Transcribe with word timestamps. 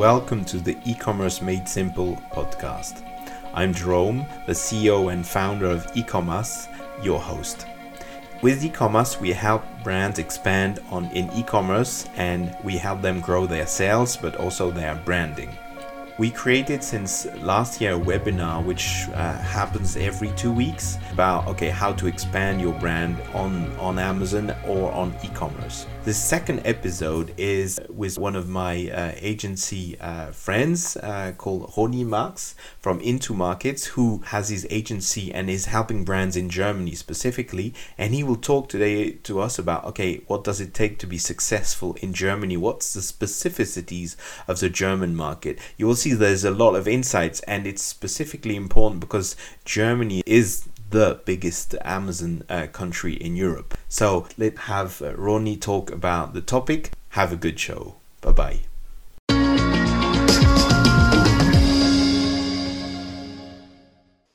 Welcome 0.00 0.46
to 0.46 0.56
the 0.56 0.78
E-commerce 0.86 1.42
Made 1.42 1.68
Simple 1.68 2.16
podcast. 2.32 3.04
I'm 3.52 3.74
Jerome, 3.74 4.24
the 4.46 4.54
CEO 4.54 5.12
and 5.12 5.26
founder 5.26 5.66
of 5.66 5.86
e-Comas, 5.94 6.68
your 7.02 7.20
host. 7.20 7.66
With 8.40 8.64
e-Comas, 8.64 9.20
we 9.20 9.32
help 9.32 9.62
brands 9.84 10.18
expand 10.18 10.80
on 10.88 11.10
in 11.10 11.30
e-commerce 11.32 12.08
and 12.16 12.56
we 12.64 12.78
help 12.78 13.02
them 13.02 13.20
grow 13.20 13.46
their 13.46 13.66
sales 13.66 14.16
but 14.16 14.36
also 14.36 14.70
their 14.70 14.94
branding. 14.94 15.50
We 16.20 16.30
created 16.30 16.84
since 16.84 17.24
last 17.36 17.80
year 17.80 17.94
a 17.94 17.98
webinar 17.98 18.62
which 18.62 19.08
uh, 19.14 19.38
happens 19.38 19.96
every 19.96 20.28
two 20.32 20.52
weeks 20.52 20.98
about 21.10 21.46
okay 21.46 21.70
how 21.70 21.94
to 21.94 22.06
expand 22.06 22.60
your 22.60 22.74
brand 22.74 23.16
on 23.32 23.74
on 23.78 23.98
Amazon 23.98 24.54
or 24.66 24.92
on 24.92 25.14
e-commerce. 25.24 25.86
The 26.04 26.14
second 26.14 26.62
episode 26.64 27.34
is 27.36 27.78
with 27.90 28.18
one 28.18 28.34
of 28.34 28.48
my 28.48 28.90
uh, 28.90 29.12
agency 29.16 30.00
uh, 30.00 30.32
friends 30.32 30.96
uh, 30.96 31.32
called 31.36 31.72
Ronny 31.76 32.04
Marx 32.04 32.54
from 32.80 33.00
Into 33.00 33.34
Markets, 33.34 33.84
who 33.84 34.22
has 34.26 34.48
his 34.48 34.66
agency 34.70 35.32
and 35.32 35.50
is 35.50 35.66
helping 35.66 36.04
brands 36.04 36.36
in 36.36 36.48
Germany 36.48 36.94
specifically. 36.94 37.74
And 37.98 38.14
he 38.14 38.22
will 38.22 38.36
talk 38.36 38.70
today 38.70 39.10
to 39.10 39.40
us 39.40 39.58
about 39.58 39.84
okay, 39.84 40.22
what 40.26 40.44
does 40.44 40.60
it 40.60 40.74
take 40.74 40.98
to 40.98 41.06
be 41.06 41.18
successful 41.18 41.96
in 42.00 42.12
Germany? 42.12 42.56
What's 42.58 42.92
the 42.92 43.00
specificities 43.00 44.16
of 44.48 44.60
the 44.60 44.70
German 44.70 45.14
market? 45.14 45.58
You 45.76 45.86
will 45.86 45.96
see 45.96 46.09
there's 46.16 46.44
a 46.44 46.50
lot 46.50 46.74
of 46.74 46.86
insights, 46.86 47.40
and 47.40 47.66
it's 47.66 47.82
specifically 47.82 48.56
important 48.56 49.00
because 49.00 49.36
Germany 49.64 50.22
is 50.26 50.68
the 50.90 51.20
biggest 51.24 51.74
Amazon 51.84 52.42
uh, 52.48 52.66
country 52.66 53.14
in 53.14 53.36
Europe. 53.36 53.76
So 53.88 54.26
let's 54.36 54.60
have 54.60 55.00
uh, 55.00 55.14
Ronny 55.14 55.56
talk 55.56 55.90
about 55.90 56.34
the 56.34 56.40
topic. 56.40 56.92
Have 57.10 57.32
a 57.32 57.36
good 57.36 57.58
show. 57.58 57.96
Bye 58.20 58.32
bye. 58.32 58.60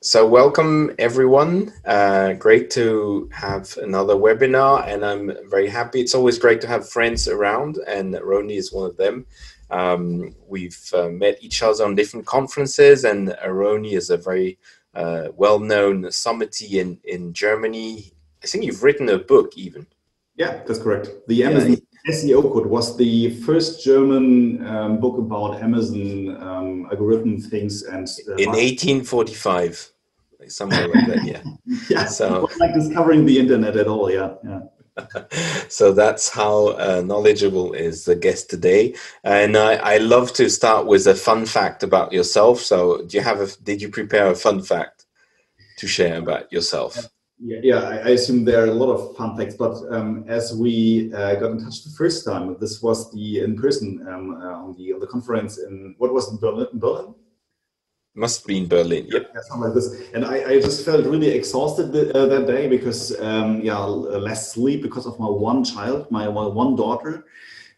So, 0.01 0.23
welcome 0.27 0.93
everyone. 0.99 1.73
Uh, 1.83 2.33
great 2.33 2.69
to 2.71 3.27
have 3.33 3.75
another 3.81 4.13
webinar, 4.13 4.87
and 4.87 5.03
I'm 5.03 5.31
very 5.49 5.67
happy. 5.67 5.99
It's 5.99 6.13
always 6.13 6.37
great 6.37 6.61
to 6.61 6.67
have 6.67 6.87
friends 6.87 7.27
around, 7.27 7.79
and 7.87 8.15
Ronny 8.21 8.55
is 8.55 8.71
one 8.71 8.87
of 8.87 8.97
them. 8.97 9.25
Um, 9.69 10.35
we've 10.47 10.91
uh, 10.93 11.09
met 11.09 11.37
each 11.41 11.63
other 11.63 11.85
on 11.85 11.95
different 11.95 12.25
conferences, 12.25 13.03
and 13.03 13.35
Ronny 13.45 13.93
is 13.93 14.09
a 14.09 14.17
very 14.17 14.57
uh, 14.93 15.29
well-known 15.35 16.03
summity 16.11 16.79
in 16.79 16.99
in 17.03 17.33
Germany. 17.33 18.13
I 18.43 18.47
think 18.47 18.63
you've 18.63 18.83
written 18.83 19.09
a 19.09 19.17
book 19.17 19.57
even. 19.57 19.87
Yeah, 20.35 20.63
that's 20.67 20.79
correct. 20.79 21.09
The 21.27 21.43
Amazon 21.43 21.77
yeah. 22.05 22.13
SEO 22.13 22.41
Code 22.53 22.67
was 22.67 22.97
the 22.97 23.31
first 23.41 23.83
German 23.83 24.65
um, 24.67 24.99
book 24.99 25.17
about 25.17 25.61
Amazon 25.61 26.37
um, 26.41 26.87
algorithm 26.91 27.39
things 27.39 27.83
and 27.83 28.07
uh, 28.27 28.35
in 28.35 28.49
1845, 28.49 29.91
somewhere 30.47 30.87
like 30.87 31.07
that. 31.07 31.23
Yeah. 31.23 31.41
yeah. 31.89 32.05
So 32.05 32.49
like 32.59 32.73
discovering 32.73 33.25
the 33.25 33.39
internet 33.39 33.77
at 33.77 33.87
all. 33.87 34.11
Yeah. 34.11 34.35
Yeah. 34.43 34.59
so 35.69 35.91
that's 35.91 36.29
how 36.29 36.69
uh, 36.69 37.01
knowledgeable 37.05 37.73
is 37.73 38.05
the 38.05 38.15
guest 38.15 38.49
today. 38.49 38.95
And 39.23 39.57
I, 39.57 39.75
I 39.75 39.97
love 39.97 40.33
to 40.33 40.49
start 40.49 40.85
with 40.85 41.07
a 41.07 41.15
fun 41.15 41.45
fact 41.45 41.83
about 41.83 42.13
yourself. 42.13 42.61
So 42.61 43.03
do 43.03 43.17
you 43.17 43.23
have 43.23 43.41
a 43.41 43.47
did 43.63 43.81
you 43.81 43.89
prepare 43.89 44.27
a 44.27 44.35
fun 44.35 44.61
fact 44.61 45.05
to 45.77 45.87
share 45.87 46.17
about 46.17 46.51
yourself? 46.51 47.09
Yeah, 47.37 47.59
yeah 47.63 47.79
I, 48.05 48.11
assume 48.11 48.45
there 48.45 48.63
are 48.63 48.67
a 48.67 48.73
lot 48.73 48.93
of 48.93 49.17
fun 49.17 49.35
facts 49.35 49.55
but 49.55 49.75
um, 49.91 50.23
as 50.25 50.55
we 50.55 51.13
uh, 51.13 51.35
got 51.35 51.51
in 51.51 51.59
touch 51.61 51.83
the 51.83 51.93
first 51.97 52.23
time 52.23 52.55
this 52.61 52.81
was 52.81 53.11
the 53.11 53.41
in 53.41 53.57
person 53.57 54.07
um, 54.07 54.41
uh, 54.41 54.63
on 54.63 54.73
the 54.77 54.93
on 54.93 55.01
the 55.01 55.07
conference 55.07 55.57
in 55.57 55.95
what 55.97 56.13
was 56.13 56.31
in 56.31 56.37
berlin, 56.37 56.67
in 56.71 56.79
berlin? 56.79 57.13
Must 58.17 58.47
be 58.47 58.57
in 58.57 58.67
Berlin. 58.67 59.07
Yep. 59.09 59.31
Yeah, 59.35 59.41
something 59.41 59.65
like 59.65 59.73
this. 59.75 60.09
And 60.13 60.23
I, 60.25 60.51
I 60.51 60.61
just 60.61 60.85
felt 60.85 61.05
really 61.05 61.27
exhausted 61.27 61.91
the, 61.91 62.17
uh, 62.17 62.25
that 62.27 62.47
day 62.47 62.69
because, 62.69 63.19
um, 63.19 63.59
yeah, 63.61 63.77
less 63.77 64.53
sleep 64.53 64.81
because 64.81 65.05
of 65.05 65.19
my 65.19 65.27
one 65.27 65.65
child, 65.65 66.09
my, 66.09 66.25
my 66.29 66.47
one 66.47 66.77
daughter. 66.77 67.25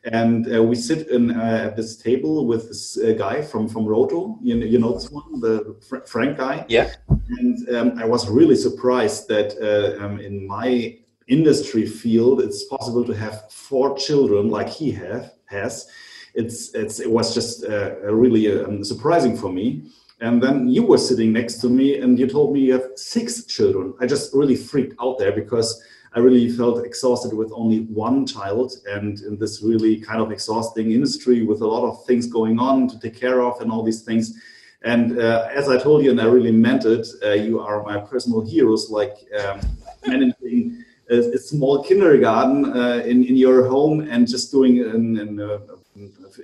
And 0.04 0.54
uh, 0.54 0.64
we 0.64 0.76
sit 0.76 1.08
in 1.08 1.32
uh, 1.32 1.64
at 1.66 1.76
this 1.76 1.98
table 1.98 2.46
with 2.46 2.68
this 2.68 2.98
uh, 2.98 3.14
guy 3.18 3.42
from 3.42 3.68
from 3.68 3.86
Roto. 3.86 4.38
You 4.42 4.56
know, 4.56 4.66
you 4.66 4.80
know 4.80 4.94
this 4.94 5.10
one, 5.10 5.42
the 5.42 5.76
Fr 5.90 5.98
Frank 6.06 6.38
guy. 6.38 6.66
Yeah. 6.70 6.94
And 7.40 7.70
um, 7.76 8.00
I 8.00 8.06
was 8.06 8.30
really 8.30 8.56
surprised 8.56 9.28
that 9.28 9.58
uh, 9.60 10.02
um, 10.06 10.20
in 10.20 10.48
my 10.48 10.98
industry 11.28 11.86
field, 11.86 12.42
it's 12.42 12.64
possible 12.66 13.04
to 13.06 13.14
have 13.14 13.52
four 13.52 13.98
children 13.98 14.50
like 14.50 14.70
he 14.70 14.92
have 14.92 15.34
has. 15.48 15.88
It's 16.36 16.74
it's 16.74 17.00
it 17.00 17.12
was 17.12 17.34
just 17.34 17.66
uh, 17.66 17.96
really 18.04 18.64
um, 18.64 18.84
surprising 18.84 19.36
for 19.36 19.52
me. 19.52 19.92
And 20.20 20.42
then 20.42 20.68
you 20.68 20.84
were 20.84 20.98
sitting 20.98 21.32
next 21.32 21.56
to 21.62 21.70
me 21.70 22.00
and 22.00 22.18
you 22.18 22.28
told 22.28 22.54
me 22.54 22.62
you 22.62 22.74
have 22.74 22.90
six 22.96 23.44
children. 23.46 23.94
I 24.00 24.08
just 24.08 24.34
really 24.34 24.56
freaked 24.56 24.96
out 25.00 25.20
there 25.20 25.32
because 25.32 25.82
I 26.14 26.20
really 26.20 26.50
felt 26.50 26.84
exhausted 26.84 27.36
with 27.36 27.52
only 27.54 27.82
one 27.82 28.26
child 28.26 28.74
and 28.90 29.20
in 29.20 29.38
this 29.38 29.62
really 29.62 30.00
kind 30.00 30.20
of 30.20 30.32
exhausting 30.32 30.92
industry 30.92 31.44
with 31.44 31.62
a 31.62 31.68
lot 31.68 31.88
of 31.88 32.04
things 32.06 32.26
going 32.26 32.58
on 32.58 32.88
to 32.88 33.00
take 33.00 33.16
care 33.16 33.44
of 33.44 33.62
and 33.62 33.72
all 33.72 33.84
these 33.84 34.02
things. 34.02 34.34
And 34.82 35.20
uh, 35.20 35.50
as 35.54 35.70
I 35.70 35.78
told 35.78 36.04
you, 36.04 36.12
and 36.12 36.20
I 36.22 36.26
really 36.26 36.52
meant 36.52 36.86
it, 36.86 37.06
uh, 37.24 37.32
you 37.34 37.60
are 37.60 37.84
my 37.84 38.00
personal 38.00 38.42
heroes, 38.42 38.90
like 38.90 39.14
um, 39.40 39.60
managing 40.08 40.84
a, 41.10 41.18
a, 41.18 41.38
small 41.38 41.84
kindergarten 41.84 42.66
uh, 42.66 43.04
in, 43.06 43.24
in 43.24 43.36
your 43.36 43.68
home 43.68 44.02
and 44.02 44.28
just 44.28 44.52
doing 44.52 44.80
an, 44.80 45.18
an, 45.20 45.40
uh, 45.40 45.60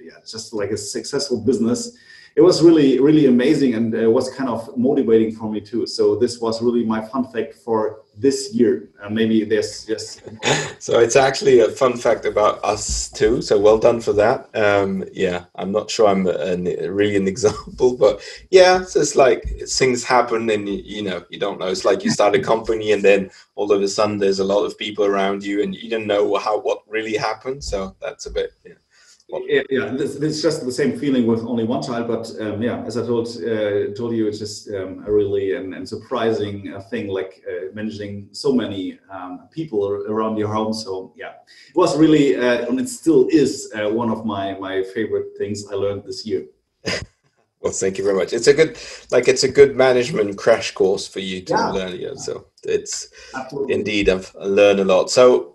yeah, 0.02 0.14
just 0.28 0.54
like 0.54 0.72
a 0.72 0.78
successful 0.78 1.40
business 1.40 1.96
it 2.36 2.42
was 2.42 2.64
really 2.64 3.00
really 3.00 3.28
amazing 3.28 3.76
and 3.76 3.94
it 3.94 4.08
was 4.08 4.34
kind 4.34 4.50
of 4.50 4.76
motivating 4.78 5.32
for 5.36 5.52
me 5.52 5.62
too. 5.62 5.86
So 5.86 6.16
this 6.16 6.40
was 6.40 6.62
really 6.62 6.84
my 6.84 7.02
fun 7.02 7.26
fact 7.32 7.56
for 7.56 8.02
this 8.18 8.54
year. 8.54 8.90
Uh, 9.02 9.10
maybe 9.10 9.44
there's 9.44 9.86
just 9.86 10.22
so 10.80 11.00
it's 11.00 11.16
actually 11.16 11.60
a 11.60 11.70
fun 11.70 11.98
fact 11.98 12.26
about 12.26 12.64
us 12.64 13.10
too. 13.10 13.42
So 13.42 13.60
well 13.60 13.78
done 13.78 14.02
for 14.02 14.14
that. 14.14 14.50
Um, 14.56 15.04
yeah 15.12 15.46
i'm 15.56 15.72
not 15.72 15.90
sure 15.90 16.08
i'm 16.08 16.28
a, 16.28 16.56
really 16.90 17.16
an 17.16 17.28
example 17.34 17.96
but 17.96 18.22
yeah 18.52 18.84
so 18.84 19.00
it's 19.00 19.16
like 19.16 19.44
things 19.68 20.04
happen 20.04 20.50
and 20.50 20.68
you, 20.68 20.82
you 20.84 21.02
know 21.04 21.24
you 21.30 21.40
don't 21.40 21.60
know. 21.60 21.68
It's 21.68 21.86
like 21.86 22.04
you 22.04 22.12
start 22.12 22.36
a 22.36 22.40
company 22.40 22.92
and 22.92 23.04
then 23.04 23.32
all 23.56 23.72
of 23.72 23.82
a 23.82 23.88
sudden 23.88 24.18
there's 24.18 24.40
a 24.40 24.44
lot 24.44 24.64
of 24.66 24.78
people 24.78 25.06
around 25.06 25.44
you 25.44 25.64
and 25.64 25.76
you 25.76 25.90
don't 25.90 26.08
know 26.08 26.38
how 26.38 26.60
what 26.60 26.84
really 26.88 27.18
happened. 27.18 27.64
So 27.64 27.96
that's 28.00 28.26
a 28.28 28.32
bit 28.32 28.54
yeah 28.64 28.83
yeah, 29.48 29.62
yeah 29.70 29.86
this, 29.88 30.16
it's 30.16 30.42
just 30.42 30.66
the 30.66 30.72
same 30.72 30.98
feeling 30.98 31.26
with 31.26 31.42
only 31.46 31.64
one 31.64 31.82
child. 31.82 32.08
But 32.08 32.32
um, 32.42 32.62
yeah, 32.62 32.84
as 32.86 32.98
I 32.98 33.06
told 33.06 33.28
uh, 33.28 33.94
told 33.94 34.16
you, 34.16 34.28
it's 34.28 34.40
just 34.40 34.70
um, 34.70 35.04
a 35.06 35.12
really 35.12 35.56
and, 35.56 35.74
and 35.74 35.88
surprising 35.88 36.74
uh, 36.74 36.82
thing, 36.82 37.08
like 37.08 37.44
uh, 37.48 37.74
managing 37.74 38.30
so 38.32 38.54
many 38.54 39.00
um, 39.10 39.48
people 39.52 39.86
around 39.86 40.38
your 40.38 40.52
home. 40.54 40.74
So 40.74 41.14
yeah, 41.16 41.34
it 41.70 41.76
was 41.76 41.98
really 41.98 42.36
uh, 42.36 42.68
and 42.68 42.80
it 42.80 42.90
still 42.90 43.28
is 43.32 43.72
uh, 43.76 43.90
one 43.90 44.10
of 44.10 44.26
my 44.26 44.58
my 44.60 44.84
favorite 44.94 45.38
things 45.38 45.66
I 45.72 45.76
learned 45.76 46.04
this 46.04 46.26
year. 46.26 46.46
Well, 47.64 47.72
thank 47.72 47.98
you 47.98 48.04
very 48.04 48.18
much. 48.18 48.34
It's 48.34 48.48
a 48.48 48.54
good, 48.54 48.78
like, 49.10 49.30
it's 49.30 49.46
a 49.46 49.48
good 49.48 49.78
management 49.78 50.38
crash 50.38 50.72
course 50.72 51.08
for 51.08 51.22
you 51.22 51.42
to 51.44 51.54
yeah. 51.54 51.70
learn. 51.70 51.98
Yeah, 51.98 52.16
so 52.16 52.48
it's 52.64 53.08
Absolutely. 53.34 53.74
indeed 53.74 54.10
I've 54.10 54.36
learned 54.36 54.82
a 54.82 54.84
lot. 54.84 55.10
So, 55.10 55.53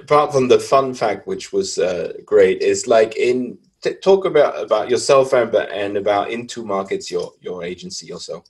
apart 0.00 0.32
from 0.32 0.48
the 0.48 0.58
fun 0.58 0.94
fact, 0.94 1.26
which 1.26 1.52
was 1.52 1.78
uh, 1.78 2.12
great, 2.24 2.62
is 2.62 2.86
like 2.86 3.16
in 3.16 3.58
t- 3.82 3.94
talk 3.94 4.24
about 4.24 4.62
about 4.62 4.90
yourself 4.90 5.32
and, 5.32 5.54
and 5.54 5.96
about 5.96 6.30
into 6.30 6.64
markets, 6.64 7.10
your 7.10 7.32
your 7.40 7.62
agency 7.62 8.12
also. 8.12 8.44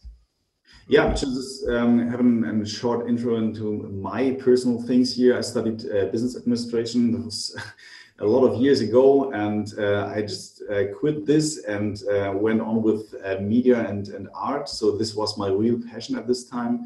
Yeah, 0.87 1.15
just 1.15 1.67
um, 1.69 2.11
having 2.11 2.45
a 2.45 2.67
short 2.67 3.09
intro 3.09 3.37
into 3.37 3.85
my 3.91 4.33
personal 4.33 4.83
things 4.83 5.17
here. 5.17 5.37
I 5.37 5.41
studied 5.41 5.83
uh, 5.91 6.07
business 6.07 6.37
administration. 6.37 7.13
That 7.13 7.25
was 7.25 7.57
a 8.19 8.27
lot 8.27 8.45
of 8.47 8.61
years 8.61 8.81
ago, 8.83 9.33
and 9.33 9.73
uh, 9.79 10.13
I 10.15 10.21
just 10.21 10.63
uh, 10.71 10.85
quit 10.95 11.25
this 11.25 11.65
and 11.65 12.03
uh, 12.09 12.33
went 12.35 12.61
on 12.61 12.83
with 12.83 13.15
uh, 13.25 13.37
media 13.41 13.89
and, 13.89 14.09
and 14.09 14.29
art. 14.35 14.69
So 14.69 14.97
this 14.97 15.15
was 15.15 15.39
my 15.39 15.49
real 15.49 15.81
passion 15.91 16.17
at 16.17 16.29
this 16.29 16.45
time. 16.45 16.85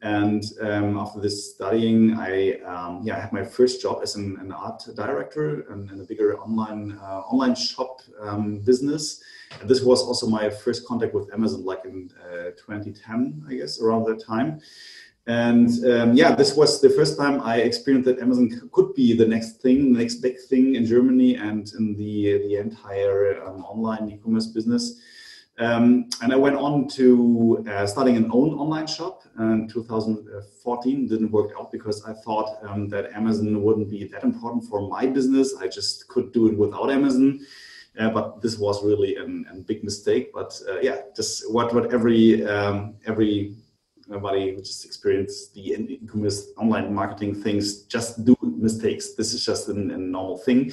And 0.00 0.44
um, 0.60 0.96
after 0.96 1.20
this 1.20 1.54
studying, 1.54 2.14
I 2.14 2.60
um, 2.60 3.00
yeah 3.02 3.16
I 3.16 3.20
had 3.20 3.32
my 3.32 3.44
first 3.44 3.82
job 3.82 4.00
as 4.02 4.14
an, 4.14 4.36
an 4.40 4.52
art 4.52 4.84
director 4.94 5.72
in, 5.72 6.00
a 6.00 6.04
bigger 6.04 6.38
online 6.38 6.96
uh, 7.02 7.22
online 7.32 7.56
shop 7.56 8.02
um, 8.20 8.60
business. 8.60 9.20
And 9.60 9.68
this 9.68 9.82
was 9.82 10.02
also 10.02 10.28
my 10.28 10.50
first 10.50 10.86
contact 10.86 11.14
with 11.14 11.32
Amazon, 11.32 11.64
like 11.64 11.84
in 11.84 12.10
uh, 12.22 12.50
2010, 12.56 13.46
I 13.48 13.54
guess, 13.54 13.80
around 13.80 14.04
that 14.04 14.24
time. 14.24 14.60
And 15.26 15.68
um, 15.84 16.14
yeah, 16.14 16.34
this 16.34 16.54
was 16.54 16.80
the 16.80 16.90
first 16.90 17.18
time 17.18 17.42
I 17.42 17.56
experienced 17.56 18.06
that 18.06 18.20
Amazon 18.20 18.70
could 18.72 18.94
be 18.94 19.14
the 19.14 19.26
next 19.26 19.60
thing, 19.60 19.92
the 19.92 19.98
next 19.98 20.16
big 20.16 20.36
thing 20.48 20.76
in 20.76 20.86
Germany 20.86 21.34
and 21.34 21.70
in 21.76 21.94
the 21.96 22.38
the 22.46 22.54
entire 22.54 23.42
um, 23.44 23.64
online 23.64 24.08
e-commerce 24.08 24.46
business. 24.46 25.00
Um, 25.58 26.08
and 26.22 26.32
I 26.32 26.36
went 26.36 26.56
on 26.56 26.86
to 26.88 27.64
uh, 27.68 27.86
starting 27.86 28.16
an 28.16 28.30
own 28.32 28.54
online 28.54 28.86
shop 28.86 29.24
in 29.38 29.68
2014. 29.68 31.08
Didn't 31.08 31.32
work 31.32 31.50
out 31.58 31.72
because 31.72 32.04
I 32.04 32.12
thought 32.12 32.58
um, 32.62 32.88
that 32.90 33.12
Amazon 33.12 33.60
wouldn't 33.62 33.90
be 33.90 34.04
that 34.04 34.22
important 34.22 34.64
for 34.64 34.88
my 34.88 35.06
business. 35.06 35.56
I 35.56 35.66
just 35.66 36.06
could 36.08 36.32
do 36.32 36.46
it 36.46 36.56
without 36.56 36.90
Amazon. 36.90 37.40
Uh, 37.98 38.10
but 38.10 38.40
this 38.40 38.56
was 38.58 38.84
really 38.84 39.16
a 39.16 39.54
big 39.66 39.82
mistake. 39.82 40.30
But 40.32 40.60
uh, 40.68 40.78
yeah, 40.80 41.00
just 41.16 41.52
what 41.52 41.74
what 41.74 41.92
every 41.92 42.46
um, 42.46 42.94
every 43.06 43.56
everybody 44.08 44.54
who 44.54 44.62
just 44.62 44.84
experienced 44.84 45.54
the 45.54 45.74
e-commerce 45.74 46.48
online 46.56 46.94
marketing 46.94 47.34
things 47.34 47.82
just 47.82 48.24
do 48.24 48.36
mistakes. 48.42 49.14
This 49.14 49.34
is 49.34 49.44
just 49.44 49.68
a 49.68 49.74
normal 49.74 50.38
thing. 50.38 50.72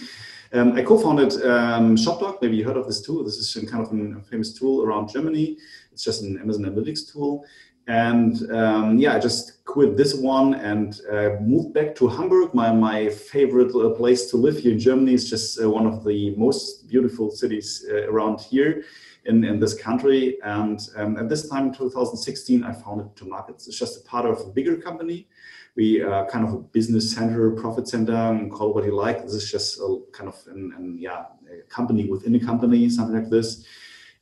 Um, 0.55 0.71
I 0.71 0.83
co-founded 0.83 1.33
um, 1.45 1.97
ShopDoc. 1.97 2.41
Maybe 2.41 2.55
you 2.55 2.63
heard 2.63 2.77
of 2.77 2.87
this 2.87 3.01
tool. 3.01 3.25
This 3.25 3.35
is 3.35 3.69
kind 3.69 3.85
of 3.85 3.91
a 3.91 4.21
famous 4.21 4.53
tool 4.53 4.83
around 4.83 5.09
Germany. 5.09 5.57
It's 5.91 6.01
just 6.01 6.21
an 6.23 6.39
Amazon 6.39 6.63
Analytics 6.63 7.11
tool. 7.11 7.43
And 7.87 8.49
um, 8.51 8.97
yeah, 8.97 9.15
I 9.15 9.19
just 9.19 9.65
quit 9.65 9.97
this 9.97 10.15
one 10.15 10.53
and 10.55 11.01
uh, 11.11 11.31
moved 11.41 11.73
back 11.73 11.93
to 11.95 12.07
Hamburg. 12.07 12.53
My, 12.53 12.71
my 12.71 13.09
favorite 13.09 13.75
uh, 13.75 13.89
place 13.89 14.29
to 14.31 14.37
live 14.37 14.57
here 14.57 14.71
in 14.71 14.79
Germany 14.79 15.13
is 15.13 15.29
just 15.29 15.61
uh, 15.61 15.69
one 15.69 15.85
of 15.85 16.05
the 16.05 16.33
most 16.37 16.87
beautiful 16.87 17.31
cities 17.31 17.85
uh, 17.91 18.09
around 18.09 18.39
here 18.39 18.85
in, 19.25 19.43
in 19.43 19.59
this 19.59 19.73
country. 19.73 20.37
And 20.41 20.79
um, 20.95 21.17
at 21.17 21.27
this 21.27 21.49
time, 21.49 21.73
2016, 21.73 22.63
I 22.63 22.71
founded 22.71 23.13
To 23.17 23.25
Markets. 23.25 23.67
It's 23.67 23.77
just 23.77 24.05
a 24.05 24.07
part 24.07 24.25
of 24.25 24.39
a 24.39 24.49
bigger 24.51 24.77
company. 24.77 25.27
We 25.75 26.01
are 26.01 26.25
kind 26.27 26.47
of 26.47 26.53
a 26.53 26.57
business 26.57 27.11
center, 27.11 27.51
profit 27.51 27.87
center, 27.87 28.47
call 28.51 28.73
what 28.73 28.85
you 28.85 28.95
like. 28.95 29.23
This 29.23 29.33
is 29.33 29.51
just 29.51 29.79
a 29.79 29.99
kind 30.13 30.29
of 30.29 30.41
an, 30.47 30.73
an 30.77 30.97
yeah, 30.99 31.25
a 31.51 31.61
company 31.69 32.05
within 32.05 32.35
a 32.35 32.39
company, 32.39 32.89
something 32.89 33.15
like 33.15 33.29
this. 33.29 33.65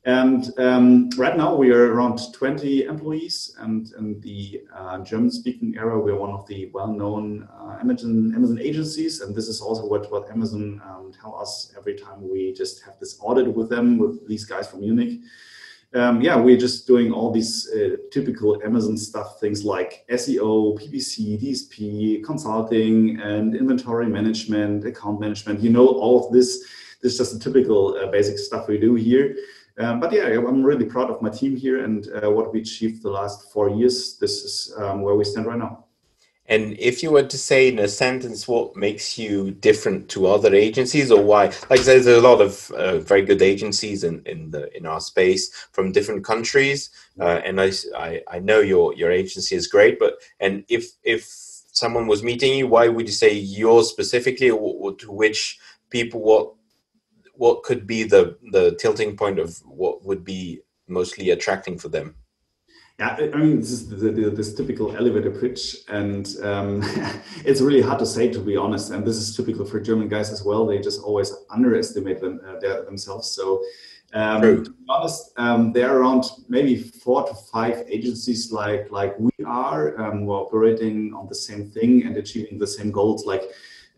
And 0.06 0.52
um, 0.60 1.10
right 1.12 1.38
now 1.38 1.56
we 1.56 1.72
are 1.72 1.94
around 1.94 2.20
20 2.34 2.86
employees, 2.86 3.56
and 3.60 3.90
in 3.98 4.20
the 4.20 4.64
uh, 4.76 5.00
German-speaking 5.00 5.78
area, 5.78 5.98
we're 5.98 6.18
one 6.18 6.32
of 6.32 6.46
the 6.46 6.70
well-known 6.74 7.48
uh, 7.58 7.78
Amazon, 7.80 8.34
Amazon 8.36 8.60
agencies, 8.60 9.22
and 9.22 9.34
this 9.34 9.48
is 9.48 9.62
also 9.62 9.88
what, 9.88 10.12
what 10.12 10.30
Amazon 10.30 10.82
um, 10.84 11.14
tell 11.14 11.40
us 11.40 11.74
every 11.78 11.96
time 11.96 12.30
we 12.30 12.52
just 12.52 12.84
have 12.84 13.00
this 13.00 13.18
audit 13.22 13.56
with 13.56 13.70
them, 13.70 13.98
with 13.98 14.28
these 14.28 14.44
guys 14.44 14.68
from 14.68 14.82
Munich. 14.82 15.22
Um, 15.95 16.22
yeah, 16.22 16.36
we're 16.36 16.57
just 16.57 16.88
doing 16.88 17.12
all 17.12 17.31
these 17.31 17.69
uh, 17.72 17.98
typical 18.12 18.60
Amazon 18.63 18.98
stuff, 18.98 19.40
things 19.40 19.63
like 19.63 20.06
SEO, 20.10 20.80
PPC, 20.80 21.40
DSP, 21.40 22.24
consulting, 22.24 23.19
and 23.22 23.56
inventory 23.56 24.07
management, 24.07 24.86
account 24.86 25.19
management. 25.19 25.60
You 25.62 25.69
know, 25.69 25.88
all 25.88 26.25
of 26.25 26.34
this. 26.34 26.66
This 27.01 27.13
is 27.13 27.18
just 27.18 27.34
the 27.34 27.40
typical 27.40 27.98
uh, 27.98 28.07
basic 28.07 28.40
stuff 28.40 28.68
we 28.68 28.78
do 28.78 28.95
here. 28.95 29.36
Um, 29.78 30.00
but 30.00 30.12
yeah, 30.13 30.25
I'm 30.28 30.63
really 30.63 30.86
proud 30.86 31.10
of 31.10 31.22
my 31.22 31.30
team 31.30 31.56
here 31.56 31.84
and 31.84 32.07
uh, 32.07 32.31
what 32.31 32.54
we 32.54 32.62
achieved 32.62 33.04
the 33.04 33.10
last 33.10 33.51
four 33.51 33.69
years. 33.69 34.18
This 34.19 34.31
is 34.44 34.74
um, 34.78 35.01
where 35.01 35.16
we 35.16 35.25
stand 35.25 35.46
right 35.46 35.57
now. 35.57 35.86
And 36.45 36.78
if 36.78 37.01
you 37.01 37.12
were 37.12 37.24
to 37.24 37.38
say 37.38 37.69
in 37.69 37.80
a 37.80 37.88
sentence 37.88 38.48
what 38.48 38.75
makes 38.75 39.18
you 39.18 39.51
different 39.51 40.10
to 40.10 40.28
other 40.28 40.54
agencies, 40.54 41.10
or 41.10 41.24
why, 41.24 41.54
like 41.69 41.81
there's 41.84 42.06
a 42.07 42.19
lot 42.19 42.42
of 42.42 42.69
uh, 42.72 43.00
very 43.00 43.22
good 43.22 43.42
agencies 43.42 44.04
in, 44.04 44.22
in 44.25 44.51
the 44.51 44.75
in 44.75 44.86
our 44.86 45.00
space 45.00 45.50
from 45.72 45.94
different 45.94 46.25
countries, 46.25 46.90
uh, 47.19 47.40
and 47.45 47.62
I, 47.62 47.72
I, 47.95 48.22
I 48.30 48.40
know 48.40 48.60
your 48.60 48.94
your 48.94 49.10
agency 49.10 49.56
is 49.56 49.68
great. 49.68 50.00
But 50.00 50.16
and 50.40 50.66
if 50.68 50.86
if 51.04 51.24
someone 51.72 52.07
was 52.07 52.24
meeting 52.24 52.57
you, 52.57 52.68
why 52.68 52.89
would 52.89 53.07
you 53.07 53.13
say 53.13 53.34
yours 53.34 53.89
specifically, 53.89 54.50
or, 54.50 54.60
or 54.60 54.96
to 54.98 55.12
which 55.12 55.60
people 55.89 56.22
what 56.22 56.54
what 57.36 57.63
could 57.63 57.88
be 57.88 58.04
the 58.04 58.38
the 58.51 58.75
tilting 58.75 59.16
point 59.16 59.39
of 59.39 59.57
what 59.66 60.04
would 60.04 60.25
be 60.25 60.60
mostly 60.88 61.30
attracting 61.30 61.78
for 61.78 61.88
them? 61.88 62.16
Yeah, 63.00 63.18
I 63.34 63.38
mean, 63.38 63.60
this 63.60 63.72
is 63.72 63.90
the, 63.90 64.12
the, 64.12 64.30
this 64.30 64.54
typical 64.54 64.95
elevator 64.95 65.31
pitch, 65.31 65.78
and 65.88 66.28
um, 66.44 66.81
it's 67.45 67.60
really 67.60 67.81
hard 67.81 67.98
to 68.00 68.06
say, 68.06 68.31
to 68.31 68.40
be 68.40 68.56
honest. 68.56 68.92
And 68.92 69.06
this 69.06 69.18
is 69.18 69.36
typical 69.36 69.66
for 69.66 69.80
German 69.80 70.10
guys 70.10 70.30
as 70.30 70.44
well. 70.44 70.68
They 70.68 70.80
just 70.80 71.01
always 71.01 71.34
underestimate 71.50 72.22
them, 72.22 72.40
uh, 72.48 72.60
their, 72.60 72.84
themselves. 72.84 73.31
So, 73.31 73.63
um, 74.13 74.42
to 74.42 74.69
be 74.69 74.86
honest, 74.88 75.31
um, 75.38 75.74
there 75.74 75.90
are 75.90 76.01
around 76.01 76.25
maybe 76.48 76.78
four 76.78 77.28
to 77.28 77.34
five 77.34 77.84
agencies 77.88 78.51
like 78.51 78.92
like 78.92 79.18
we 79.18 79.31
are, 79.44 80.00
um, 80.00 80.28
we're 80.28 80.38
operating 80.38 81.16
on 81.16 81.28
the 81.28 81.36
same 81.36 81.72
thing 81.72 82.06
and 82.06 82.16
achieving 82.18 82.60
the 82.60 82.68
same 82.68 82.92
goals, 82.92 83.25
like 83.25 83.42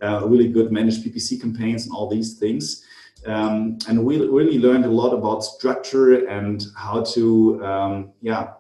uh, 0.01 0.25
really 0.25 0.47
good 0.47 0.71
managed 0.71 1.03
PPC 1.03 1.41
campaigns 1.41 1.85
and 1.85 1.93
all 1.93 2.09
these 2.09 2.39
things. 2.39 2.85
Um, 3.25 3.77
and 3.89 4.05
we 4.05 4.19
really 4.19 4.57
learned 4.57 4.85
a 4.85 4.89
lot 4.89 5.11
about 5.11 5.43
structure 5.43 6.27
and 6.27 6.65
how 6.77 7.03
to, 7.03 7.65
um, 7.65 8.11
yeah, 8.21 8.53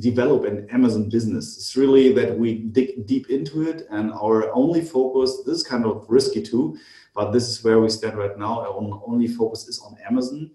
develop 0.00 0.44
an 0.44 0.68
Amazon 0.70 1.08
business. 1.08 1.56
It's 1.56 1.76
really 1.76 2.12
that 2.14 2.38
we 2.38 2.54
dig 2.54 3.06
deep 3.06 3.30
into 3.30 3.68
it, 3.68 3.86
and 3.90 4.12
our 4.12 4.52
only 4.52 4.80
focus. 4.80 5.42
This 5.44 5.58
is 5.58 5.62
kind 5.62 5.84
of 5.84 6.04
risky 6.08 6.42
too, 6.42 6.78
but 7.14 7.32
this 7.32 7.48
is 7.48 7.62
where 7.64 7.80
we 7.80 7.88
stand 7.88 8.16
right 8.16 8.38
now. 8.38 8.60
Our 8.60 9.02
only 9.06 9.28
focus 9.28 9.68
is 9.68 9.78
on 9.80 9.96
Amazon. 10.08 10.50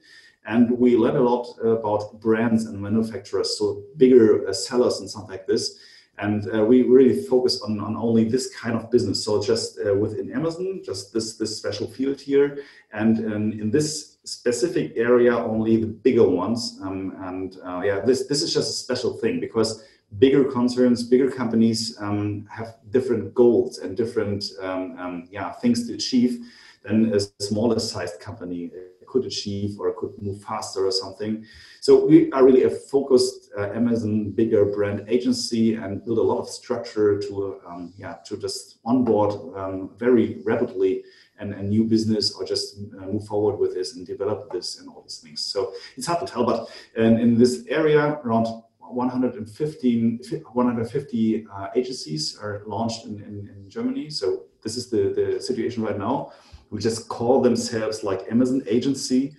And 0.46 0.78
we 0.78 0.98
learn 0.98 1.16
a 1.16 1.22
lot 1.22 1.46
about 1.64 2.20
brands 2.20 2.66
and 2.66 2.82
manufacturers, 2.82 3.58
so 3.58 3.84
bigger 3.96 4.46
uh, 4.46 4.52
sellers 4.52 5.00
and 5.00 5.10
something 5.10 5.32
like 5.32 5.48
this 5.48 5.80
and 6.20 6.48
uh, 6.54 6.64
we 6.64 6.84
really 6.84 7.24
focus 7.24 7.62
on, 7.62 7.80
on 7.80 7.96
only 7.96 8.24
this 8.24 8.54
kind 8.56 8.76
of 8.76 8.92
business 8.92 9.24
so 9.24 9.42
just 9.42 9.80
uh, 9.80 9.94
within 9.94 10.32
amazon 10.32 10.82
just 10.84 11.12
this 11.14 11.38
this 11.38 11.58
special 11.58 11.88
field 11.88 12.20
here 12.22 12.60
and 12.92 13.20
um, 13.34 13.52
in 13.54 13.72
this 13.72 14.13
specific 14.26 14.94
area 14.96 15.36
only 15.36 15.78
the 15.78 15.88
bigger 15.88 16.28
ones 16.28 16.80
um, 16.82 17.16
and 17.24 17.58
uh, 17.66 17.82
yeah 17.84 18.00
this 18.00 18.26
this 18.28 18.42
is 18.42 18.54
just 18.54 18.70
a 18.70 18.74
special 18.74 19.14
thing 19.18 19.40
because 19.40 19.84
bigger 20.20 20.46
concerns 20.46 21.04
bigger 21.04 21.30
companies 21.30 21.98
um, 22.00 22.46
have 22.50 22.76
different 22.90 23.34
goals 23.34 23.80
and 23.80 23.98
different 23.98 24.46
um, 24.62 24.98
um, 24.98 25.28
yeah 25.32 25.52
things 25.52 25.88
to 25.88 25.94
achieve 25.94 26.46
than 26.84 27.14
a 27.14 27.20
smaller 27.40 27.80
sized 27.80 28.20
company 28.20 28.72
could 29.14 29.26
achieve 29.26 29.80
or 29.80 29.94
could 29.94 30.14
move 30.20 30.42
faster 30.44 30.88
or 30.88 30.92
something. 30.92 31.46
So 31.82 32.06
we 32.06 32.32
are 32.32 32.44
really 32.44 32.64
a 32.64 32.70
focused 32.70 33.52
uh, 33.58 33.70
Amazon 33.80 34.32
bigger 34.32 34.66
brand 34.66 35.06
agency 35.08 35.76
and 35.76 36.04
build 36.04 36.18
a 36.18 36.28
lot 36.32 36.40
of 36.40 36.50
structure 36.50 37.20
to 37.26 37.62
um, 37.68 37.94
yeah 37.96 38.16
to 38.28 38.36
just 38.46 38.80
onboard 38.84 39.32
um, 39.56 39.92
very 39.98 40.42
rapidly 40.44 41.04
and 41.44 41.54
a 41.54 41.64
new 41.74 41.84
business 41.84 42.26
or 42.36 42.42
just 42.54 42.66
uh, 42.98 43.06
move 43.14 43.26
forward 43.28 43.56
with 43.60 43.72
this 43.74 43.96
and 43.96 44.08
develop 44.08 44.52
this 44.52 44.80
and 44.80 44.90
all 44.90 45.02
these 45.02 45.20
things. 45.24 45.40
So 45.54 45.74
it's 45.98 46.08
hard 46.08 46.22
to 46.26 46.32
tell, 46.34 46.46
but 46.46 46.70
in, 46.96 47.20
in 47.20 47.38
this 47.38 47.54
area 47.68 48.20
around 48.26 48.48
115, 48.80 50.20
150 50.52 51.48
uh, 51.48 51.68
agencies 51.76 52.38
are 52.42 52.64
launched 52.66 53.06
in, 53.06 53.14
in, 53.30 53.36
in 53.56 53.70
Germany. 53.70 54.10
So 54.10 54.26
this 54.64 54.78
is 54.78 54.90
the, 54.90 55.04
the 55.18 55.42
situation 55.42 55.84
right 55.84 55.98
now 55.98 56.32
We 56.74 56.80
just 56.80 57.08
call 57.08 57.40
themselves 57.40 58.04
like 58.04 58.32
Amazon 58.32 58.64
agency. 58.66 59.36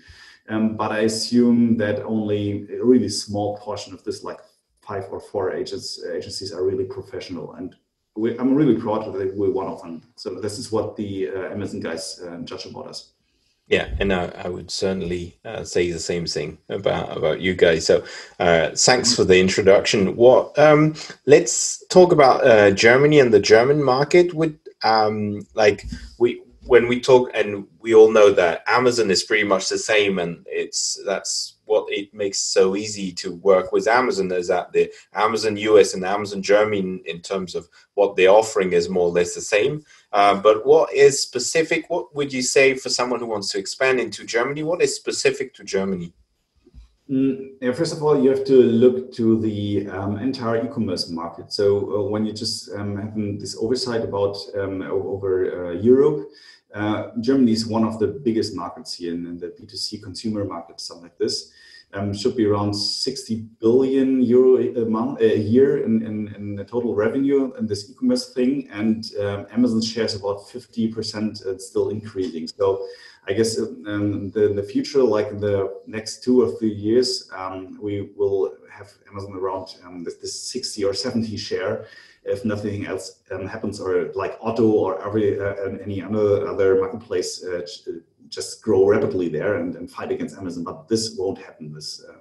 Um, 0.49 0.77
but 0.77 0.93
I 0.93 1.01
assume 1.01 1.77
that 1.79 2.05
only 2.05 2.67
a 2.71 2.85
really 2.85 3.09
small 3.09 3.59
portion 3.59 3.93
of 3.93 4.05
this, 4.05 4.23
like 4.23 4.39
five 4.83 5.07
or 5.11 5.19
four 5.19 5.53
agents, 5.53 6.01
agencies, 6.05 6.53
are 6.53 6.65
really 6.65 6.85
professional. 6.85 7.55
And 7.55 7.75
we, 8.17 8.39
I'm 8.39 8.55
really 8.55 8.77
proud 8.77 9.13
that 9.13 9.35
we're 9.37 9.51
one 9.51 9.67
of 9.67 9.83
them. 9.83 10.03
So 10.17 10.41
this 10.41 10.59
is 10.59 10.71
what 10.71 10.97
the 10.97 11.31
uh, 11.31 11.51
Amazon 11.51 11.81
guys 11.81 12.21
uh, 12.25 12.39
judge 12.39 12.67
about 12.67 12.89
us. 12.89 13.11
Yeah, 13.67 13.89
and 13.99 14.13
I, 14.13 14.27
I 14.45 14.49
would 14.49 14.71
certainly 14.71 15.39
uh, 15.45 15.65
say 15.65 15.91
the 15.91 15.99
same 15.99 16.27
thing 16.27 16.59
about 16.69 17.17
about 17.17 17.41
you 17.41 17.55
guys. 17.55 17.87
So, 17.87 18.05
uh, 18.39 18.71
thanks 18.77 19.17
for 19.17 19.25
the 19.25 19.41
introduction. 19.41 20.17
What? 20.17 20.59
Um, 20.59 20.95
let's 21.25 21.83
talk 21.87 22.13
about 22.13 22.47
uh, 22.47 22.73
Germany 22.73 23.21
and 23.21 23.33
the 23.33 23.41
German 23.41 23.83
market. 23.83 24.35
Would 24.35 24.59
um, 24.83 25.47
like 25.55 25.87
we 26.19 26.43
when 26.67 26.89
we 26.89 26.99
talk 26.99 27.31
and 27.35 27.67
we 27.81 27.95
all 27.95 28.11
know 28.11 28.33
that 28.33 28.63
amazon 28.67 29.11
is 29.11 29.23
pretty 29.23 29.45
much 29.45 29.69
the 29.69 29.79
same 29.79 30.19
and 30.19 30.45
it's 30.49 30.99
that's 31.05 31.57
what 31.67 31.87
it 31.91 32.13
makes 32.15 32.39
so 32.39 32.77
easy 32.77 33.13
to 33.13 33.35
work 33.37 33.71
with 33.73 33.87
amazon 33.87 34.31
is 34.33 34.49
that 34.49 34.73
the 34.73 34.91
amazon 35.15 35.57
us 35.57 35.95
and 35.95 36.05
amazon 36.05 36.43
germany 36.43 37.01
in, 37.05 37.21
terms 37.21 37.55
of 37.55 37.69
what 37.95 38.17
they're 38.17 38.29
offering 38.29 38.73
is 38.73 38.89
more 38.89 39.09
or 39.09 39.13
less 39.13 39.35
the 39.35 39.41
same 39.41 39.85
uh, 40.13 40.35
but 40.35 40.65
what 40.67 40.93
is 40.93 41.23
specific 41.23 41.89
what 41.89 42.15
would 42.15 42.33
you 42.33 42.43
say 42.43 42.75
for 42.75 42.89
someone 42.89 43.21
who 43.21 43.27
wants 43.27 43.51
to 43.51 43.59
expand 43.59 44.01
into 44.01 44.25
germany 44.25 44.63
what 44.63 44.83
is 44.83 44.97
specific 44.97 45.55
to 45.55 45.65
germany 45.65 46.13
Mm, 47.11 47.77
first 47.77 47.93
of 47.93 48.03
all, 48.03 48.19
you 48.23 48.31
have 48.31 48.45
to 48.47 48.63
look 48.63 49.13
to 49.13 49.39
the 49.39 49.87
um, 49.91 50.17
entire 50.19 50.65
e-commerce 50.65 51.11
market. 51.11 51.53
So 51.53 51.99
uh, 51.99 52.09
when 52.09 52.25
you 52.25 52.33
just 52.33 52.73
um, 52.73 52.97
have 52.97 53.15
this 53.39 53.57
oversight 53.61 54.03
about 54.03 54.39
um, 54.59 54.81
over 54.81 55.67
uh, 55.69 55.73
Europe, 55.73 56.31
uh, 56.75 57.11
Germany 57.21 57.53
is 57.53 57.67
one 57.67 57.85
of 57.85 57.99
the 57.99 58.09
biggest 58.09 58.55
markets 58.55 58.95
here 58.95 59.15
in, 59.15 59.27
in 59.27 59.39
the 59.39 59.49
B2C 59.49 60.03
consumer 60.03 60.45
market, 60.45 60.81
something 60.81 61.05
like 61.05 61.19
this. 61.19 61.53
Um, 61.93 62.13
should 62.13 62.37
be 62.37 62.45
around 62.45 62.75
60 62.75 63.37
billion 63.61 64.21
euro 64.21 64.57
a 64.57 64.85
month 64.85 65.21
a 65.21 65.39
year 65.39 65.85
in, 65.85 66.05
in, 66.05 66.35
in 66.35 66.67
total 66.67 66.93
revenue 66.97 67.53
in 67.55 67.69
this 67.69 67.89
e-commerce 67.89 68.35
thing, 68.35 68.69
and 68.73 69.13
um, 69.21 69.47
Amazon's 69.53 69.87
share 69.87 70.05
is 70.05 70.17
about 70.17 70.51
50 70.51 70.93
percent. 70.93 71.43
It's 71.47 71.69
still 71.69 71.91
increasing. 71.91 72.49
So 72.49 72.85
I 73.29 73.33
guess 73.33 73.61
um, 73.61 74.31
the, 74.33 74.51
in 74.51 74.57
the 74.57 74.63
future, 74.65 75.05
like 75.05 75.29
in 75.29 75.39
the 75.39 75.73
next 75.87 76.25
two 76.25 76.43
or 76.43 76.59
three 76.59 76.75
years, 76.75 77.31
um, 77.37 77.79
we 77.81 78.11
will 78.17 78.55
have 78.71 78.93
Amazon 79.09 79.37
around 79.37 79.77
um, 79.85 80.03
this, 80.03 80.17
this 80.17 80.41
60 80.51 80.85
or 80.85 80.95
70 80.95 81.37
share 81.37 81.87
if 82.25 82.45
nothing 82.45 82.87
else 82.87 83.21
um, 83.31 83.47
happens, 83.47 83.81
or 83.81 84.11
like 84.15 84.39
Otto 84.41 84.71
or 84.71 85.05
every 85.07 85.39
uh, 85.39 85.55
any 85.83 86.03
other 86.03 86.49
other 86.49 86.81
marketplace 86.81 87.45
uh, 87.45 87.67
just 88.29 88.63
grow 88.63 88.89
rapidly 88.89 89.29
there 89.29 89.57
and, 89.57 89.77
and 89.77 89.91
fight 89.91 90.11
against 90.11 90.37
Amazon. 90.37 90.65
But 90.65 90.89
this 90.89 91.15
won't 91.17 91.39
happen. 91.39 91.73
This. 91.73 92.03
Uh, 92.03 92.15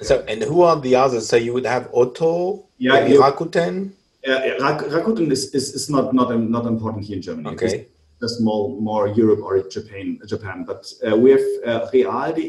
so, 0.00 0.24
and 0.28 0.42
who 0.42 0.62
are 0.62 0.80
the 0.80 0.94
others? 0.96 1.28
So 1.28 1.36
you 1.36 1.52
would 1.52 1.66
have 1.66 1.88
Otto, 1.92 2.66
yeah, 2.78 3.06
Rakuten. 3.08 3.92
Yeah, 4.24 4.56
Rakuten 4.58 5.30
is, 5.30 5.54
is, 5.54 5.74
is 5.74 5.90
not 5.90 6.14
not 6.14 6.28
not 6.40 6.66
important 6.66 7.04
here 7.04 7.16
in 7.16 7.22
Germany. 7.22 7.50
Okay. 7.50 7.88
Just 8.20 8.40
more 8.40 8.80
more 8.80 9.08
Europe 9.08 9.40
or 9.42 9.60
Japan 9.68 10.20
Japan, 10.26 10.64
but 10.64 10.92
uh, 11.06 11.16
we 11.16 11.32
have 11.32 11.46
uh, 11.66 11.88
Real.de 11.92 12.42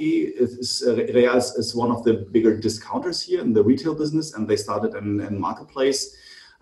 is, 0.44 0.84
uh, 0.88 0.96
Real 0.96 1.36
is, 1.36 1.56
is, 1.56 1.74
one 1.74 1.90
of 1.90 2.04
the 2.04 2.14
bigger 2.32 2.56
discounters 2.56 3.24
here 3.24 3.42
in 3.42 3.54
the 3.54 3.64
retail 3.64 3.96
business, 3.96 4.36
and 4.36 4.48
they 4.48 4.56
started 4.56 4.94
in, 4.94 5.20
in 5.22 5.40
marketplace. 5.40 6.16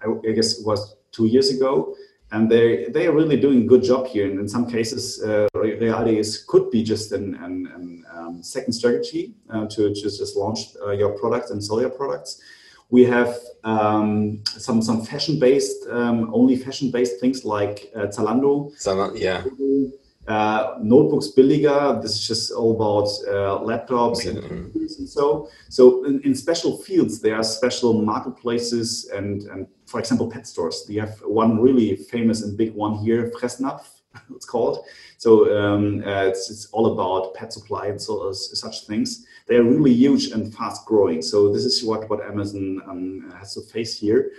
I, 0.03 0.29
I 0.29 0.31
guess 0.33 0.59
it 0.59 0.65
was 0.65 0.95
two 1.11 1.25
years 1.25 1.49
ago, 1.49 1.95
and 2.31 2.49
they 2.49 2.85
they 2.93 3.07
are 3.07 3.13
really 3.13 3.39
doing 3.39 3.63
a 3.63 3.65
good 3.65 3.83
job 3.83 4.07
here. 4.07 4.29
And 4.29 4.39
in 4.39 4.47
some 4.47 4.65
cases, 4.69 5.21
uh, 5.23 5.47
could 6.47 6.71
be 6.71 6.83
just 6.83 7.11
an, 7.11 7.35
an, 7.35 7.67
an 7.75 8.05
um, 8.13 8.43
second 8.43 8.73
strategy 8.73 9.33
uh, 9.49 9.67
to 9.67 9.93
just 9.93 10.19
just 10.19 10.35
launch 10.35 10.59
uh, 10.85 10.91
your 10.91 11.17
products 11.19 11.51
and 11.51 11.63
sell 11.63 11.81
your 11.81 11.89
products. 11.89 12.41
We 12.89 13.05
have 13.05 13.37
um, 13.63 14.43
some 14.45 14.81
some 14.81 15.05
fashion 15.05 15.39
based, 15.39 15.87
um, 15.89 16.29
only 16.33 16.55
fashion 16.55 16.91
based 16.91 17.19
things 17.19 17.45
like 17.45 17.91
uh, 17.95 18.07
Zalando. 18.07 18.73
Zalando, 18.77 19.19
yeah. 19.19 19.43
Uh, 20.27 20.77
notebooksbilliger. 20.79 21.99
This 22.01 22.11
is 22.11 22.27
just 22.27 22.51
all 22.51 22.75
about 22.75 23.07
uh, 23.27 23.57
laptops 23.65 24.27
and, 24.27 24.37
and, 24.75 25.09
so. 25.09 25.49
So 25.67 26.05
in, 26.05 26.21
in, 26.21 26.35
special 26.35 26.77
fields, 26.77 27.19
there 27.21 27.35
are 27.35 27.43
special 27.43 27.93
marketplaces 27.93 29.09
and, 29.09 29.41
and 29.43 29.67
for 29.87 29.99
example, 29.99 30.29
pet 30.29 30.45
stores. 30.45 30.85
We 30.87 30.95
have 30.97 31.17
one 31.25 31.59
really 31.59 31.95
famous 31.95 32.43
and 32.43 32.55
big 32.55 32.75
one 32.75 32.99
here, 32.99 33.31
Fressnapf, 33.31 33.81
it's 34.35 34.45
called. 34.45 34.85
So 35.17 35.57
um, 35.57 36.03
uh, 36.05 36.25
it's, 36.25 36.51
it's 36.51 36.67
all 36.67 36.93
about 36.93 37.33
pet 37.33 37.51
supply 37.51 37.87
and 37.87 37.99
so 37.99 38.29
uh, 38.29 38.33
such 38.33 38.85
things. 38.85 39.25
They 39.47 39.55
are 39.55 39.63
really 39.63 39.93
huge 39.93 40.27
and 40.27 40.53
fast 40.53 40.85
growing. 40.85 41.23
So 41.23 41.51
this 41.51 41.65
is 41.65 41.83
what 41.83 42.07
what 42.11 42.21
Amazon 42.21 42.81
um, 42.87 43.33
has 43.39 43.55
to 43.55 43.61
face 43.61 43.99
here. 43.99 44.31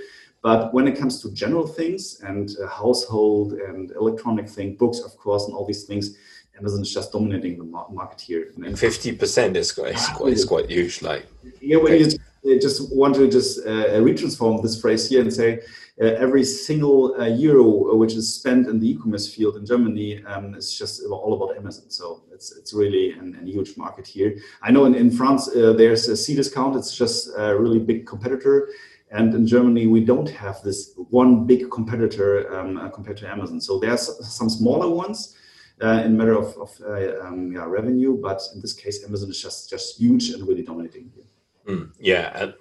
But 0.42 0.74
when 0.74 0.88
it 0.88 0.98
comes 0.98 1.22
to 1.22 1.30
general 1.32 1.66
things 1.66 2.20
and 2.20 2.50
uh, 2.60 2.66
household 2.66 3.52
and 3.52 3.92
electronic 3.92 4.48
thing, 4.48 4.74
books, 4.76 4.98
of 5.00 5.16
course, 5.16 5.44
and 5.46 5.54
all 5.54 5.64
these 5.64 5.84
things, 5.84 6.16
Amazon 6.58 6.82
is 6.82 6.92
just 6.92 7.12
dominating 7.12 7.58
the 7.58 7.64
market 7.64 8.20
here. 8.20 8.52
And 8.66 8.78
fifty 8.78 9.12
percent 9.12 9.56
is 9.56 9.72
quite, 9.72 9.94
is 9.94 10.08
quite, 10.08 10.32
is 10.32 10.44
quite 10.44 10.68
huge. 10.68 11.00
Like 11.00 11.26
yeah, 11.60 11.76
when 11.76 11.92
okay. 11.92 12.18
you 12.42 12.60
just 12.60 12.94
want 12.94 13.14
to 13.14 13.28
just 13.30 13.60
uh, 13.66 14.00
retransform 14.08 14.62
this 14.62 14.80
phrase 14.80 15.08
here 15.08 15.22
and 15.22 15.32
say 15.32 15.60
uh, 16.00 16.06
every 16.06 16.44
single 16.44 17.14
uh, 17.20 17.26
euro 17.26 17.94
which 17.96 18.14
is 18.14 18.34
spent 18.34 18.66
in 18.66 18.80
the 18.80 18.90
e-commerce 18.90 19.32
field 19.32 19.56
in 19.56 19.64
Germany 19.64 20.22
um, 20.24 20.54
is 20.54 20.76
just 20.76 21.02
all 21.06 21.32
about 21.34 21.56
Amazon. 21.56 21.88
So 21.88 22.22
it's 22.32 22.54
it's 22.58 22.74
really 22.74 23.12
an, 23.12 23.38
a 23.40 23.46
huge 23.46 23.76
market 23.76 24.06
here. 24.06 24.36
I 24.60 24.72
know 24.72 24.84
in, 24.84 24.94
in 24.94 25.10
France 25.10 25.48
uh, 25.48 25.72
there's 25.72 26.08
a 26.08 26.12
Cdiscount. 26.12 26.76
It's 26.76 26.94
just 26.94 27.30
a 27.36 27.56
really 27.56 27.78
big 27.78 28.06
competitor 28.06 28.68
and 29.12 29.34
in 29.34 29.46
Germany, 29.46 29.86
we 29.86 30.00
don't 30.00 30.30
have 30.30 30.62
this 30.62 30.94
one 30.96 31.46
big 31.46 31.70
competitor 31.70 32.52
um, 32.58 32.78
uh, 32.78 32.88
compared 32.88 33.18
to 33.18 33.28
Amazon. 33.28 33.60
So 33.60 33.78
there's 33.78 34.08
some 34.26 34.48
smaller 34.48 34.88
ones 34.88 35.36
uh, 35.82 36.02
in 36.04 36.16
matter 36.16 36.32
of, 36.32 36.56
of 36.56 36.70
uh, 36.80 37.20
um, 37.20 37.52
yeah, 37.52 37.66
revenue, 37.66 38.18
but 38.20 38.40
in 38.54 38.62
this 38.62 38.72
case, 38.72 39.04
Amazon 39.04 39.28
is 39.30 39.40
just 39.40 39.68
just 39.68 39.98
huge 39.98 40.30
and 40.30 40.48
really 40.48 40.62
dominating 40.62 41.12
here. 41.14 41.24
Mm, 41.68 41.92
yeah, 42.00 42.52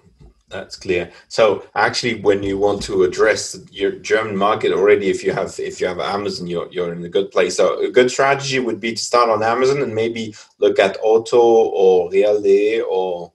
that's 0.50 0.76
clear. 0.76 1.10
So 1.30 1.64
actually, 1.74 2.20
when 2.22 2.44
you 2.44 2.58
want 2.58 2.84
to 2.84 3.04
address 3.04 3.58
your 3.72 3.92
German 3.92 4.36
market 4.36 4.74
already, 4.74 5.10
if 5.10 5.24
you 5.24 5.32
have 5.32 5.58
if 5.58 5.80
you 5.80 5.88
have 5.88 6.00
Amazon, 6.02 6.48
you're 6.48 6.68
you're 6.70 6.92
in 6.92 7.06
a 7.06 7.10
good 7.10 7.32
place. 7.32 7.56
So 7.56 7.80
a 7.80 7.90
good 7.90 8.12
strategy 8.12 8.60
would 8.60 8.82
be 8.82 8.92
to 8.92 9.02
start 9.02 9.30
on 9.30 9.42
Amazon 9.42 9.82
and 9.82 9.96
maybe 9.96 10.36
look 10.60 10.80
at 10.80 10.98
Otto 11.02 11.40
or 11.40 12.12
Real.de 12.12 12.82
or 12.82 13.32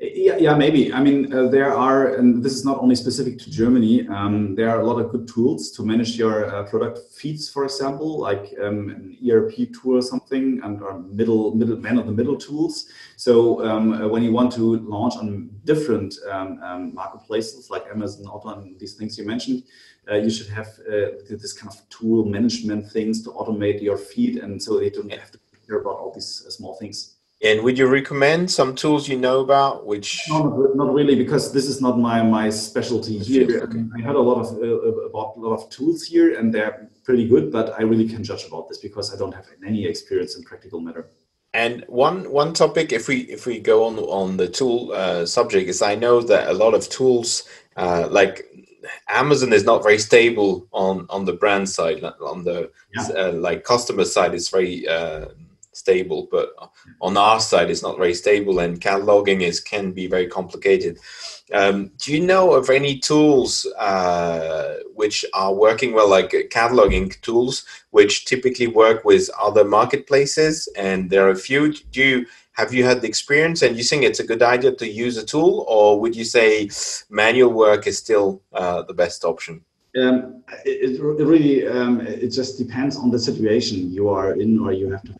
yeah, 0.00 0.36
yeah, 0.38 0.54
maybe. 0.54 0.92
I 0.94 1.02
mean, 1.02 1.30
uh, 1.30 1.48
there 1.48 1.74
are, 1.76 2.14
and 2.14 2.42
this 2.42 2.54
is 2.54 2.64
not 2.64 2.78
only 2.78 2.94
specific 2.94 3.38
to 3.40 3.50
Germany. 3.50 4.08
Um, 4.08 4.54
there 4.54 4.70
are 4.70 4.80
a 4.80 4.84
lot 4.84 4.98
of 4.98 5.10
good 5.10 5.28
tools 5.28 5.70
to 5.72 5.84
manage 5.84 6.16
your 6.16 6.46
uh, 6.46 6.62
product 6.64 7.12
feeds, 7.12 7.50
for 7.50 7.64
example, 7.64 8.18
like 8.18 8.54
um, 8.62 8.88
an 8.88 9.18
ERP 9.30 9.74
tool 9.74 9.98
or 9.98 10.02
something, 10.02 10.58
and 10.64 10.80
or 10.80 11.00
middle 11.00 11.54
middle 11.54 11.76
man 11.76 11.98
of 11.98 12.06
the 12.06 12.12
middle 12.12 12.36
tools. 12.36 12.88
So 13.16 13.62
um, 13.68 13.92
uh, 13.92 14.08
when 14.08 14.22
you 14.22 14.32
want 14.32 14.52
to 14.52 14.78
launch 14.78 15.16
on 15.16 15.50
different 15.64 16.14
um, 16.30 16.58
um, 16.62 16.94
marketplaces 16.94 17.68
like 17.68 17.84
Amazon, 17.92 18.26
Otto, 18.26 18.58
and 18.58 18.80
these 18.80 18.94
things 18.94 19.18
you 19.18 19.26
mentioned, 19.26 19.64
uh, 20.10 20.14
you 20.14 20.30
should 20.30 20.48
have 20.48 20.68
uh, 20.88 21.20
this 21.28 21.52
kind 21.52 21.70
of 21.70 21.86
tool 21.90 22.24
management 22.24 22.90
things 22.90 23.22
to 23.24 23.30
automate 23.32 23.82
your 23.82 23.98
feed, 23.98 24.38
and 24.38 24.62
so 24.62 24.78
they 24.78 24.88
don't 24.88 25.12
have 25.12 25.30
to 25.30 25.38
care 25.66 25.78
about 25.78 25.98
all 25.98 26.10
these 26.10 26.42
uh, 26.46 26.50
small 26.50 26.74
things. 26.76 27.19
And 27.42 27.62
would 27.62 27.78
you 27.78 27.86
recommend 27.86 28.50
some 28.50 28.74
tools 28.74 29.08
you 29.08 29.16
know 29.16 29.40
about? 29.40 29.86
Which 29.86 30.20
no, 30.28 30.72
not 30.74 30.92
really, 30.92 31.14
because 31.14 31.52
this 31.52 31.66
is 31.66 31.80
not 31.80 31.98
my 31.98 32.22
my 32.22 32.50
specialty 32.50 33.18
here. 33.18 33.62
Okay. 33.62 33.82
I 33.96 34.00
had 34.02 34.14
a 34.14 34.20
lot 34.20 34.40
of 34.40 34.58
uh, 34.58 34.66
about 35.08 35.36
a 35.36 35.40
lot 35.40 35.54
of 35.54 35.70
tools 35.70 36.02
here, 36.02 36.38
and 36.38 36.52
they're 36.52 36.90
pretty 37.02 37.26
good. 37.26 37.50
But 37.50 37.72
I 37.78 37.82
really 37.82 38.06
can 38.06 38.22
judge 38.22 38.44
about 38.46 38.68
this 38.68 38.78
because 38.78 39.14
I 39.14 39.16
don't 39.16 39.34
have 39.34 39.46
any 39.66 39.86
experience 39.86 40.36
in 40.36 40.44
practical 40.44 40.80
matter. 40.80 41.10
And 41.54 41.84
one 41.88 42.30
one 42.30 42.52
topic, 42.52 42.92
if 42.92 43.08
we 43.08 43.20
if 43.22 43.46
we 43.46 43.58
go 43.58 43.84
on 43.86 43.98
on 43.98 44.36
the 44.36 44.48
tool 44.48 44.92
uh, 44.92 45.24
subject, 45.24 45.68
is 45.68 45.80
I 45.80 45.94
know 45.94 46.20
that 46.20 46.48
a 46.48 46.52
lot 46.52 46.74
of 46.74 46.90
tools 46.90 47.48
uh, 47.76 48.06
like 48.10 48.44
Amazon 49.08 49.54
is 49.54 49.64
not 49.64 49.82
very 49.82 49.98
stable 49.98 50.68
on 50.72 51.06
on 51.08 51.24
the 51.24 51.32
brand 51.32 51.70
side. 51.70 52.04
On 52.04 52.44
the 52.44 52.70
yeah. 52.94 53.08
Uh, 53.16 53.32
like 53.32 53.64
customer 53.64 54.04
side, 54.04 54.34
it's 54.34 54.50
very 54.50 54.86
uh, 54.86 55.26
stable, 55.72 56.28
but 56.30 56.50
on 57.00 57.16
our 57.16 57.40
side, 57.40 57.70
it's 57.70 57.82
not 57.82 57.98
very 57.98 58.14
stable, 58.14 58.58
and 58.60 58.80
cataloging 58.80 59.42
is 59.42 59.60
can 59.60 59.92
be 59.92 60.06
very 60.06 60.26
complicated. 60.26 60.98
Um, 61.52 61.90
do 61.98 62.12
you 62.12 62.20
know 62.20 62.54
of 62.54 62.70
any 62.70 62.98
tools 62.98 63.66
uh, 63.78 64.76
which 64.94 65.24
are 65.34 65.54
working 65.54 65.92
well, 65.92 66.08
like 66.08 66.30
cataloging 66.52 67.20
tools, 67.22 67.64
which 67.90 68.24
typically 68.26 68.66
work 68.66 69.04
with 69.04 69.28
other 69.40 69.64
marketplaces? 69.64 70.68
And 70.76 71.10
there 71.10 71.26
are 71.26 71.30
a 71.30 71.36
few. 71.36 71.72
Do 71.72 72.02
you 72.02 72.26
have 72.52 72.74
you 72.74 72.84
had 72.84 73.00
the 73.00 73.08
experience, 73.08 73.62
and 73.62 73.76
you 73.76 73.84
think 73.84 74.04
it's 74.04 74.20
a 74.20 74.26
good 74.26 74.42
idea 74.42 74.72
to 74.72 74.88
use 74.88 75.16
a 75.16 75.24
tool, 75.24 75.64
or 75.68 76.00
would 76.00 76.14
you 76.14 76.24
say 76.24 76.68
manual 77.08 77.52
work 77.52 77.86
is 77.86 77.98
still 77.98 78.42
uh, 78.52 78.82
the 78.82 78.94
best 78.94 79.24
option? 79.24 79.64
Um, 79.96 80.44
it, 80.64 81.00
it, 81.00 81.02
really 81.02 81.66
um, 81.66 82.00
it 82.00 82.28
just 82.28 82.58
depends 82.58 82.96
on 82.96 83.10
the 83.10 83.18
situation 83.18 83.90
you 83.90 84.08
are 84.08 84.34
in 84.34 84.60
or 84.60 84.72
you 84.72 84.88
have 84.90 85.02
to 85.02 85.19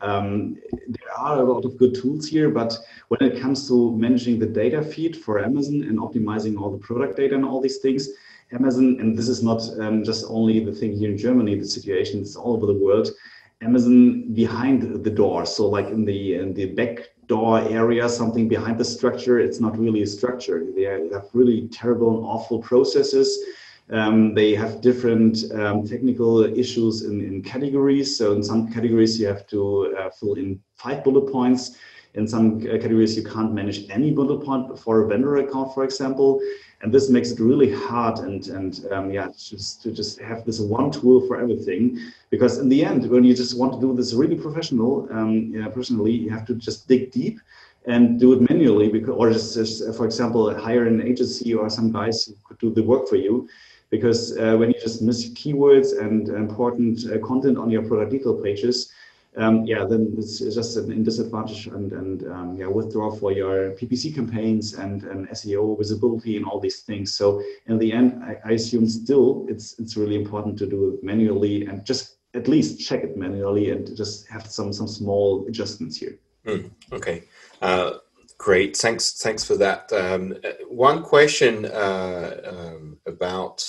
um, 0.00 0.56
there 0.88 1.12
are 1.16 1.40
a 1.40 1.44
lot 1.44 1.64
of 1.64 1.76
good 1.76 1.94
tools 1.94 2.26
here, 2.26 2.50
but 2.50 2.76
when 3.08 3.22
it 3.22 3.40
comes 3.40 3.68
to 3.68 3.96
managing 3.96 4.38
the 4.38 4.46
data 4.46 4.82
feed 4.82 5.16
for 5.16 5.44
Amazon 5.44 5.82
and 5.82 5.98
optimizing 5.98 6.60
all 6.60 6.70
the 6.70 6.78
product 6.78 7.16
data 7.16 7.34
and 7.34 7.44
all 7.44 7.60
these 7.60 7.78
things, 7.78 8.08
Amazon, 8.52 8.98
and 9.00 9.16
this 9.16 9.28
is 9.28 9.42
not 9.42 9.62
um, 9.80 10.04
just 10.04 10.24
only 10.28 10.64
the 10.64 10.72
thing 10.72 10.92
here 10.96 11.10
in 11.10 11.16
Germany, 11.16 11.58
the 11.58 11.64
situation 11.64 12.20
is 12.20 12.36
all 12.36 12.54
over 12.54 12.66
the 12.66 12.74
world. 12.74 13.08
Amazon 13.62 14.32
behind 14.34 15.04
the 15.04 15.10
door, 15.10 15.46
so 15.46 15.68
like 15.68 15.86
in 15.86 16.04
the 16.04 16.34
in 16.34 16.52
the 16.52 16.66
back 16.66 17.10
door 17.28 17.60
area, 17.60 18.08
something 18.08 18.48
behind 18.48 18.76
the 18.76 18.84
structure, 18.84 19.38
it's 19.38 19.60
not 19.60 19.78
really 19.78 20.02
a 20.02 20.06
structure. 20.06 20.66
They 20.74 20.82
have 20.82 21.28
really 21.32 21.68
terrible 21.68 22.16
and 22.16 22.26
awful 22.26 22.58
processes 22.58 23.38
um, 23.92 24.34
they 24.34 24.54
have 24.54 24.80
different 24.80 25.44
um, 25.52 25.86
technical 25.86 26.44
issues 26.44 27.02
in, 27.02 27.20
in, 27.20 27.42
categories. 27.42 28.16
So 28.16 28.32
in 28.32 28.42
some 28.42 28.72
categories, 28.72 29.20
you 29.20 29.26
have 29.26 29.46
to 29.48 29.94
uh, 29.98 30.10
fill 30.10 30.34
in 30.34 30.60
five 30.76 31.04
bullet 31.04 31.30
points. 31.30 31.76
In 32.14 32.26
some 32.26 32.58
uh, 32.58 32.78
categories, 32.78 33.16
you 33.16 33.22
can't 33.22 33.52
manage 33.52 33.90
any 33.90 34.10
bullet 34.10 34.44
point 34.44 34.78
for 34.78 35.02
a 35.02 35.08
vendor 35.08 35.36
account, 35.36 35.74
for 35.74 35.84
example. 35.84 36.40
And 36.80 36.92
this 36.92 37.10
makes 37.10 37.30
it 37.30 37.38
really 37.38 37.70
hard 37.70 38.18
and, 38.20 38.46
and 38.48 38.86
um, 38.90 39.10
yeah, 39.12 39.28
just 39.28 39.82
to 39.82 39.92
just 39.92 40.20
have 40.20 40.44
this 40.44 40.58
one 40.58 40.90
tool 40.90 41.26
for 41.26 41.38
everything. 41.40 41.98
Because 42.30 42.58
in 42.58 42.68
the 42.68 42.84
end, 42.84 43.08
when 43.08 43.24
you 43.24 43.34
just 43.34 43.56
want 43.58 43.74
to 43.74 43.80
do 43.80 43.94
this 43.94 44.14
really 44.14 44.36
professional, 44.36 45.06
um, 45.12 45.52
yeah, 45.54 45.68
personally, 45.68 46.12
you 46.12 46.30
have 46.30 46.46
to 46.46 46.54
just 46.54 46.88
dig 46.88 47.12
deep 47.12 47.40
and 47.86 48.18
do 48.18 48.32
it 48.32 48.48
manually 48.48 48.88
because, 48.88 49.14
or 49.16 49.30
just, 49.30 49.54
just, 49.54 49.96
for 49.96 50.06
example, 50.06 50.54
hire 50.58 50.86
an 50.86 51.02
agency 51.02 51.52
or 51.52 51.68
some 51.68 51.92
guys 51.92 52.24
who 52.24 52.34
could 52.44 52.58
do 52.58 52.72
the 52.72 52.82
work 52.82 53.08
for 53.08 53.16
you 53.16 53.48
because 53.92 54.36
uh, 54.38 54.56
when 54.56 54.70
you 54.70 54.80
just 54.80 55.02
miss 55.02 55.28
keywords 55.34 56.00
and 56.00 56.28
important 56.30 57.04
uh, 57.04 57.18
content 57.18 57.58
on 57.58 57.70
your 57.70 57.82
product 57.82 58.10
detail 58.10 58.34
pages, 58.42 58.90
um, 59.36 59.64
yeah, 59.64 59.84
then 59.84 60.14
it's 60.16 60.38
just 60.38 60.76
an 60.78 61.02
disadvantage 61.02 61.66
and, 61.66 61.92
and 61.92 62.26
um, 62.32 62.56
yeah, 62.56 62.66
withdraw 62.66 63.14
for 63.14 63.32
your 63.32 63.72
PPC 63.72 64.14
campaigns 64.14 64.74
and, 64.74 65.04
and 65.04 65.28
SEO 65.28 65.76
visibility 65.76 66.38
and 66.38 66.46
all 66.46 66.58
these 66.58 66.80
things. 66.80 67.14
So 67.14 67.42
in 67.66 67.78
the 67.78 67.92
end, 67.92 68.22
I, 68.24 68.38
I 68.44 68.52
assume 68.52 68.88
still 68.88 69.46
it's 69.48 69.78
it's 69.78 69.96
really 69.96 70.16
important 70.16 70.58
to 70.58 70.66
do 70.66 70.94
it 70.94 71.04
manually 71.04 71.66
and 71.66 71.84
just 71.84 72.16
at 72.34 72.48
least 72.48 72.80
check 72.80 73.04
it 73.04 73.16
manually 73.16 73.70
and 73.70 73.94
just 73.94 74.26
have 74.28 74.46
some 74.46 74.72
some 74.72 74.88
small 74.88 75.46
adjustments 75.48 75.98
here. 75.98 76.18
Mm, 76.46 76.70
okay. 76.92 77.24
Uh, 77.60 77.92
Great, 78.42 78.76
thanks. 78.76 79.22
Thanks 79.22 79.44
for 79.44 79.56
that. 79.58 79.92
Um, 79.92 80.34
one 80.68 81.04
question 81.04 81.64
uh, 81.64 82.40
um, 82.44 82.98
about 83.06 83.62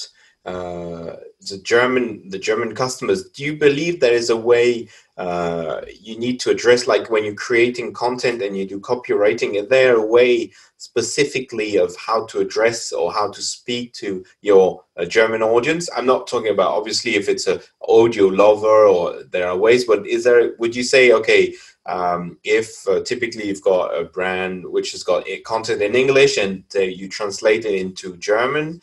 uh, 0.46 1.16
the 1.50 1.58
German 1.64 2.30
the 2.30 2.40
German 2.40 2.76
customers. 2.76 3.30
Do 3.30 3.44
you 3.44 3.56
believe 3.58 4.00
there 4.00 4.14
is 4.14 4.30
a 4.30 4.38
way 4.38 4.88
uh, 5.18 5.82
you 6.02 6.18
need 6.18 6.40
to 6.42 6.50
address, 6.50 6.88
like 6.88 7.10
when 7.10 7.24
you're 7.24 7.36
creating 7.36 7.94
content 7.94 8.42
and 8.42 8.58
you 8.58 8.66
do 8.66 8.80
copywriting? 8.80 9.56
Is 9.56 9.68
there 9.70 9.96
a 9.96 10.06
way 10.06 10.52
specifically 10.78 11.78
of 11.78 11.96
how 11.96 12.26
to 12.26 12.40
address 12.40 12.92
or 12.92 13.14
how 13.14 13.30
to 13.32 13.42
speak 13.42 13.94
to 13.94 14.26
your 14.42 14.84
uh, 14.98 15.06
German 15.06 15.44
audience? 15.44 15.90
I'm 15.96 16.06
not 16.06 16.28
talking 16.28 16.52
about 16.52 16.72
obviously 16.72 17.16
if 17.16 17.30
it's 17.30 17.48
a 17.48 17.62
audio 17.88 18.26
lover 18.28 18.86
or 18.86 19.24
there 19.32 19.48
are 19.48 19.58
ways, 19.58 19.86
but 19.86 20.06
is 20.08 20.24
there? 20.24 20.56
Would 20.58 20.76
you 20.76 20.84
say 20.84 21.12
okay? 21.14 21.54
Um, 21.86 22.38
if 22.46 22.88
uh, 22.88 23.02
typically 23.02 23.48
you've 23.48 23.62
got 23.62 23.88
a 23.88 24.06
brand 24.06 24.66
which 24.66 24.94
has 24.94 25.04
got 25.04 25.26
content 25.44 25.82
in 25.82 25.96
English 25.96 26.38
and 26.38 26.64
uh, 26.76 26.80
you 26.80 27.10
translate 27.10 27.66
it 27.66 27.76
into 27.76 28.16
German, 28.18 28.82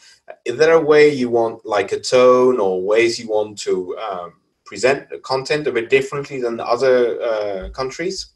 is 0.50 0.58
there 0.58 0.72
a 0.72 0.80
way 0.80 1.08
you 1.08 1.30
want 1.30 1.64
like 1.64 1.92
a 1.92 2.00
tone 2.00 2.58
or 2.58 2.82
ways 2.82 3.18
you 3.18 3.28
want 3.28 3.58
to 3.60 3.96
um, 3.98 4.32
present 4.64 5.08
the 5.10 5.18
content 5.18 5.66
a 5.66 5.72
bit 5.72 5.88
differently 5.90 6.40
than 6.40 6.58
other 6.60 7.20
uh, 7.22 7.68
countries? 7.70 8.34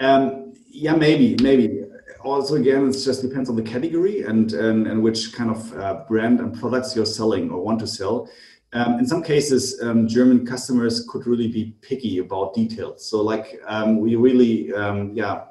Um, 0.00 0.52
yeah, 0.68 0.94
maybe, 0.94 1.36
maybe. 1.42 1.84
Also, 2.22 2.54
again, 2.54 2.88
it 2.88 2.92
just 2.92 3.22
depends 3.22 3.48
on 3.50 3.56
the 3.56 3.62
category 3.62 4.22
and 4.22 4.52
and, 4.52 4.86
and 4.86 5.02
which 5.02 5.32
kind 5.32 5.50
of 5.50 5.60
uh, 5.78 6.04
brand 6.08 6.40
and 6.40 6.58
products 6.60 6.94
you're 6.94 7.14
selling 7.20 7.50
or 7.50 7.60
want 7.62 7.80
to 7.80 7.86
sell. 7.86 8.28
Um, 8.74 8.98
in 8.98 9.06
some 9.06 9.22
cases, 9.22 9.80
um, 9.82 10.08
German 10.08 10.46
customers 10.46 11.06
could 11.10 11.26
really 11.26 11.48
be 11.48 11.74
picky 11.82 12.18
about 12.18 12.54
details. 12.54 13.08
So, 13.10 13.20
like, 13.20 13.60
um, 13.66 14.00
we 14.00 14.16
really, 14.16 14.72
um, 14.72 15.12
yeah, 15.14 15.42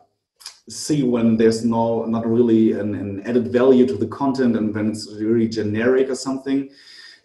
see 0.70 1.04
when 1.04 1.38
there's 1.38 1.66
no 1.66 2.06
not 2.06 2.26
really 2.26 2.74
an, 2.74 2.96
an, 2.96 3.22
added 3.26 3.52
value 3.52 3.86
to 3.88 3.96
the 3.96 4.08
content, 4.08 4.56
and 4.56 4.74
when 4.74 4.90
it's 4.90 5.12
really 5.20 5.48
generic 5.48 6.10
or 6.10 6.16
something. 6.16 6.70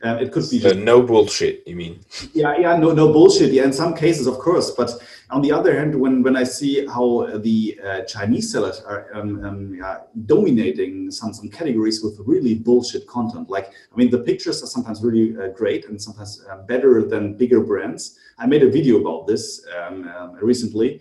Uh, 0.05 0.19
it 0.21 0.31
could 0.31 0.45
be 0.51 0.61
just, 0.61 0.77
no 0.77 1.01
bullshit. 1.01 1.67
You 1.67 1.75
mean? 1.75 2.01
Yeah, 2.35 2.55
yeah, 2.59 2.77
no, 2.77 2.93
no 2.93 3.13
bullshit. 3.13 3.51
Yeah, 3.51 3.65
in 3.65 3.73
some 3.73 3.95
cases, 3.95 4.27
of 4.27 4.39
course. 4.39 4.71
But 4.73 4.91
on 5.31 5.41
the 5.41 5.51
other 5.51 5.77
hand, 5.77 5.99
when 5.99 6.23
when 6.23 6.37
I 6.37 6.45
see 6.45 6.87
how 6.87 7.27
the 7.39 7.81
uh, 7.83 8.01
Chinese 8.03 8.53
sellers 8.53 8.83
are 8.83 9.09
um, 9.15 9.43
um, 9.45 9.75
yeah, 9.75 10.01
dominating 10.27 11.11
some 11.11 11.33
some 11.33 11.49
categories 11.49 12.03
with 12.03 12.21
really 12.27 12.55
bullshit 12.55 13.07
content, 13.07 13.49
like 13.49 13.73
I 13.93 13.97
mean, 13.97 14.11
the 14.11 14.19
pictures 14.19 14.63
are 14.63 14.67
sometimes 14.67 15.03
really 15.03 15.35
uh, 15.37 15.49
great 15.49 15.87
and 15.89 16.01
sometimes 16.01 16.45
uh, 16.51 16.59
better 16.59 17.03
than 17.03 17.35
bigger 17.35 17.61
brands. 17.61 18.19
I 18.39 18.47
made 18.47 18.63
a 18.63 18.71
video 18.71 19.01
about 19.01 19.27
this 19.27 19.65
um, 19.79 20.09
um 20.09 20.37
recently. 20.43 21.01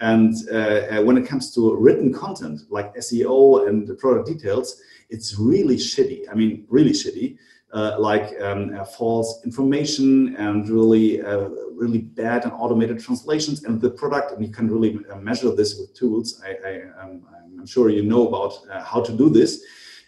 And 0.00 0.34
uh, 0.50 0.56
uh, 0.56 1.02
when 1.02 1.18
it 1.18 1.26
comes 1.26 1.52
to 1.54 1.74
written 1.74 2.12
content 2.12 2.60
like 2.70 2.94
SEO 2.96 3.68
and 3.68 3.86
the 3.86 3.94
product 3.94 4.28
details, 4.28 4.80
it's 5.10 5.38
really 5.38 5.76
shitty. 5.76 6.22
I 6.30 6.34
mean, 6.34 6.66
really 6.68 6.92
shitty. 6.92 7.38
Uh, 7.74 7.96
like 7.98 8.32
um, 8.40 8.74
uh, 8.74 8.82
false 8.82 9.44
information 9.44 10.34
and 10.36 10.66
really 10.70 11.20
uh, 11.20 11.50
really 11.74 11.98
bad 11.98 12.44
and 12.44 12.52
automated 12.54 12.98
translations. 12.98 13.64
And 13.64 13.78
the 13.78 13.90
product 13.90 14.32
and 14.32 14.42
you 14.42 14.50
can 14.50 14.70
really 14.70 14.98
uh, 15.12 15.16
measure 15.16 15.54
this 15.54 15.78
with 15.78 15.92
tools. 15.94 16.42
I, 16.46 16.80
am 17.02 17.26
um, 17.58 17.66
sure 17.66 17.90
you 17.90 18.04
know 18.04 18.26
about 18.26 18.54
how 18.86 19.02
to 19.02 19.12
do 19.12 19.28
this. 19.28 19.62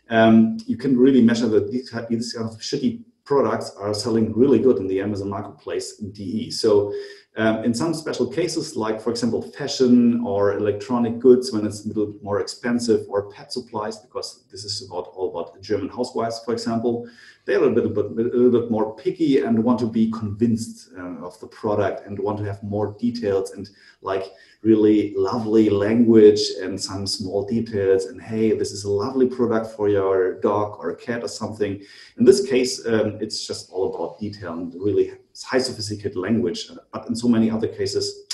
Um, 0.09 0.57
you 0.67 0.79
can 0.79 0.97
really 0.97 1.21
measure 1.21 1.49
these, 1.61 1.93
these 2.09 2.33
kind 2.33 2.49
of 2.49 2.57
shitty 2.61 3.03
products 3.31 3.71
are 3.77 3.95
selling 3.95 4.27
really 4.43 4.59
good 4.59 4.79
in 4.79 4.87
the 4.89 5.01
Amazon 5.07 5.29
marketplace 5.37 5.87
DE 6.17 6.51
so 6.51 6.93
um, 7.37 7.63
in 7.63 7.73
some 7.73 7.95
special 7.95 8.27
cases, 8.27 8.75
like 8.75 9.01
for 9.01 9.11
example, 9.11 9.41
fashion 9.41 10.21
or 10.27 10.55
electronic 10.55 11.21
goods, 11.21 11.53
when 11.53 11.65
it's 11.65 11.85
a 11.85 11.89
little 11.89 12.13
more 12.23 12.41
expensive, 12.41 13.07
or 13.09 13.31
pet 13.31 13.53
supplies, 13.53 13.99
because 13.99 14.45
this 14.51 14.65
is 14.65 14.85
about 14.89 15.07
all 15.15 15.31
about 15.31 15.61
German 15.63 15.89
housewives, 15.89 16.43
for 16.45 16.53
example, 16.53 17.09
they're 17.45 17.63
a 17.63 17.67
little 17.67 17.91
bit, 17.91 18.07
a 18.07 18.09
little 18.09 18.61
bit 18.61 18.71
more 18.71 18.95
picky 18.97 19.41
and 19.41 19.63
want 19.63 19.79
to 19.81 19.87
be 19.87 20.11
convinced 20.11 20.91
uh, 20.97 21.25
of 21.25 21.39
the 21.41 21.47
product 21.47 22.07
and 22.07 22.19
want 22.19 22.39
to 22.39 22.45
have 22.45 22.63
more 22.63 22.97
details 22.99 23.53
and 23.53 23.71
like 24.03 24.25
really 24.63 25.15
lovely 25.17 25.71
language 25.71 26.41
and 26.63 26.81
some 26.81 27.07
small 27.07 27.47
details. 27.47 28.07
And 28.07 28.21
hey, 28.21 28.57
this 28.57 28.73
is 28.73 28.85
a 28.85 28.91
lovely 28.91 29.27
product 29.27 29.75
for 29.75 29.89
your 29.89 30.41
dog 30.41 30.79
or 30.79 30.91
a 30.91 30.97
cat 30.97 31.25
or 31.25 31.29
something. 31.29 31.83
In 32.19 32.25
this 32.25 32.47
case, 32.47 32.87
um, 32.87 33.19
it's 33.21 33.47
just 33.47 33.71
all 33.71 33.95
about 33.95 34.19
detail 34.19 34.53
and 34.53 34.75
really 34.75 35.13
high 35.45 35.59
sophisticated 35.59 36.17
language. 36.17 36.71
But 36.93 37.09
in 37.09 37.17
so 37.17 37.29
many 37.29 37.51
other 37.51 37.69
cases, 37.69 38.27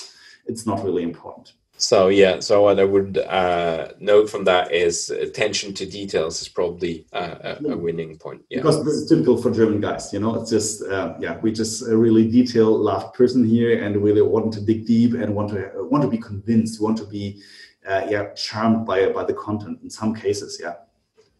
it's 0.46 0.66
not 0.66 0.84
really 0.84 1.02
important. 1.02 1.52
So 1.78 2.08
yeah, 2.08 2.40
so 2.40 2.62
what 2.62 2.80
I 2.80 2.84
would 2.84 3.18
uh, 3.18 3.88
note 4.00 4.30
from 4.30 4.44
that 4.44 4.72
is 4.72 5.10
attention 5.10 5.74
to 5.74 5.84
details 5.84 6.40
is 6.40 6.48
probably 6.48 7.06
uh, 7.12 7.56
a, 7.60 7.72
a, 7.72 7.76
winning 7.76 8.16
point. 8.16 8.42
Yeah. 8.48 8.58
Because 8.58 8.82
this 8.82 8.94
is 8.94 9.08
typical 9.08 9.36
for 9.36 9.50
German 9.50 9.80
guys, 9.80 10.10
you 10.12 10.20
know. 10.20 10.40
It's 10.40 10.50
just 10.50 10.82
uh, 10.84 11.14
yeah, 11.20 11.38
we 11.40 11.52
just 11.52 11.86
a 11.86 11.96
really 11.96 12.30
detail 12.30 12.76
loved 12.76 13.14
person 13.14 13.44
here, 13.44 13.82
and 13.82 14.02
really 14.02 14.22
want 14.22 14.54
to 14.54 14.60
dig 14.62 14.86
deep 14.86 15.12
and 15.12 15.34
want 15.34 15.50
to 15.50 15.70
want 15.90 16.02
to 16.02 16.08
be 16.08 16.18
convinced, 16.18 16.80
want 16.80 16.96
to 16.98 17.04
be 17.04 17.42
uh, 17.86 18.06
yeah 18.08 18.32
charmed 18.32 18.86
by 18.86 19.10
by 19.10 19.24
the 19.24 19.34
content. 19.34 19.80
In 19.82 19.90
some 19.90 20.14
cases, 20.14 20.58
yeah. 20.60 20.74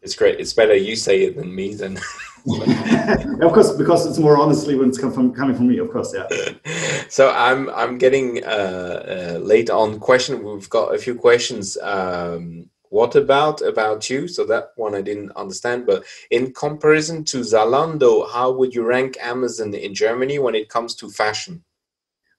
It's 0.02 0.14
great. 0.14 0.38
It's 0.38 0.52
better 0.52 0.76
you 0.76 0.96
say 0.96 1.22
it 1.22 1.36
than 1.36 1.54
me. 1.54 1.74
Then. 1.74 1.98
of 3.40 3.52
course, 3.52 3.72
because 3.72 4.06
it's 4.06 4.18
more 4.18 4.36
honestly 4.36 4.76
when 4.76 4.88
it's 4.88 4.98
come 4.98 5.12
from, 5.12 5.32
coming 5.32 5.56
from 5.56 5.66
me. 5.66 5.78
Of 5.78 5.90
course, 5.90 6.14
yeah. 6.14 6.28
So 7.08 7.30
I'm 7.30 7.70
I'm 7.70 7.98
getting 7.98 8.44
uh, 8.44 9.34
uh, 9.36 9.38
late 9.38 9.70
on 9.70 9.98
question. 9.98 10.42
We've 10.42 10.68
got 10.68 10.94
a 10.94 10.98
few 10.98 11.14
questions. 11.14 11.76
Um, 11.78 12.68
what 12.88 13.16
about 13.16 13.62
about 13.62 14.08
you? 14.10 14.28
So 14.28 14.44
that 14.46 14.72
one 14.76 14.94
I 14.94 15.02
didn't 15.02 15.32
understand. 15.36 15.86
But 15.86 16.04
in 16.30 16.52
comparison 16.52 17.24
to 17.24 17.38
Zalando, 17.40 18.30
how 18.30 18.52
would 18.52 18.74
you 18.74 18.84
rank 18.84 19.16
Amazon 19.20 19.74
in 19.74 19.94
Germany 19.94 20.38
when 20.38 20.54
it 20.54 20.68
comes 20.68 20.94
to 20.96 21.10
fashion? 21.10 21.64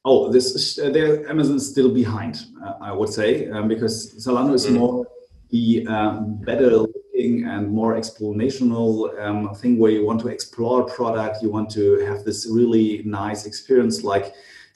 Oh, 0.05 0.31
this 0.31 0.79
uh, 0.79 1.23
Amazon 1.27 1.57
is 1.57 1.69
still 1.69 1.93
behind. 1.93 2.45
Uh, 2.65 2.75
I 2.81 2.91
would 2.93 3.09
say 3.09 3.49
um, 3.49 3.67
because 3.67 4.15
Zalando 4.15 4.53
is 4.53 4.65
mm. 4.65 4.73
more 4.73 5.05
the 5.49 5.85
um, 5.87 6.37
better 6.45 6.85
and 7.17 7.69
more 7.69 7.95
explanational 7.95 8.89
um, 9.19 9.53
thing 9.55 9.77
where 9.77 9.91
you 9.91 10.05
want 10.05 10.19
to 10.21 10.27
explore 10.27 10.83
product, 10.85 11.41
you 11.41 11.49
want 11.49 11.69
to 11.71 11.99
have 12.05 12.23
this 12.23 12.47
really 12.49 13.01
nice 13.05 13.45
experience 13.45 14.03
like 14.03 14.33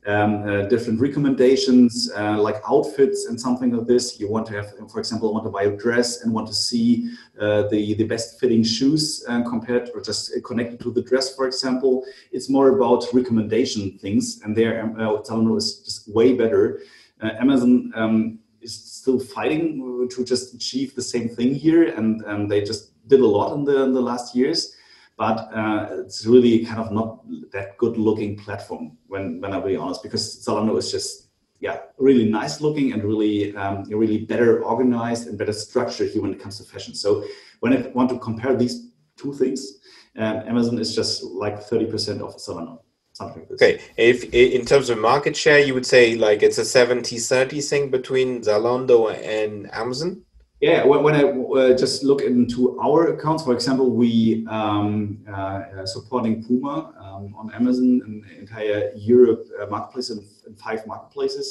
um, 0.07 0.49
uh, 0.49 0.63
different 0.63 0.99
recommendations 0.99 2.11
uh, 2.17 2.39
like 2.39 2.55
outfits 2.67 3.27
and 3.27 3.39
something 3.39 3.71
like 3.71 3.85
this. 3.85 4.19
You 4.19 4.29
want 4.29 4.47
to 4.47 4.53
have, 4.53 4.73
for 4.91 4.99
example, 4.99 5.31
want 5.31 5.45
to 5.45 5.51
buy 5.51 5.63
a 5.63 5.77
dress 5.77 6.21
and 6.21 6.33
want 6.33 6.47
to 6.47 6.53
see 6.53 7.15
uh, 7.39 7.67
the 7.67 7.93
the 7.93 8.05
best 8.05 8.39
fitting 8.39 8.63
shoes 8.63 9.23
uh, 9.29 9.43
compared 9.43 9.91
or 9.93 10.01
just 10.01 10.31
connected 10.43 10.79
to 10.81 10.91
the 10.91 11.03
dress, 11.03 11.35
for 11.35 11.45
example. 11.45 12.03
It's 12.31 12.49
more 12.49 12.69
about 12.69 13.05
recommendation 13.13 13.99
things, 13.99 14.41
and 14.43 14.55
there 14.57 14.81
um, 14.81 14.95
uh, 14.99 15.21
Zalando 15.21 15.57
is 15.57 15.81
just 15.85 16.11
way 16.11 16.33
better. 16.33 16.81
Uh, 17.21 17.33
Amazon 17.39 17.91
um, 17.95 18.39
is 18.61 18.73
still 18.73 19.19
fighting 19.19 20.07
to 20.09 20.23
just 20.23 20.53
achieve 20.53 20.95
the 20.95 21.01
same 21.01 21.29
thing 21.29 21.53
here, 21.53 21.89
and, 21.89 22.21
and 22.21 22.49
they 22.49 22.61
just 22.61 22.91
did 23.07 23.19
a 23.19 23.27
lot 23.27 23.53
in 23.55 23.63
the 23.63 23.83
in 23.83 23.93
the 23.93 24.01
last 24.01 24.35
years. 24.35 24.75
But 25.17 25.37
uh, 25.53 25.87
it's 25.99 26.25
really 26.25 26.65
kind 26.65 26.79
of 26.79 26.91
not 26.91 27.23
that 27.51 27.77
good 27.77 27.97
looking 27.97 28.37
platform 28.37 28.97
when 29.07 29.41
when 29.41 29.53
I'm 29.53 29.63
be 29.63 29.75
honest, 29.75 30.03
because 30.03 30.43
Zalando 30.45 30.77
is 30.77 30.91
just 30.91 31.29
yeah 31.59 31.79
really 31.97 32.27
nice 32.29 32.61
looking 32.61 32.93
and 32.93 33.03
really 33.03 33.55
um, 33.55 33.83
really 33.89 34.25
better 34.25 34.63
organized 34.63 35.27
and 35.27 35.37
better 35.37 35.53
structured 35.53 36.09
here 36.11 36.21
when 36.21 36.33
it 36.33 36.39
comes 36.39 36.57
to 36.57 36.63
fashion. 36.63 36.95
So 36.95 37.23
when 37.59 37.73
I 37.73 37.87
want 37.93 38.09
to 38.09 38.17
compare 38.19 38.55
these 38.55 38.91
two 39.15 39.33
things, 39.33 39.79
uh, 40.17 40.41
Amazon 40.45 40.79
is 40.79 40.95
just 40.95 41.23
like 41.23 41.57
30% 41.61 42.21
of 42.21 42.35
Zalando 42.37 42.79
something 43.21 43.43
like 43.43 43.51
okay 43.51 43.73
if 43.97 44.17
in 44.33 44.65
terms 44.65 44.89
of 44.89 44.97
market 44.97 45.35
share 45.35 45.59
you 45.59 45.73
would 45.73 45.85
say 45.85 46.15
like 46.15 46.43
it's 46.43 46.57
a 46.57 46.65
70 46.65 47.17
30 47.17 47.61
thing 47.61 47.89
between 47.89 48.41
zalando 48.41 48.99
and 49.39 49.71
amazon? 49.73 50.11
Yeah 50.59 50.83
when, 50.89 50.99
when 51.05 51.15
i 51.21 51.23
uh, 51.23 51.77
just 51.83 52.03
look 52.03 52.21
into 52.21 52.79
our 52.79 52.99
accounts 53.13 53.43
for 53.43 53.53
example 53.53 53.87
we 54.03 54.45
um, 54.57 55.19
uh, 55.35 55.85
supporting 55.85 56.43
puma 56.43 56.75
um, 57.05 57.33
on 57.39 57.45
amazon 57.53 58.01
and 58.05 58.13
entire 58.43 58.91
europe 58.95 59.43
uh, 59.59 59.65
marketplace 59.73 60.09
in, 60.13 60.19
in, 60.47 60.55
five 60.55 60.85
marketplaces. 60.91 61.47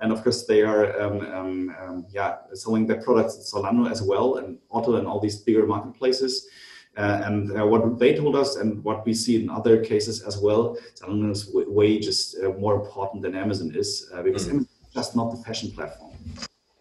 And 0.00 0.12
of 0.14 0.18
course 0.24 0.40
they 0.50 0.60
are 0.70 0.84
um, 1.02 1.16
um, 1.38 1.76
um 1.82 1.96
yeah 2.16 2.32
selling 2.62 2.84
their 2.88 3.00
products 3.06 3.34
at 3.38 3.44
zalando 3.50 3.84
as 3.94 4.00
well 4.10 4.28
and 4.38 4.48
otto 4.76 4.90
and 4.98 5.06
all 5.10 5.20
these 5.26 5.38
bigger 5.46 5.66
marketplaces 5.74 6.34
uh, 6.96 7.22
and 7.24 7.58
uh, 7.58 7.66
what 7.66 7.98
they 7.98 8.14
told 8.14 8.36
us 8.36 8.56
and 8.56 8.82
what 8.84 9.04
we 9.04 9.14
see 9.14 9.42
in 9.42 9.50
other 9.50 9.84
cases 9.84 10.22
as 10.22 10.38
well, 10.38 10.76
Zalando 10.94 11.68
way 11.68 11.98
just 11.98 12.36
uh, 12.38 12.50
more 12.50 12.74
important 12.76 13.22
than 13.22 13.34
Amazon 13.34 13.74
is 13.74 14.10
because 14.22 14.46
mm. 14.46 14.50
Amazon 14.50 14.68
is 14.86 14.94
just 14.94 15.16
not 15.16 15.30
the 15.30 15.36
fashion 15.38 15.70
platform. 15.72 16.12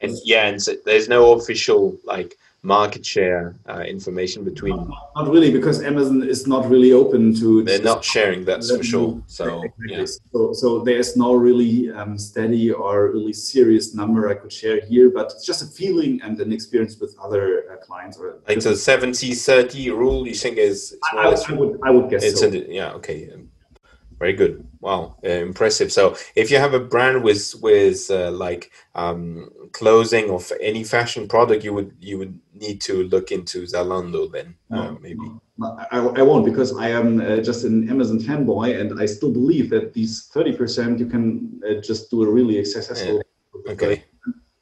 And 0.02 0.18
yeah, 0.24 0.48
and 0.48 0.62
so 0.62 0.76
there's 0.86 1.08
no 1.08 1.34
official 1.34 1.98
like 2.04 2.38
market 2.64 3.06
share 3.06 3.56
uh, 3.70 3.82
information 3.82 4.44
between? 4.44 4.76
Not, 4.76 5.12
not, 5.16 5.30
really, 5.30 5.52
because 5.52 5.84
Amazon 5.84 6.24
is 6.24 6.48
not 6.48 6.68
really 6.70 6.94
open 6.94 7.36
to. 7.36 7.64
They're 7.64 7.82
not 7.82 8.04
sharing. 8.04 8.46
That's 8.46 8.76
for 8.76 8.84
sure. 8.84 9.22
So 9.28 9.64
yeah. 9.86 10.06
So, 10.32 10.54
so 10.54 10.80
there's 10.80 11.16
no 11.16 11.36
really 11.36 11.92
um, 11.92 12.18
steady 12.18 12.72
or 12.72 13.12
really 13.12 13.34
serious 13.34 13.94
number 13.94 14.30
I 14.30 14.36
could 14.36 14.52
share 14.52 14.80
here, 14.82 15.10
but 15.10 15.32
it's 15.34 15.46
just 15.46 15.62
a 15.62 15.68
feeling 15.68 16.22
and 16.24 16.40
an 16.40 16.52
experience 16.52 16.98
with 17.00 17.16
other 17.22 17.66
uh, 17.72 17.78
clients. 17.78 18.18
Or 18.18 18.40
like 18.48 18.60
the 18.60 18.70
70-30 18.70 19.96
rule, 19.96 20.28
you 20.28 20.34
think 20.34 20.58
is? 20.58 20.98
I, 21.12 21.36
I, 21.48 21.54
would, 21.54 21.80
I 21.84 21.90
would 21.92 22.10
guess. 22.10 22.24
It's 22.24 22.40
so. 22.40 22.48
yeah. 22.48 22.94
Okay. 22.94 23.30
Very 24.24 24.36
good. 24.36 24.66
Wow, 24.80 25.18
uh, 25.26 25.28
impressive. 25.50 25.92
So, 25.92 26.16
if 26.34 26.50
you 26.50 26.58
have 26.58 26.74
a 26.74 26.80
brand 26.80 27.24
with 27.28 27.44
with 27.62 28.10
uh, 28.10 28.32
like 28.32 28.72
um, 28.96 29.50
clothing 29.74 30.30
or 30.30 30.40
any 30.62 30.86
fashion 30.86 31.28
product, 31.28 31.66
you 31.66 31.74
would 31.74 31.92
you 32.00 32.18
would 32.20 32.40
need 32.54 32.80
to 32.88 33.04
look 33.14 33.34
into 33.34 33.64
Zalando 33.64 34.32
then, 34.32 34.56
uh, 34.72 34.96
maybe. 35.02 35.28
I, 35.92 36.00
I 36.20 36.22
won't 36.22 36.46
because 36.46 36.72
I 36.78 36.88
am 37.00 37.20
uh, 37.20 37.42
just 37.50 37.66
an 37.66 37.90
Amazon 37.90 38.20
fanboy, 38.20 38.80
and 38.80 38.90
I 39.04 39.06
still 39.08 39.34
believe 39.42 39.70
that 39.72 39.94
these 39.94 40.14
thirty 40.34 40.54
percent 40.56 41.00
you 41.00 41.08
can 41.08 41.60
uh, 41.68 41.82
just 41.82 42.10
do 42.10 42.24
a 42.24 42.30
really 42.38 42.64
successful. 42.64 43.22
Okay. 43.68 44.06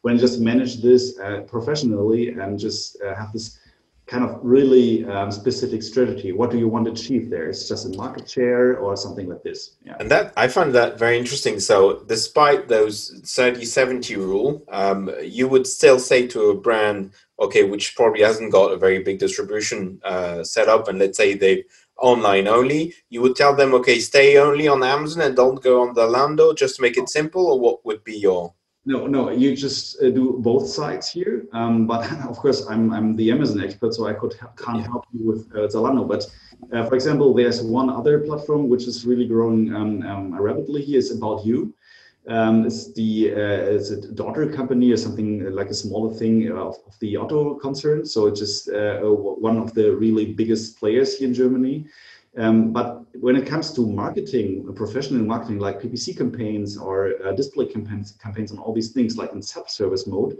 When 0.02 0.18
just 0.18 0.40
manage 0.40 0.82
this 0.82 1.20
uh, 1.20 1.42
professionally 1.42 2.30
and 2.30 2.58
just 2.58 2.98
have 3.20 3.32
this 3.32 3.60
kind 4.08 4.26
of 4.26 4.40
really 4.42 5.06
um, 5.06 5.32
specific 5.32 5.82
strategy. 5.82 6.32
What 6.32 6.52
do 6.52 6.58
you 6.58 6.68
want 6.68 6.86
to 6.86 6.92
achieve 6.92 7.30
there? 7.30 7.48
It's 7.48 7.68
just 7.68 7.86
a 7.86 7.98
market 7.98 8.30
share 8.30 8.78
or 8.78 8.98
something 8.98 9.30
like 9.30 9.42
this. 9.44 9.78
Yeah. 9.86 9.96
And 10.00 10.12
that 10.12 10.34
I 10.36 10.48
find 10.48 10.74
that 10.76 11.00
very 11.00 11.18
interesting. 11.18 11.60
So 11.60 12.04
despite 12.08 12.68
those 12.68 13.22
30-70 13.22 14.18
rule, 14.18 14.64
um, 14.70 15.10
you 15.24 15.48
would 15.48 15.66
still 15.66 15.98
say 15.98 16.28
to 16.28 16.50
a 16.50 16.56
brand, 16.56 17.12
okay, 17.40 17.64
which 17.64 17.96
probably 17.96 18.22
hasn't 18.22 18.52
got 18.52 18.74
a 18.74 18.78
very 18.78 19.00
big 19.00 19.20
distribution 19.20 20.00
uh, 20.04 20.44
set 20.44 20.68
up, 20.68 20.88
and 20.88 21.00
let's 21.00 21.18
say 21.18 21.34
they 21.34 21.64
online 21.98 22.48
only, 22.48 22.94
you 23.10 23.22
would 23.22 23.36
tell 23.36 23.56
them, 23.56 23.74
okay, 23.76 24.00
stay 24.00 24.38
only 24.38 24.68
on 24.68 24.84
Amazon 24.84 25.24
and 25.24 25.36
don't 25.36 25.64
go 25.64 25.82
on 25.82 25.96
Zalando, 25.96 26.56
just 26.56 26.76
to 26.76 26.82
make 26.82 26.98
it 26.98 27.10
simple, 27.10 27.48
or 27.48 27.60
what 27.60 27.86
would 27.86 28.04
be 28.04 28.18
your 28.18 28.54
no, 28.86 29.06
no, 29.06 29.30
you 29.30 29.56
just 29.56 30.02
uh, 30.02 30.10
do 30.10 30.38
both 30.40 30.68
sides 30.68 31.10
here. 31.10 31.46
Um, 31.54 31.86
but 31.86 32.12
of 32.30 32.38
course, 32.38 32.66
I'm, 32.68 32.92
I'm 32.92 33.16
the 33.16 33.32
Amazon 33.32 33.64
expert, 33.64 33.94
so 33.94 34.08
I 34.08 34.14
could 34.14 34.38
can't 34.58 34.80
yeah. 34.80 34.84
help 34.88 35.06
you 35.14 35.26
with 35.26 35.52
uh, 35.54 35.68
Zalando. 35.68 36.08
But 36.08 36.26
uh, 36.74 36.88
for 36.88 36.96
example, 36.96 37.34
there's 37.34 37.62
one 37.62 37.90
other 37.90 38.20
platform 38.20 38.70
which 38.70 38.86
is 38.88 39.06
really 39.06 39.28
growing 39.28 39.74
um, 39.76 40.02
um, 40.04 40.42
rapidly 40.42 40.82
here. 40.82 41.00
It's 41.00 41.12
About 41.12 41.46
You. 41.46 41.74
Um, 42.28 42.66
it's 42.68 42.94
the 42.94 43.32
uh, 43.34 43.76
it's 43.76 43.90
a 43.90 44.12
daughter 44.14 44.48
company 44.48 44.92
or 44.92 44.98
something 44.98 45.52
like 45.52 45.70
a 45.70 45.74
smaller 45.74 46.14
thing 46.14 46.52
of, 46.52 46.76
of 46.86 47.00
the 47.00 47.18
Otto 47.18 47.56
concern. 47.56 48.06
So 48.06 48.28
it's 48.28 48.40
just 48.40 48.70
uh, 48.70 49.00
one 49.00 49.58
of 49.58 49.74
the 49.74 49.96
really 49.96 50.34
biggest 50.34 50.80
players 50.80 51.18
here 51.18 51.28
in 51.28 51.34
Germany. 51.34 51.88
Um, 52.38 52.72
but 52.72 53.04
when 53.20 53.36
it 53.36 53.46
comes 53.46 53.74
to 53.74 53.86
marketing, 53.86 54.72
professional 54.74 55.24
marketing 55.26 55.60
like 55.60 55.82
PPC 55.82 56.18
campaigns 56.18 56.78
or 56.78 57.14
uh, 57.26 57.34
display 57.34 57.66
campaigns, 57.66 58.14
campaigns 58.14 58.52
and 58.52 58.60
all 58.60 58.74
these 58.74 58.92
things 58.92 59.18
like 59.18 59.34
in 59.34 59.42
self-service 59.42 60.08
mode, 60.08 60.38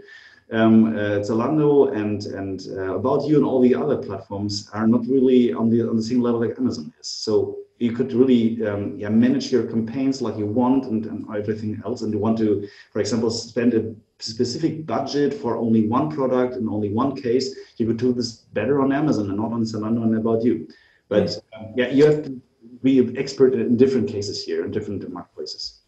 um, 0.52 0.96
uh, 0.96 1.20
Zalando 1.20 1.94
and 1.94 2.26
and 2.26 2.66
uh, 2.70 2.96
About 2.96 3.26
You 3.26 3.36
and 3.36 3.44
all 3.44 3.60
the 3.60 3.74
other 3.74 3.96
platforms 3.96 4.70
are 4.72 4.86
not 4.86 5.06
really 5.06 5.52
on 5.52 5.70
the 5.70 5.88
on 5.88 5.96
the 5.96 6.02
same 6.02 6.20
level 6.20 6.40
like 6.40 6.58
Amazon 6.58 6.92
is. 7.00 7.08
So 7.08 7.58
you 7.78 7.92
could 7.92 8.12
really 8.12 8.64
um, 8.66 8.96
yeah, 8.98 9.08
manage 9.08 9.50
your 9.50 9.64
campaigns 9.64 10.22
like 10.22 10.36
you 10.38 10.46
want 10.46 10.84
and, 10.84 11.04
and 11.06 11.26
everything 11.34 11.82
else. 11.84 12.02
And 12.02 12.12
you 12.12 12.18
want 12.18 12.38
to, 12.38 12.68
for 12.92 13.00
example, 13.00 13.30
spend 13.30 13.74
a 13.74 13.94
specific 14.22 14.86
budget 14.86 15.34
for 15.34 15.56
only 15.56 15.88
one 15.88 16.08
product 16.08 16.54
in 16.56 16.68
only 16.68 16.90
one 16.92 17.20
case, 17.20 17.56
you 17.78 17.86
could 17.86 17.96
do 17.96 18.12
this 18.12 18.32
better 18.52 18.80
on 18.80 18.92
Amazon 18.92 19.28
and 19.28 19.36
not 19.36 19.52
on 19.52 19.62
Zalando 19.62 20.04
and 20.04 20.16
About 20.16 20.44
You. 20.44 20.68
But 21.12 21.58
um, 21.58 21.72
yeah, 21.76 21.88
you 21.88 22.04
have 22.06 22.24
to 22.24 22.40
be 22.82 22.98
an 22.98 23.16
expert 23.16 23.54
in 23.54 23.76
different 23.76 24.08
cases 24.08 24.44
here 24.44 24.64
in 24.64 24.70
different 24.70 25.08
marketplaces. 25.10 25.78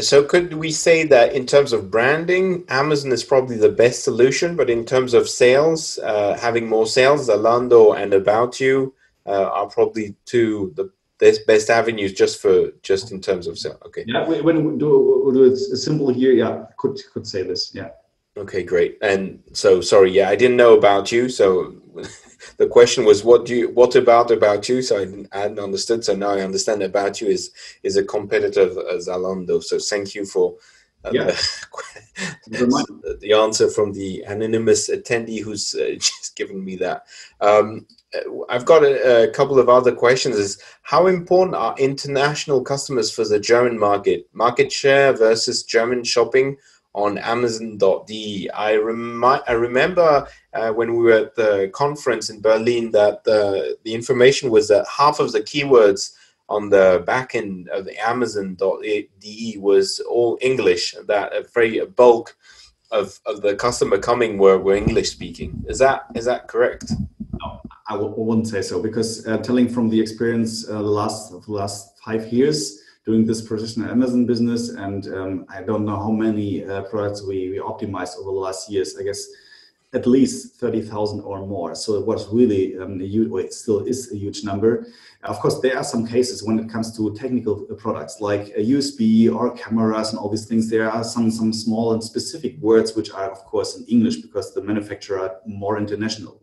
So 0.00 0.22
could 0.22 0.54
we 0.54 0.70
say 0.70 1.04
that 1.06 1.32
in 1.32 1.46
terms 1.46 1.72
of 1.72 1.90
branding, 1.90 2.64
Amazon 2.68 3.10
is 3.10 3.24
probably 3.24 3.56
the 3.56 3.70
best 3.70 4.04
solution, 4.04 4.54
but 4.54 4.70
in 4.70 4.84
terms 4.84 5.12
of 5.12 5.28
sales, 5.28 5.98
uh, 5.98 6.38
having 6.40 6.68
more 6.68 6.86
sales, 6.86 7.28
Zalando 7.28 7.96
and 7.96 8.14
About 8.14 8.60
You 8.60 8.94
uh, 9.26 9.44
are 9.44 9.66
probably 9.66 10.14
two 10.24 10.72
the 10.76 10.90
best 11.18 11.46
best 11.46 11.70
avenues 11.70 12.12
just 12.12 12.40
for 12.40 12.70
just 12.82 13.12
in 13.12 13.20
terms 13.20 13.46
of 13.46 13.58
sales. 13.58 13.78
Okay. 13.86 14.04
Yeah, 14.06 14.26
when 14.26 14.64
we 14.64 14.78
do, 14.78 15.30
do 15.32 15.44
it 15.44 15.56
simple 15.56 16.12
here, 16.12 16.32
yeah, 16.32 16.66
could 16.76 16.98
could 17.12 17.26
say 17.26 17.42
this. 17.42 17.74
Yeah. 17.74 17.90
Okay, 18.36 18.62
great. 18.62 18.98
And 19.02 19.42
so 19.52 19.80
sorry, 19.80 20.10
yeah, 20.12 20.28
I 20.28 20.36
didn't 20.36 20.56
know 20.56 20.74
about 20.76 21.12
you, 21.12 21.28
so 21.28 21.74
the 22.56 22.66
question 22.66 23.04
was 23.04 23.24
what 23.24 23.44
do 23.44 23.54
you 23.54 23.68
what 23.70 23.94
about 23.94 24.30
about 24.30 24.68
you 24.68 24.82
so 24.82 24.96
i 24.98 25.38
hadn't, 25.38 25.58
understood 25.58 26.04
so 26.04 26.14
now 26.14 26.30
i 26.30 26.40
understand 26.40 26.82
about 26.82 27.20
you 27.20 27.28
is 27.28 27.50
is 27.82 27.96
a 27.96 28.04
competitor 28.04 28.62
of 28.62 28.76
zalando 29.00 29.62
so 29.62 29.78
thank 29.78 30.14
you 30.14 30.24
for 30.24 30.54
uh, 31.04 31.10
yeah. 31.12 31.24
the, 32.46 33.16
the, 33.20 33.32
answer 33.32 33.68
from 33.68 33.92
the 33.92 34.22
anonymous 34.22 34.88
attendee 34.88 35.42
who's 35.42 35.74
uh, 35.74 35.88
just 35.98 36.36
given 36.36 36.64
me 36.64 36.76
that 36.76 37.04
um, 37.40 37.84
I've 38.48 38.66
got 38.66 38.84
a, 38.84 39.24
a, 39.24 39.30
couple 39.30 39.58
of 39.58 39.68
other 39.68 39.92
questions. 39.92 40.36
Is 40.36 40.62
how 40.82 41.06
important 41.06 41.56
are 41.56 41.74
international 41.78 42.62
customers 42.62 43.10
for 43.10 43.24
the 43.24 43.40
German 43.40 43.78
market? 43.78 44.28
Market 44.32 44.70
share 44.70 45.12
versus 45.12 45.62
German 45.62 46.04
shopping 46.04 46.56
on 46.94 47.18
Amazon.de. 47.18 48.50
I, 48.50 48.74
remi- 48.74 49.42
I 49.46 49.52
remember 49.52 50.26
uh, 50.52 50.72
when 50.72 50.94
we 50.96 51.04
were 51.04 51.12
at 51.12 51.34
the 51.34 51.70
conference 51.72 52.28
in 52.30 52.40
Berlin 52.40 52.90
that 52.92 53.24
the, 53.24 53.78
the 53.84 53.94
information 53.94 54.50
was 54.50 54.68
that 54.68 54.86
half 54.86 55.18
of 55.18 55.32
the 55.32 55.40
keywords 55.40 56.12
on 56.48 56.68
the 56.68 57.02
back 57.06 57.34
end 57.34 57.68
of 57.70 57.86
the 57.86 57.96
Amazon.de 58.06 59.56
was 59.58 60.00
all 60.00 60.38
English, 60.42 60.94
that 61.06 61.34
a 61.34 61.44
very 61.54 61.84
bulk 61.86 62.36
of, 62.90 63.18
of 63.24 63.40
the 63.40 63.54
customer 63.54 63.98
coming 63.98 64.36
were, 64.36 64.58
were 64.58 64.74
English 64.74 65.10
speaking. 65.10 65.64
Is 65.66 65.78
that 65.78 66.06
is 66.14 66.26
that 66.26 66.46
correct? 66.46 66.92
No, 67.40 67.62
I 67.88 67.94
w- 67.94 68.14
wouldn't 68.14 68.48
say 68.48 68.60
so 68.60 68.82
because 68.82 69.26
uh, 69.26 69.38
telling 69.38 69.68
from 69.68 69.88
the 69.88 69.98
experience 69.98 70.68
uh, 70.68 70.74
the 70.74 70.82
last 70.82 71.30
the 71.30 71.52
last 71.52 71.98
five 72.04 72.30
years, 72.30 72.81
doing 73.04 73.26
this 73.26 73.42
professional 73.42 73.90
Amazon 73.90 74.26
business, 74.26 74.70
and 74.70 75.06
um, 75.14 75.46
I 75.48 75.62
don't 75.62 75.84
know 75.84 75.96
how 75.96 76.10
many 76.10 76.64
uh, 76.64 76.82
products 76.82 77.22
we, 77.22 77.50
we 77.50 77.58
optimized 77.58 78.16
over 78.18 78.30
the 78.30 78.38
last 78.38 78.70
years. 78.70 78.96
I 78.98 79.02
guess 79.02 79.26
at 79.94 80.06
least 80.06 80.56
30,000 80.58 81.20
or 81.20 81.46
more. 81.46 81.74
So 81.74 81.94
it 81.98 82.06
was 82.06 82.26
really 82.32 82.78
um, 82.78 83.00
a 83.00 83.04
huge, 83.04 83.30
it 83.44 83.52
still 83.52 83.80
is 83.84 84.10
a 84.10 84.16
huge 84.16 84.42
number. 84.42 84.86
Of 85.22 85.38
course, 85.38 85.60
there 85.60 85.76
are 85.76 85.84
some 85.84 86.06
cases 86.06 86.42
when 86.42 86.58
it 86.58 86.70
comes 86.70 86.96
to 86.96 87.14
technical 87.14 87.56
products 87.76 88.20
like 88.20 88.56
USB 88.56 89.32
or 89.32 89.54
cameras 89.54 90.10
and 90.10 90.18
all 90.18 90.30
these 90.30 90.46
things. 90.46 90.70
There 90.70 90.90
are 90.90 91.04
some 91.04 91.30
some 91.30 91.52
small 91.52 91.92
and 91.92 92.02
specific 92.02 92.58
words 92.58 92.96
which 92.96 93.10
are, 93.10 93.30
of 93.30 93.44
course, 93.44 93.76
in 93.76 93.84
English 93.84 94.16
because 94.16 94.54
the 94.54 94.62
manufacturer 94.62 95.20
are 95.20 95.36
more 95.46 95.76
international. 95.76 96.40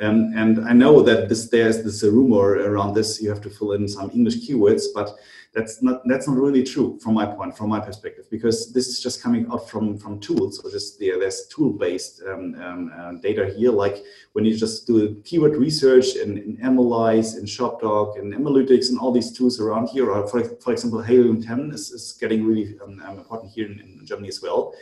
Um, 0.00 0.32
and 0.36 0.68
I 0.68 0.72
know 0.72 1.02
that 1.02 1.28
this, 1.28 1.48
there's 1.48 1.82
this 1.82 2.02
rumor 2.02 2.56
around 2.70 2.94
this. 2.94 3.20
You 3.22 3.30
have 3.30 3.40
to 3.42 3.50
fill 3.50 3.72
in 3.72 3.88
some 3.88 4.10
English 4.10 4.46
keywords, 4.46 4.84
but 4.94 5.16
that's 5.56 5.82
not 5.82 6.02
that's 6.04 6.28
not 6.28 6.36
really 6.36 6.62
true 6.62 6.98
from 7.02 7.14
my 7.14 7.24
point, 7.24 7.56
from 7.56 7.70
my 7.70 7.80
perspective, 7.80 8.26
because 8.30 8.74
this 8.74 8.88
is 8.88 9.02
just 9.02 9.22
coming 9.22 9.46
out 9.50 9.68
from 9.70 9.96
from 9.96 10.20
tools. 10.20 10.60
So 10.60 10.70
just 10.70 11.00
there, 11.00 11.18
there's 11.18 11.46
tool 11.46 11.72
based 11.72 12.22
um, 12.28 12.54
um, 12.60 12.92
uh, 12.94 13.12
data 13.12 13.54
here. 13.56 13.72
Like 13.72 14.04
when 14.34 14.44
you 14.44 14.54
just 14.54 14.86
do 14.86 15.14
keyword 15.24 15.56
research 15.56 16.14
in, 16.16 16.36
in 16.36 16.58
Analyze, 16.62 17.38
in 17.38 17.46
ShopDoc, 17.46 18.18
and 18.18 18.34
Analytics, 18.34 18.90
and 18.90 18.98
all 18.98 19.12
these 19.12 19.32
tools 19.32 19.58
around 19.58 19.88
here. 19.88 20.10
Or 20.10 20.28
for, 20.28 20.44
for 20.44 20.72
example, 20.72 21.00
Helium 21.00 21.42
10 21.42 21.70
is, 21.72 21.90
is 21.90 22.12
getting 22.20 22.44
really 22.44 22.78
um, 22.84 23.02
um, 23.06 23.16
important 23.16 23.50
here 23.52 23.64
in, 23.64 23.80
in 23.80 24.04
Germany 24.04 24.28
as 24.28 24.42
well. 24.42 24.74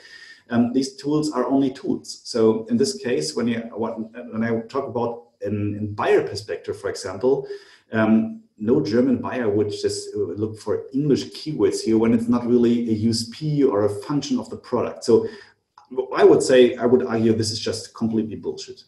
Um, 0.50 0.72
these 0.72 0.96
tools 0.96 1.32
are 1.32 1.46
only 1.46 1.72
tools. 1.72 2.20
So 2.24 2.66
in 2.66 2.76
this 2.76 2.96
case, 2.96 3.34
when 3.34 3.48
you 3.48 3.60
when 3.60 4.44
I 4.44 4.60
talk 4.68 4.86
about 4.88 5.28
in, 5.40 5.74
in 5.74 5.94
buyer 5.94 6.26
perspective, 6.26 6.78
for 6.78 6.90
example, 6.90 7.46
um, 7.92 8.42
no 8.58 8.80
German 8.80 9.18
buyer 9.18 9.48
would 9.48 9.70
just 9.70 10.14
uh, 10.14 10.18
look 10.18 10.58
for 10.58 10.84
English 10.92 11.30
keywords 11.30 11.80
here 11.80 11.98
when 11.98 12.14
it's 12.14 12.28
not 12.28 12.46
really 12.46 12.90
a 12.90 13.08
USP 13.08 13.66
or 13.68 13.84
a 13.84 13.90
function 14.02 14.38
of 14.38 14.48
the 14.50 14.56
product. 14.56 15.04
So 15.04 15.26
I 16.14 16.24
would 16.24 16.42
say, 16.42 16.76
I 16.76 16.86
would 16.86 17.04
argue 17.06 17.32
this 17.34 17.50
is 17.50 17.60
just 17.60 17.94
completely 17.94 18.36
bullshit. 18.36 18.84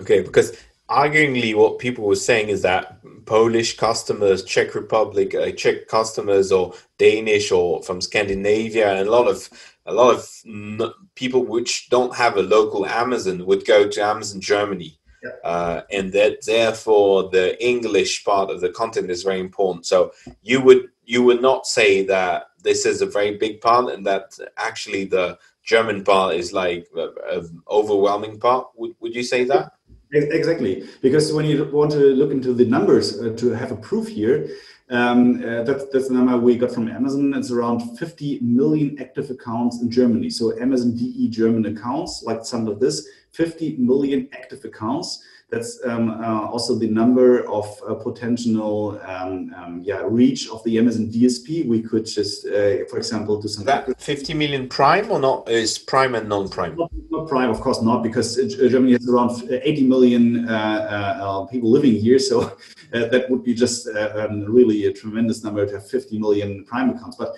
Okay, 0.00 0.20
because 0.20 0.56
arguingly 0.88 1.54
what 1.54 1.78
people 1.78 2.04
were 2.04 2.16
saying 2.16 2.48
is 2.48 2.62
that 2.62 2.98
Polish 3.26 3.76
customers, 3.76 4.42
Czech 4.42 4.74
Republic, 4.74 5.34
uh, 5.34 5.52
Czech 5.52 5.86
customers, 5.86 6.50
or 6.50 6.74
Danish 6.98 7.52
or 7.52 7.82
from 7.82 8.00
Scandinavia, 8.00 8.90
and 8.90 9.06
a 9.06 9.10
lot 9.10 9.28
of 9.28 9.48
a 9.88 9.92
lot 9.92 10.14
of 10.14 10.28
n- 10.46 10.92
people 11.14 11.44
which 11.44 11.88
don't 11.88 12.14
have 12.14 12.36
a 12.36 12.42
local 12.42 12.86
Amazon 12.86 13.44
would 13.46 13.66
go 13.66 13.88
to 13.88 14.00
Amazon 14.02 14.40
Germany 14.40 14.98
yeah. 15.22 15.30
Uh, 15.42 15.80
and 15.90 16.12
that 16.12 16.44
therefore 16.44 17.28
the 17.30 17.60
English 17.64 18.24
part 18.24 18.50
of 18.50 18.60
the 18.60 18.70
content 18.70 19.10
is 19.10 19.22
very 19.22 19.40
important. 19.40 19.86
So 19.86 20.12
you 20.42 20.60
would 20.60 20.88
you 21.04 21.22
would 21.22 21.42
not 21.42 21.66
say 21.66 22.04
that 22.04 22.44
this 22.62 22.86
is 22.86 23.00
a 23.00 23.06
very 23.06 23.36
big 23.36 23.60
part, 23.60 23.92
and 23.92 24.06
that 24.06 24.38
actually 24.56 25.04
the 25.06 25.38
German 25.64 26.04
part 26.04 26.34
is 26.34 26.52
like 26.52 26.86
an 26.94 27.62
overwhelming 27.68 28.38
part. 28.38 28.68
Would, 28.76 28.94
would 29.00 29.14
you 29.14 29.22
say 29.22 29.44
that? 29.44 29.72
Exactly, 30.10 30.88
because 31.02 31.32
when 31.32 31.44
you 31.44 31.64
want 31.64 31.92
to 31.92 31.98
look 31.98 32.30
into 32.30 32.54
the 32.54 32.64
numbers 32.64 33.20
uh, 33.20 33.34
to 33.36 33.50
have 33.50 33.72
a 33.72 33.76
proof 33.76 34.08
here, 34.08 34.48
um, 34.90 35.44
uh, 35.44 35.62
that's, 35.64 35.86
that's 35.92 36.08
the 36.08 36.14
number 36.14 36.36
we 36.38 36.56
got 36.56 36.70
from 36.70 36.88
Amazon. 36.88 37.34
It's 37.34 37.50
around 37.50 37.98
50 37.98 38.40
million 38.40 38.96
active 39.00 39.30
accounts 39.30 39.82
in 39.82 39.90
Germany. 39.90 40.30
So 40.30 40.58
Amazon 40.58 40.96
DE 40.96 41.28
German 41.28 41.66
accounts, 41.66 42.22
like 42.22 42.44
some 42.44 42.66
of 42.68 42.80
this, 42.80 43.06
50 43.32 43.76
million 43.76 44.28
active 44.32 44.64
accounts. 44.64 45.22
That's 45.50 45.80
um, 45.86 46.10
uh, 46.10 46.46
also 46.46 46.74
the 46.74 46.88
number 46.88 47.48
of 47.48 47.64
uh, 47.88 47.94
potential 47.94 49.00
um, 49.02 49.54
um, 49.56 49.80
yeah, 49.82 50.02
reach 50.04 50.46
of 50.50 50.62
the 50.64 50.78
Amazon 50.78 51.06
DSP. 51.10 51.66
We 51.66 51.80
could 51.80 52.04
just, 52.04 52.46
uh, 52.46 52.84
for 52.90 52.98
example, 52.98 53.40
do 53.40 53.48
some. 53.48 53.64
That 53.64 53.98
50 53.98 54.34
million 54.34 54.68
prime 54.68 55.10
or 55.10 55.18
not? 55.18 55.48
Is 55.48 55.78
prime 55.78 56.14
and 56.14 56.28
non-prime? 56.28 56.76
Not, 56.76 56.90
not 57.10 57.28
prime, 57.28 57.48
of 57.48 57.62
course 57.62 57.80
not, 57.80 58.02
because 58.02 58.36
Germany 58.58 58.92
has 58.92 59.08
around 59.08 59.50
80 59.50 59.84
million 59.84 60.46
uh, 60.46 60.52
uh, 60.52 61.46
people 61.46 61.70
living 61.70 61.94
here. 61.94 62.18
So 62.18 62.58
that 62.90 63.30
would 63.30 63.42
be 63.42 63.54
just 63.54 63.88
um, 63.88 64.44
really 64.44 64.84
a 64.84 64.92
tremendous 64.92 65.42
number 65.44 65.64
to 65.64 65.72
have 65.74 65.88
50 65.88 66.18
million 66.18 66.66
prime 66.66 66.90
accounts. 66.90 67.16
But 67.16 67.34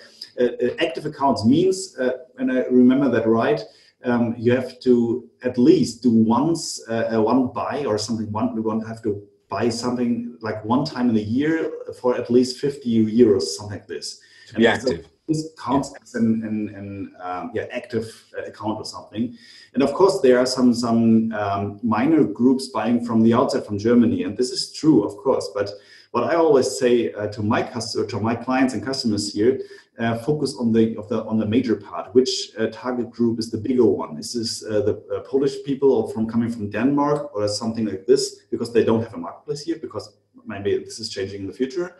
active 0.79 1.05
accounts 1.05 1.45
means, 1.45 1.95
and 2.37 2.51
I 2.51 2.65
remember 2.65 3.09
that 3.09 3.25
right, 3.25 3.61
um, 4.03 4.35
you 4.37 4.51
have 4.53 4.79
to 4.81 5.29
at 5.43 5.57
least 5.57 6.03
do 6.03 6.11
once 6.11 6.81
uh, 6.89 7.11
uh, 7.13 7.21
one 7.21 7.47
buy 7.53 7.85
or 7.85 7.97
something. 7.97 8.31
One 8.31 8.55
we 8.55 8.61
want 8.61 8.81
to 8.81 8.87
have 8.87 9.01
to 9.03 9.21
buy 9.49 9.69
something 9.69 10.37
like 10.41 10.63
one 10.63 10.85
time 10.85 11.09
in 11.09 11.17
a 11.17 11.21
year 11.21 11.71
for 11.99 12.15
at 12.15 12.29
least 12.29 12.57
50 12.57 13.05
euros, 13.05 13.41
something 13.41 13.77
like 13.77 13.87
this. 13.87 14.19
To 14.47 14.55
be 14.55 14.67
active. 14.67 15.07
this 15.27 15.49
counts 15.59 15.91
yeah. 15.91 15.99
as 16.03 16.15
an, 16.15 16.43
an, 16.43 16.75
an 16.75 17.15
um, 17.21 17.51
yeah, 17.53 17.65
active 17.71 18.07
uh, 18.37 18.43
account 18.43 18.77
or 18.77 18.85
something. 18.85 19.37
And 19.73 19.83
of 19.83 19.93
course, 19.93 20.19
there 20.21 20.39
are 20.39 20.45
some 20.45 20.73
some 20.73 21.31
um, 21.33 21.79
minor 21.83 22.23
groups 22.23 22.67
buying 22.67 23.05
from 23.05 23.23
the 23.23 23.33
outside 23.33 23.65
from 23.65 23.77
Germany, 23.77 24.23
and 24.23 24.37
this 24.37 24.51
is 24.51 24.73
true, 24.73 25.03
of 25.03 25.15
course. 25.17 25.49
But 25.53 25.69
what 26.11 26.25
I 26.25 26.35
always 26.35 26.77
say 26.77 27.13
uh, 27.13 27.27
to 27.27 27.41
my 27.41 27.63
customer, 27.63 28.05
to 28.07 28.19
my 28.19 28.35
clients 28.35 28.73
and 28.73 28.83
customers 28.83 29.33
here, 29.33 29.61
uh, 30.01 30.17
focus 30.19 30.55
on 30.59 30.71
the, 30.71 30.95
the 31.09 31.23
on 31.25 31.37
the 31.37 31.45
major 31.45 31.75
part. 31.75 32.13
Which 32.13 32.51
uh, 32.57 32.67
target 32.67 33.09
group 33.11 33.39
is 33.39 33.51
the 33.51 33.57
bigger 33.57 33.85
one? 33.85 34.17
Is 34.17 34.33
this 34.33 34.65
uh, 34.65 34.81
the 34.81 34.95
uh, 35.15 35.19
Polish 35.21 35.55
people 35.63 35.91
or 35.91 36.09
from 36.13 36.27
coming 36.27 36.49
from 36.49 36.69
Denmark 36.69 37.35
or 37.35 37.47
something 37.47 37.85
like 37.85 38.05
this? 38.05 38.41
Because 38.49 38.73
they 38.73 38.83
don't 38.83 39.03
have 39.03 39.13
a 39.13 39.17
marketplace 39.17 39.61
here. 39.61 39.77
Because 39.77 40.17
maybe 40.45 40.77
this 40.79 40.99
is 40.99 41.09
changing 41.09 41.41
in 41.41 41.47
the 41.47 41.53
future. 41.53 41.97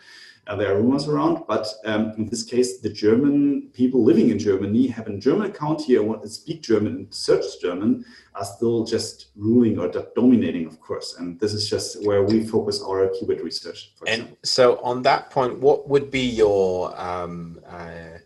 Uh, 0.48 0.56
there 0.56 0.74
are 0.74 0.82
rumors 0.82 1.08
around, 1.08 1.44
but 1.48 1.68
um, 1.86 2.14
in 2.18 2.26
this 2.26 2.44
case, 2.44 2.80
the 2.80 2.90
German 2.90 3.70
people 3.74 4.04
living 4.04 4.32
in 4.32 4.40
Germany 4.40 4.88
have 4.88 5.08
a 5.08 5.16
German 5.18 5.52
account 5.52 5.82
here 5.82 6.00
and 6.00 6.10
want 6.10 6.24
to 6.24 6.30
speak 6.30 6.64
German 6.64 6.96
and 6.96 7.14
search 7.14 7.62
German 7.62 8.04
are 8.34 8.44
still 8.44 8.84
just 8.84 9.28
ruling 9.36 9.78
or 9.78 9.88
dominating, 10.16 10.66
of 10.66 10.80
course. 10.82 11.16
And 11.20 11.40
this 11.40 11.54
is 11.54 11.70
just 11.70 12.04
where 12.06 12.24
we 12.24 12.44
focus 12.44 12.82
our 12.82 13.08
keyword 13.10 13.42
research. 13.42 13.94
and 14.08 14.22
example. 14.22 14.38
so, 14.44 14.82
on 14.82 15.04
that 15.04 15.30
point, 15.30 15.60
what 15.60 15.88
would 15.88 16.10
be 16.10 16.28
your 16.28 17.00
um, 17.00 17.60
uh, 17.68 18.18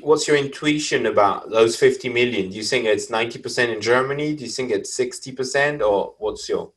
what's 0.00 0.28
your 0.28 0.36
intuition 0.36 1.06
about 1.06 1.48
those 1.48 1.76
50 1.76 2.10
million? 2.10 2.50
Do 2.50 2.56
you 2.56 2.62
think 2.62 2.84
it's 2.84 3.10
90% 3.10 3.74
in 3.74 3.80
Germany? 3.80 4.36
Do 4.36 4.44
you 4.44 4.50
think 4.50 4.70
it's 4.70 4.94
60%, 4.98 5.80
or 5.80 6.14
what's 6.18 6.46
your? 6.46 6.72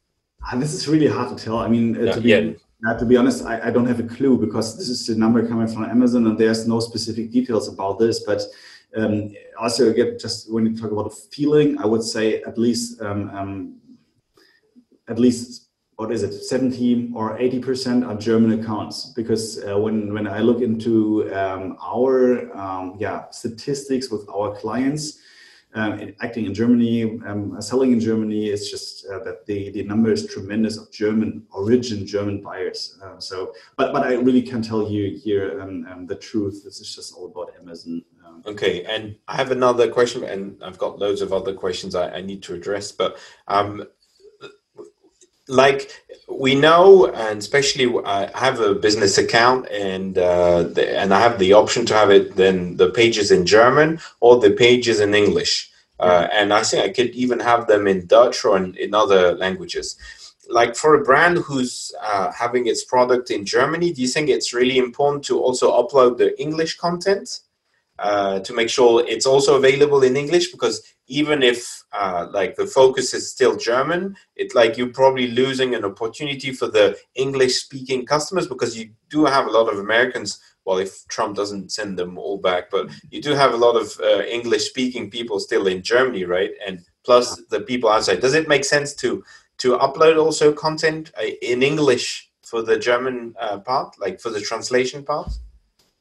And 0.49 0.61
this 0.61 0.73
is 0.73 0.87
really 0.87 1.07
hard 1.07 1.37
to 1.37 1.43
tell. 1.43 1.57
I 1.57 1.67
mean, 1.67 2.07
uh, 2.07 2.13
to 2.13 2.21
be. 2.21 2.29
Yeah 2.29 2.51
to 2.97 3.05
be 3.05 3.15
honest, 3.15 3.45
I, 3.45 3.67
I, 3.67 3.71
don't 3.71 3.85
have 3.85 3.99
a 3.99 4.03
clue 4.03 4.37
because 4.37 4.75
this 4.75 4.89
is 4.89 5.05
the 5.05 5.15
number 5.15 5.47
coming 5.47 5.67
from 5.67 5.85
Amazon 5.85 6.25
and 6.25 6.37
there's 6.37 6.67
no 6.67 6.79
specific 6.79 7.31
details 7.31 7.67
about 7.67 7.99
this. 7.99 8.21
But 8.21 8.41
um, 8.97 9.33
also, 9.59 9.89
again, 9.89 10.17
just 10.19 10.51
when 10.51 10.65
you 10.65 10.75
talk 10.75 10.91
about 10.91 11.07
a 11.07 11.15
feeling, 11.31 11.77
I 11.77 11.85
would 11.85 12.03
say 12.03 12.41
at 12.41 12.57
least 12.57 12.99
um, 13.01 13.29
um, 13.29 13.75
at 15.07 15.19
least 15.19 15.67
what 15.95 16.11
is 16.11 16.23
it, 16.23 16.33
70 16.33 17.11
or 17.13 17.37
80 17.37 17.59
percent 17.59 18.03
are 18.03 18.15
German 18.15 18.59
accounts 18.59 19.13
because 19.15 19.63
uh, 19.63 19.77
when 19.77 20.13
when 20.13 20.27
I 20.27 20.39
look 20.39 20.61
into 20.61 21.31
um, 21.33 21.77
our 21.79 22.51
um, 22.57 22.95
yeah 22.97 23.29
statistics 23.29 24.09
with 24.09 24.27
our 24.27 24.55
clients 24.55 25.19
um, 25.73 26.13
acting 26.21 26.45
in 26.45 26.53
Germany, 26.53 27.03
um, 27.25 27.61
selling 27.61 27.91
in 27.91 27.99
Germany. 27.99 28.47
It's 28.47 28.69
just 28.69 29.05
uh, 29.07 29.19
that 29.23 29.45
the, 29.45 29.69
the 29.71 29.83
number 29.83 30.11
is 30.11 30.27
tremendous 30.27 30.77
of 30.77 30.91
German 30.91 31.45
origin, 31.51 32.05
German 32.05 32.41
buyers. 32.41 32.97
Uh, 33.03 33.19
so, 33.19 33.53
but 33.77 33.93
but 33.93 34.03
I 34.03 34.15
really 34.15 34.41
can't 34.41 34.63
tell 34.63 34.89
you 34.89 35.17
here 35.17 35.61
um, 35.61 35.87
um 35.89 36.05
the 36.07 36.15
truth. 36.15 36.63
This 36.63 36.79
is 36.81 36.93
just 36.93 37.13
all 37.15 37.27
about 37.27 37.53
Amazon. 37.59 38.03
Okay, 38.45 38.83
and 38.85 39.15
I 39.27 39.35
have 39.35 39.51
another 39.51 39.91
question, 39.91 40.23
and 40.23 40.57
I've 40.63 40.77
got 40.77 40.99
loads 40.99 41.21
of 41.21 41.33
other 41.33 41.53
questions 41.53 41.95
I, 41.95 42.09
I 42.09 42.21
need 42.21 42.41
to 42.43 42.53
address, 42.53 42.91
but 42.91 43.17
like 45.51 45.91
we 46.29 46.55
know, 46.55 47.07
and 47.07 47.39
especially 47.39 47.93
I 48.05 48.31
have 48.33 48.61
a 48.61 48.73
business 48.73 49.17
account, 49.17 49.67
and 49.69 50.17
uh, 50.17 50.63
the, 50.63 50.97
and 50.97 51.13
I 51.13 51.19
have 51.19 51.39
the 51.39 51.53
option 51.53 51.85
to 51.87 51.93
have 51.93 52.09
it 52.09 52.35
then 52.37 52.77
the 52.77 52.89
pages 52.89 53.31
in 53.31 53.45
German 53.45 53.99
or 54.21 54.39
the 54.39 54.51
pages 54.51 55.01
in 55.01 55.13
English, 55.13 55.69
uh, 55.99 56.27
and 56.31 56.53
I 56.53 56.63
think 56.63 56.83
I 56.83 56.89
could 56.89 57.11
even 57.11 57.39
have 57.41 57.67
them 57.67 57.85
in 57.85 58.07
Dutch 58.07 58.45
or 58.45 58.57
in, 58.57 58.75
in 58.75 58.95
other 58.95 59.35
languages. 59.35 59.97
Like 60.49 60.75
for 60.75 60.95
a 60.95 61.03
brand 61.03 61.37
who's 61.39 61.91
uh, 62.01 62.31
having 62.31 62.67
its 62.67 62.83
product 62.83 63.29
in 63.29 63.45
Germany, 63.45 63.91
do 63.91 64.01
you 64.01 64.07
think 64.07 64.29
it's 64.29 64.53
really 64.53 64.77
important 64.77 65.23
to 65.25 65.39
also 65.39 65.71
upload 65.71 66.17
the 66.17 66.39
English 66.41 66.77
content? 66.77 67.41
Uh, 67.99 68.39
to 68.39 68.51
make 68.53 68.67
sure 68.67 69.05
it's 69.07 69.27
also 69.27 69.57
available 69.57 70.01
in 70.01 70.17
English 70.17 70.51
because 70.51 70.81
even 71.11 71.43
if 71.43 71.83
uh, 71.91 72.27
like 72.31 72.55
the 72.55 72.65
focus 72.65 73.13
is 73.13 73.29
still 73.29 73.57
German, 73.57 74.15
it's 74.37 74.55
like 74.55 74.77
you're 74.77 74.93
probably 74.93 75.27
losing 75.27 75.75
an 75.75 75.83
opportunity 75.83 76.53
for 76.53 76.67
the 76.67 76.97
English 77.15 77.55
speaking 77.55 78.05
customers 78.05 78.47
because 78.47 78.77
you 78.77 78.91
do 79.09 79.25
have 79.25 79.45
a 79.45 79.51
lot 79.51 79.71
of 79.71 79.77
Americans. 79.77 80.39
Well, 80.63 80.77
if 80.77 81.05
Trump 81.09 81.35
doesn't 81.35 81.73
send 81.73 81.99
them 81.99 82.17
all 82.17 82.37
back, 82.37 82.69
but 82.71 82.89
you 83.09 83.21
do 83.21 83.33
have 83.33 83.53
a 83.53 83.57
lot 83.57 83.75
of 83.75 83.99
uh, 83.99 84.23
English 84.23 84.69
speaking 84.69 85.11
people 85.11 85.39
still 85.41 85.67
in 85.67 85.83
Germany, 85.83 86.23
right? 86.23 86.51
And 86.65 86.79
plus 87.03 87.41
the 87.49 87.59
people 87.59 87.89
outside. 87.89 88.21
Does 88.21 88.33
it 88.33 88.47
make 88.47 88.63
sense 88.63 88.93
to 88.95 89.23
to 89.57 89.77
upload 89.79 90.17
also 90.17 90.53
content 90.53 91.11
uh, 91.19 91.25
in 91.41 91.61
English 91.61 92.31
for 92.41 92.61
the 92.61 92.79
German 92.79 93.35
uh, 93.37 93.59
part, 93.59 93.99
like 93.99 94.21
for 94.21 94.29
the 94.29 94.39
translation 94.39 95.03
part? 95.03 95.29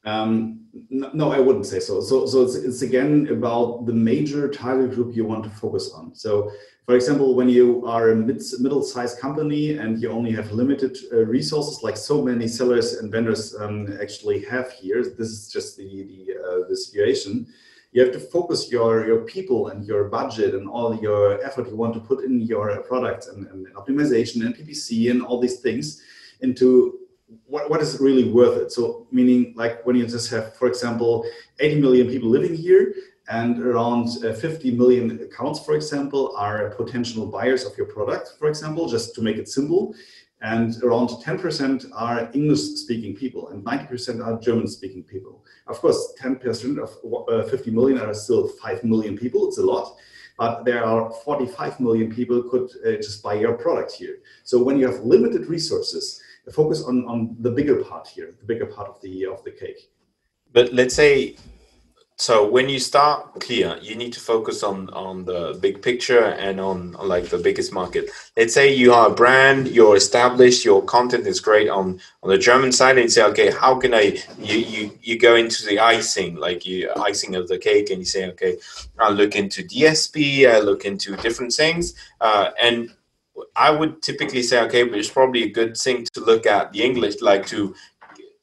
Um, 0.05 0.61
no, 0.89 1.33
I 1.33 1.41
wouldn't 1.41 1.67
say 1.67 1.81
so. 1.81 2.01
So, 2.01 2.27
so 2.27 2.43
it's, 2.43 2.55
it's 2.55 2.83
again 2.83 3.29
about 3.31 3.87
the 3.87 3.93
major 3.93 4.49
target 4.49 4.93
group 4.95 5.15
you 5.15 5.25
want 5.25 5.45
to 5.45 5.51
focus 5.51 5.93
on. 5.93 6.15
So, 6.15 6.51
for 6.87 6.95
example, 6.95 7.35
when 7.35 7.49
you 7.49 7.87
are 7.87 8.11
a 8.11 8.17
mid, 8.17 8.43
middle-sized 8.61 9.19
company 9.19 9.77
and 9.79 10.01
you 10.01 10.11
only 10.11 10.33
have 10.33 10.53
limited 10.53 10.97
uh, 11.13 11.25
resources, 11.27 11.83
like 11.83 11.97
so 11.97 12.23
many 12.23 12.49
sellers 12.49 12.95
and 12.95 13.13
vendors 13.13 13.55
um, 13.57 13.97
actually 14.01 14.45
have 14.45 14.73
here, 14.73 15.03
this 15.03 15.29
is 15.29 15.53
just 15.53 15.77
the 15.77 16.05
the, 16.05 16.35
uh, 16.39 16.69
the 16.69 16.77
situation. 16.77 17.47
You 17.93 18.03
have 18.05 18.13
to 18.13 18.21
focus 18.21 18.71
your 18.71 19.07
your 19.07 19.23
people 19.25 19.69
and 19.69 19.85
your 19.85 20.05
budget 20.05 20.55
and 20.55 20.69
all 20.69 20.95
your 20.95 21.45
effort 21.45 21.69
you 21.69 21.77
want 21.77 21.95
to 21.95 22.01
put 22.01 22.25
in 22.25 22.41
your 22.41 22.81
products 22.83 23.27
and, 23.27 23.47
and 23.49 23.67
optimization 23.75 24.47
and 24.47 24.55
PPC 24.55 25.11
and 25.11 25.23
all 25.23 25.41
these 25.41 25.59
things 25.61 26.01
into 26.41 27.01
what, 27.47 27.71
what 27.71 27.81
is 27.81 28.01
really 28.01 28.31
worth 28.31 28.59
it? 28.59 28.73
So 28.73 29.07
meaning 29.11 29.53
like 29.57 29.85
when 29.87 29.97
you 29.97 30.07
just 30.07 30.31
have, 30.31 30.55
for 30.57 30.69
example, 30.69 31.25
80 31.59 31.81
million 31.81 32.09
people 32.09 32.29
living 32.29 32.55
here 32.55 32.95
and 33.29 33.61
around 33.61 34.09
uh, 34.25 34.33
50 34.33 34.73
million 34.73 35.21
accounts, 35.23 35.65
for 35.65 35.75
example, 35.75 36.35
are 36.37 36.71
potential 36.71 37.27
buyers 37.27 37.65
of 37.65 37.77
your 37.77 37.87
product, 37.87 38.35
for 38.39 38.49
example, 38.49 38.89
just 38.89 39.15
to 39.15 39.23
make 39.23 39.37
it 39.37 39.49
simple. 39.49 39.95
And 40.43 40.83
around 40.83 41.09
10% 41.09 41.91
are 41.95 42.31
English 42.33 42.61
speaking 42.61 43.15
people 43.15 43.49
and 43.51 43.63
90% 43.63 44.25
are 44.25 44.41
German 44.41 44.67
speaking 44.67 45.03
people. 45.05 45.45
Of 45.67 45.79
course, 45.79 46.15
10% 46.21 46.79
of 46.79 46.91
uh, 47.29 47.49
50 47.49 47.71
million 47.71 48.01
are 48.01 48.15
still 48.15 48.49
5 48.49 48.85
million 48.85 49.19
people. 49.19 49.49
It's 49.49 49.59
a 49.59 49.63
lot 49.63 49.97
but 50.41 50.65
there 50.65 50.83
are 50.83 51.11
45 51.11 51.81
million 51.81 52.11
people 52.11 52.43
could 52.43 52.71
uh, 52.87 52.93
just 52.93 53.23
buy 53.23 53.35
your 53.35 53.53
product 53.59 53.93
here. 53.93 54.21
So 54.43 54.63
when 54.63 54.79
you 54.79 54.91
have 54.91 55.01
limited 55.05 55.45
resources, 55.49 56.19
focus 56.53 56.85
on 56.85 57.05
on 57.07 57.37
the 57.41 57.51
bigger 57.51 57.83
part 57.85 58.09
here, 58.09 58.35
the 58.39 58.47
bigger 58.47 58.67
part 58.67 58.89
of 58.89 59.01
the 59.01 59.27
of 59.27 59.43
the 59.45 59.51
cake. 59.51 59.91
But 60.53 60.73
let's 60.73 60.95
say 60.95 61.37
so 62.21 62.47
when 62.47 62.69
you 62.69 62.79
start 62.79 63.41
clear 63.41 63.79
you 63.81 63.97
need 63.97 64.13
to 64.13 64.21
focus 64.21 64.63
on 64.63 64.91
on 64.91 65.25
the 65.25 65.59
big 65.63 65.81
picture 65.81 66.25
and 66.25 66.61
on, 66.61 66.93
like 66.93 67.31
the 67.31 67.39
biggest 67.39 67.73
market 67.73 68.11
let's 68.37 68.53
say 68.53 68.75
you 68.75 68.93
are 68.93 69.09
a 69.09 69.15
brand 69.15 69.69
you're 69.69 69.97
established 69.97 70.63
your 70.63 70.83
content 70.83 71.27
is 71.27 71.41
great 71.41 71.71
on 71.71 71.99
on 72.23 72.29
the 72.29 72.37
german 72.37 72.73
side 72.73 72.99
and 72.99 73.05
you 73.05 73.09
say 73.09 73.25
okay 73.25 73.51
how 73.51 73.75
can 73.75 73.95
i 73.95 74.23
you 74.39 74.59
you, 74.59 74.99
you 75.01 75.19
go 75.19 75.35
into 75.35 75.65
the 75.65 75.79
icing 75.79 76.37
like 76.37 76.67
you 76.67 76.93
icing 76.97 77.37
of 77.37 77.49
the 77.49 77.57
cake 77.57 77.89
and 77.89 78.01
you 78.01 78.05
say 78.05 78.29
okay 78.29 78.59
i'll 78.99 79.15
look 79.15 79.35
into 79.35 79.63
dsp 79.63 80.47
i 80.47 80.59
look 80.59 80.85
into 80.85 81.17
different 81.17 81.53
things 81.53 81.95
uh, 82.21 82.51
and 82.61 82.93
I 83.57 83.71
would 83.71 84.03
typically 84.03 84.43
say, 84.43 84.61
okay, 84.63 84.85
but 84.85 84.99
it's 84.99 85.11
probably 85.11 85.43
a 85.45 85.51
good 85.51 85.77
thing 85.77 86.07
to 86.15 86.21
look 86.21 86.47
at 86.47 86.73
the 86.73 86.83
English, 86.83 87.21
like 87.21 87.47
to, 87.47 87.75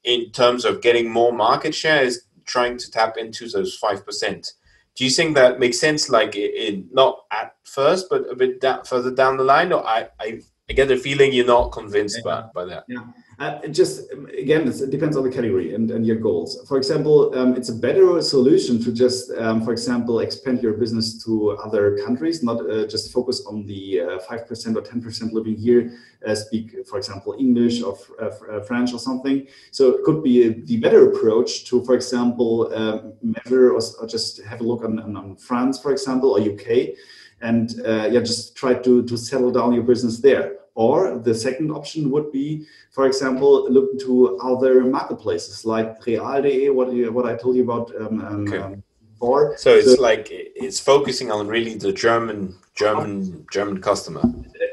in 0.04 0.32
terms 0.32 0.66
of 0.66 0.82
getting 0.82 1.10
more 1.10 1.32
market 1.32 1.74
share, 1.76 2.04
is 2.04 2.24
trying 2.46 2.78
to 2.78 2.92
tap 2.92 3.18
into 3.18 3.48
those 3.50 3.76
five 3.76 4.06
percent. 4.06 4.54
do 4.98 5.06
you 5.06 5.12
think 5.12 5.36
that 5.36 5.60
makes 5.60 5.80
sense? 5.80 6.10
Like, 6.10 6.36
in, 6.36 6.90
not 6.92 7.26
at 7.32 7.56
first, 7.64 8.10
but 8.10 8.30
a 8.32 8.36
bit 8.36 8.60
da- 8.60 8.82
further 8.82 9.12
down 9.12 9.38
the 9.38 9.44
line, 9.44 9.72
or 9.72 9.86
I, 9.86 10.10
I, 10.20 10.42
I 10.68 10.74
get 10.74 10.88
the 10.88 10.98
feeling 10.98 11.32
you're 11.32 11.46
not 11.46 11.72
convinced 11.72 12.22
yeah. 12.26 12.50
by, 12.54 12.64
by 12.64 12.66
that. 12.66 12.86
Yeah. 12.88 13.06
Uh, 13.40 13.68
just 13.68 14.12
again, 14.36 14.68
it 14.68 14.90
depends 14.90 15.16
on 15.16 15.24
the 15.24 15.30
category 15.30 15.76
and, 15.76 15.92
and 15.92 16.08
your 16.08 16.16
goals. 16.16 16.60
For 16.68 16.76
example, 16.76 17.38
um, 17.38 17.56
it's 17.56 17.70
a 17.70 17.76
better 17.76 18.20
solution 18.20 18.82
to 18.84 18.92
just, 18.92 19.32
um, 19.38 19.64
for 19.64 19.72
example, 19.72 20.22
expand 20.22 20.64
your 20.64 20.74
business 20.74 21.24
to 21.26 21.52
other 21.64 22.00
countries, 22.04 22.42
not 22.42 22.68
uh, 22.68 22.88
just 22.88 23.14
focus 23.14 23.46
on 23.46 23.68
the 23.68 24.02
uh, 24.02 24.20
five 24.22 24.48
percent 24.48 24.76
or 24.76 24.82
ten 24.82 25.04
percent 25.04 25.34
living 25.34 25.56
here, 25.56 25.92
uh, 26.26 26.34
speak, 26.34 26.88
for 26.88 26.98
example, 26.98 27.36
English 27.38 27.84
or 27.84 27.96
uh, 28.20 28.60
French 28.62 28.92
or 28.92 28.98
something. 28.98 29.46
So 29.70 29.90
it 29.90 30.04
could 30.04 30.24
be 30.24 30.50
the 30.50 30.78
better 30.78 31.12
approach 31.12 31.66
to, 31.66 31.86
for 31.86 31.94
example, 31.94 32.74
um, 32.74 33.14
measure 33.22 33.72
or, 33.72 33.82
or, 34.02 34.08
just 34.08 34.42
have 34.46 34.62
a 34.62 34.64
look 34.64 34.84
on, 34.84 34.98
on, 35.00 35.36
France, 35.36 35.80
for 35.80 35.92
example, 35.92 36.32
or 36.32 36.40
UK, 36.40 36.96
and 37.42 37.74
yeah, 37.86 38.20
just 38.20 38.56
try 38.56 38.74
to 38.74 39.04
to 39.04 39.18
settle 39.18 39.52
down 39.52 39.74
your 39.74 39.84
business 39.84 40.20
there 40.20 40.58
or 40.78 41.18
the 41.18 41.34
second 41.34 41.72
option 41.72 42.12
would 42.12 42.32
be, 42.32 42.68
for 42.92 43.08
example, 43.08 43.68
look 43.68 44.00
to 44.00 44.38
other 44.38 44.84
marketplaces 44.84 45.66
like 45.66 46.06
Real.de, 46.06 46.70
what, 46.70 46.94
you, 46.94 47.12
what 47.12 47.26
I 47.26 47.36
told 47.36 47.56
you 47.56 47.64
about 47.64 47.92
um, 48.00 48.22
um, 48.22 48.48
okay. 48.48 48.60
um, 48.60 48.84
before. 49.12 49.58
So 49.58 49.74
it's 49.74 49.96
so, 49.96 50.02
like 50.02 50.28
it's 50.30 50.80
focusing 50.80 51.32
on 51.32 51.48
really 51.48 51.74
the 51.74 51.92
German 51.92 52.56
German 52.76 53.48
German 53.52 53.82
customer. 53.82 54.22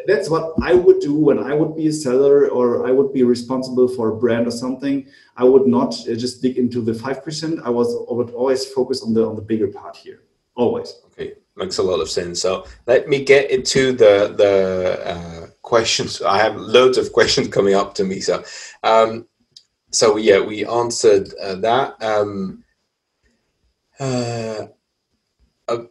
That's 0.06 0.28
what 0.28 0.52
I 0.62 0.74
would 0.74 1.00
do 1.00 1.14
when 1.14 1.38
I 1.38 1.54
would 1.54 1.74
be 1.74 1.86
a 1.86 1.92
seller 1.92 2.50
or 2.50 2.86
I 2.86 2.90
would 2.90 3.14
be 3.14 3.22
responsible 3.22 3.88
for 3.88 4.10
a 4.10 4.16
brand 4.16 4.46
or 4.46 4.50
something. 4.50 5.06
I 5.38 5.44
would 5.44 5.66
not 5.66 5.92
just 6.04 6.42
dig 6.42 6.58
into 6.58 6.82
the 6.82 6.92
five 6.92 7.24
percent. 7.24 7.60
I 7.64 7.70
was 7.70 7.88
I 8.10 8.12
would 8.12 8.30
always 8.32 8.66
focus 8.66 9.02
on 9.02 9.14
the 9.14 9.26
on 9.26 9.36
the 9.36 9.46
bigger 9.50 9.68
part 9.68 9.96
here. 9.96 10.20
Always. 10.54 11.00
Okay, 11.06 11.32
makes 11.56 11.78
a 11.78 11.82
lot 11.82 12.00
of 12.00 12.10
sense. 12.10 12.40
So 12.42 12.66
let 12.86 13.08
me 13.08 13.24
get 13.24 13.50
into 13.50 13.92
the 13.92 14.34
the. 14.36 15.00
Uh, 15.04 15.44
questions. 15.64 16.22
I 16.22 16.38
have 16.38 16.54
loads 16.56 16.96
of 16.96 17.12
questions 17.18 17.48
coming 17.48 17.74
up 17.74 17.94
to 17.94 18.04
me. 18.04 18.20
So, 18.20 18.44
um, 18.84 19.26
so 19.90 20.16
yeah, 20.16 20.38
we 20.38 20.64
answered 20.64 21.34
uh, 21.42 21.56
that. 21.56 22.00
Um, 22.00 22.62
uh, 23.98 24.66
uh, 25.66 25.84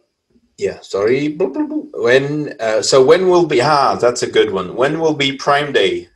yeah, 0.56 0.80
sorry. 0.80 1.36
When 1.36 2.54
uh, 2.60 2.80
so 2.80 3.04
when 3.04 3.28
will 3.28 3.46
be? 3.46 3.60
Ah, 3.60 3.96
that's 3.96 4.22
a 4.22 4.30
good 4.30 4.52
one. 4.52 4.74
When 4.74 5.00
will 5.00 5.14
be 5.14 5.36
Prime 5.36 5.72
Day? 5.72 6.08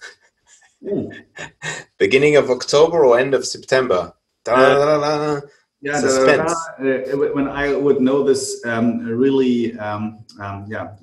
Beginning 1.99 2.37
of 2.37 2.51
October 2.51 3.05
or 3.05 3.19
end 3.19 3.35
of 3.35 3.45
September? 3.45 4.13
Da, 4.45 4.55
da, 4.57 4.99
da, 5.01 5.41
yeah, 5.81 6.01
Suspense. 6.01 6.53
Uh, 6.81 7.17
when 7.35 7.49
I 7.49 7.75
would 7.75 8.01
know 8.01 8.25
this 8.25 8.65
um, 8.67 8.99
really, 8.99 9.79
um, 9.79 10.25
um, 10.41 10.67
yeah, 10.69 10.97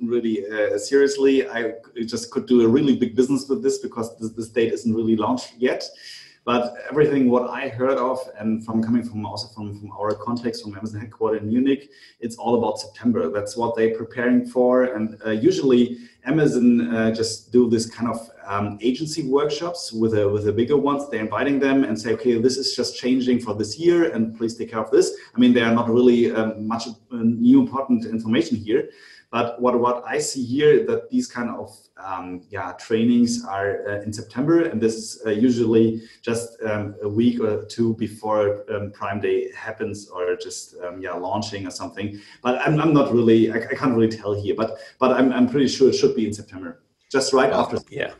really 0.00 0.44
uh, 0.46 0.78
seriously, 0.78 1.48
I 1.48 1.74
just 2.06 2.30
could 2.30 2.46
do 2.46 2.64
a 2.64 2.68
really 2.68 2.96
big 2.96 3.14
business 3.14 3.48
with 3.48 3.62
this 3.62 3.78
because 3.78 4.18
this, 4.18 4.30
this 4.32 4.48
date 4.48 4.72
isn't 4.72 4.92
really 4.92 5.16
launched 5.16 5.54
yet. 5.56 5.88
But 6.44 6.74
everything 6.88 7.28
what 7.28 7.50
I 7.50 7.68
heard 7.68 7.98
of, 7.98 8.20
and 8.38 8.64
from 8.64 8.80
coming 8.80 9.02
from 9.02 9.26
also 9.26 9.48
from, 9.48 9.80
from 9.80 9.90
our 9.90 10.14
context 10.14 10.62
from 10.62 10.76
Amazon 10.76 11.00
headquarters 11.00 11.42
in 11.42 11.48
Munich, 11.48 11.90
it's 12.20 12.36
all 12.36 12.54
about 12.54 12.78
September. 12.78 13.28
That's 13.30 13.56
what 13.56 13.74
they're 13.74 13.96
preparing 13.96 14.46
for. 14.46 14.84
And 14.94 15.18
uh, 15.26 15.30
usually 15.30 15.98
Amazon 16.24 16.94
uh, 16.94 17.10
just 17.12 17.50
do 17.50 17.68
this 17.68 17.90
kind 17.90 18.08
of 18.08 18.30
um, 18.46 18.78
agency 18.80 19.28
workshops 19.28 19.92
with 19.92 20.14
with 20.14 20.44
the 20.44 20.52
bigger 20.52 20.76
ones. 20.76 21.08
They're 21.08 21.20
inviting 21.20 21.58
them 21.58 21.84
and 21.84 22.00
say, 22.00 22.12
okay, 22.14 22.38
this 22.40 22.56
is 22.56 22.74
just 22.74 22.96
changing 22.96 23.40
for 23.40 23.54
this 23.54 23.78
year, 23.78 24.12
and 24.12 24.36
please 24.36 24.56
take 24.56 24.70
care 24.70 24.80
of 24.80 24.90
this. 24.90 25.12
I 25.34 25.38
mean, 25.38 25.52
there 25.52 25.66
are 25.66 25.74
not 25.74 25.88
really 25.88 26.32
um, 26.32 26.66
much 26.66 26.88
uh, 26.88 27.16
new 27.16 27.60
important 27.60 28.06
information 28.06 28.56
here. 28.56 28.88
But 29.30 29.60
what, 29.60 29.78
what 29.80 30.04
I 30.06 30.18
see 30.18 30.44
here 30.44 30.86
that 30.86 31.10
these 31.10 31.26
kind 31.26 31.50
of 31.50 31.76
um, 31.96 32.42
yeah 32.48 32.72
trainings 32.72 33.44
are 33.44 33.86
uh, 33.88 34.02
in 34.02 34.12
September, 34.12 34.62
and 34.62 34.80
this 34.80 34.94
is 34.94 35.22
uh, 35.26 35.30
usually 35.30 36.02
just 36.22 36.62
um, 36.62 36.94
a 37.02 37.08
week 37.08 37.40
or 37.40 37.64
two 37.64 37.94
before 37.96 38.64
um, 38.72 38.92
Prime 38.92 39.20
Day 39.20 39.50
happens, 39.52 40.08
or 40.08 40.36
just 40.36 40.76
um, 40.84 41.00
yeah 41.00 41.12
launching 41.12 41.66
or 41.66 41.70
something. 41.70 42.20
But 42.42 42.60
I'm, 42.60 42.80
I'm 42.80 42.94
not 42.94 43.12
really 43.12 43.50
I, 43.50 43.56
I, 43.56 43.74
can't 43.74 43.94
really 43.94 44.16
tell 44.16 44.32
here, 44.32 44.54
but 44.54 44.78
but 45.00 45.10
I'm, 45.12 45.32
I'm 45.32 45.48
pretty 45.48 45.68
sure 45.68 45.88
it 45.88 45.94
should 45.94 46.14
be 46.14 46.26
in 46.26 46.32
September, 46.32 46.80
just 47.10 47.32
right 47.32 47.50
well, 47.50 47.60
after. 47.60 47.78
Yeah, 47.90 48.12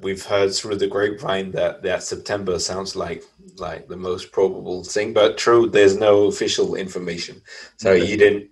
we've 0.00 0.24
heard 0.24 0.54
through 0.54 0.76
the 0.76 0.86
grapevine 0.86 1.50
that 1.52 1.82
that 1.82 2.02
September 2.02 2.58
sounds 2.58 2.96
like 2.96 3.22
like 3.56 3.88
the 3.88 3.96
most 3.96 4.32
probable 4.32 4.84
thing, 4.84 5.12
but 5.12 5.38
true, 5.38 5.68
there's 5.68 5.96
no 5.96 6.24
official 6.24 6.74
information, 6.74 7.42
so 7.76 7.92
you 7.92 8.16
didn't 8.16 8.50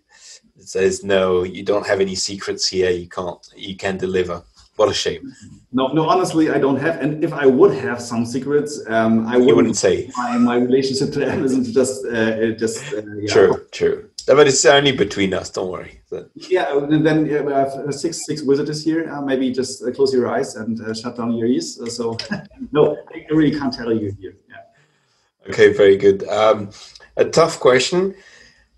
there's 0.72 1.02
no 1.02 1.42
you 1.42 1.62
don't 1.62 1.86
have 1.86 2.00
any 2.00 2.14
secrets 2.14 2.68
here. 2.68 2.90
You 2.90 3.08
can't 3.08 3.44
you 3.56 3.76
can 3.76 3.96
deliver. 3.96 4.42
What 4.76 4.88
a 4.88 4.94
shame. 4.94 5.34
No 5.72 5.88
no 5.88 6.08
honestly 6.08 6.50
i 6.50 6.58
don't 6.58 6.78
have 6.78 7.00
and 7.00 7.22
if 7.22 7.32
i 7.32 7.46
would 7.46 7.74
have 7.74 8.00
some 8.00 8.24
secrets 8.24 8.82
um 8.88 9.26
i 9.26 9.36
wouldn't, 9.36 9.56
wouldn't 9.56 9.76
say. 9.76 10.10
my, 10.16 10.38
my 10.38 10.56
relationship 10.56 11.12
to 11.12 11.26
amazon 11.30 11.64
just 11.64 12.06
uh, 12.06 12.50
just 12.52 12.92
uh, 12.92 13.02
yeah. 13.20 13.32
true 13.32 13.66
true 13.70 14.10
but 14.26 14.46
it's 14.46 14.64
only 14.64 14.92
between 14.92 15.34
us 15.34 15.50
don't 15.50 15.70
worry 15.70 16.00
yeah 16.34 16.76
and 16.76 17.04
then 17.06 17.26
yeah, 17.26 17.40
we 17.40 17.52
have 17.52 17.72
six 17.90 18.24
six 18.26 18.42
visitors 18.42 18.84
here 18.84 19.10
uh, 19.10 19.20
maybe 19.20 19.52
just 19.52 19.82
uh, 19.82 19.90
close 19.92 20.12
your 20.12 20.28
eyes 20.28 20.56
and 20.56 20.80
uh, 20.80 20.94
shut 20.94 21.16
down 21.16 21.32
your 21.32 21.48
ears 21.48 21.78
so 21.96 22.16
no 22.72 22.96
i 23.14 23.24
really 23.30 23.56
can't 23.58 23.72
tell 23.72 23.92
you 23.92 24.12
here 24.20 24.36
yeah 24.48 25.48
okay 25.48 25.72
very 25.72 25.96
good 25.96 26.26
um, 26.28 26.70
a 27.16 27.24
tough 27.24 27.58
question 27.60 28.14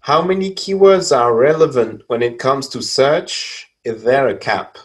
how 0.05 0.21
many 0.21 0.51
keywords 0.51 1.17
are 1.17 1.35
relevant 1.35 2.03
when 2.09 2.23
it 2.23 2.39
comes 2.39 2.69
to 2.69 2.83
search? 2.83 3.67
Is 3.85 4.03
there 4.03 4.29
a 4.29 4.37
cap? 4.37 4.77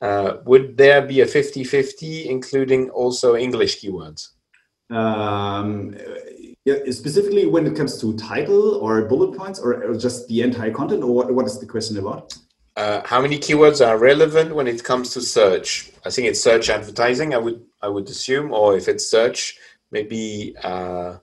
Uh, 0.00 0.36
would 0.44 0.76
there 0.76 1.02
be 1.02 1.20
a 1.20 1.26
50 1.26 1.64
50, 1.64 2.28
including 2.28 2.88
also 2.90 3.34
English 3.34 3.80
keywords? 3.80 4.28
Um, 4.88 5.96
yeah, 6.64 6.76
specifically 6.90 7.46
when 7.46 7.66
it 7.66 7.76
comes 7.76 8.00
to 8.00 8.16
title 8.16 8.76
or 8.76 9.02
bullet 9.02 9.36
points 9.36 9.58
or, 9.58 9.94
just 9.96 10.28
the 10.28 10.42
entire 10.42 10.70
content, 10.70 11.02
or 11.02 11.12
what, 11.12 11.34
what 11.34 11.46
is 11.46 11.58
the 11.58 11.66
question 11.66 11.98
about? 11.98 12.34
Uh, 12.76 13.02
how 13.04 13.20
many 13.20 13.38
keywords 13.38 13.86
are 13.86 13.98
relevant 13.98 14.54
when 14.54 14.66
it 14.66 14.82
comes 14.82 15.10
to 15.10 15.20
search? 15.20 15.90
I 16.06 16.10
think 16.10 16.28
it's 16.28 16.40
search 16.40 16.70
advertising. 16.70 17.34
I 17.34 17.38
would 17.38 17.62
I 17.82 17.88
would 17.88 18.08
assume, 18.08 18.52
or 18.52 18.76
if 18.76 18.88
it's 18.88 19.10
search, 19.10 19.58
maybe 19.90 20.54
uh, 20.62 21.18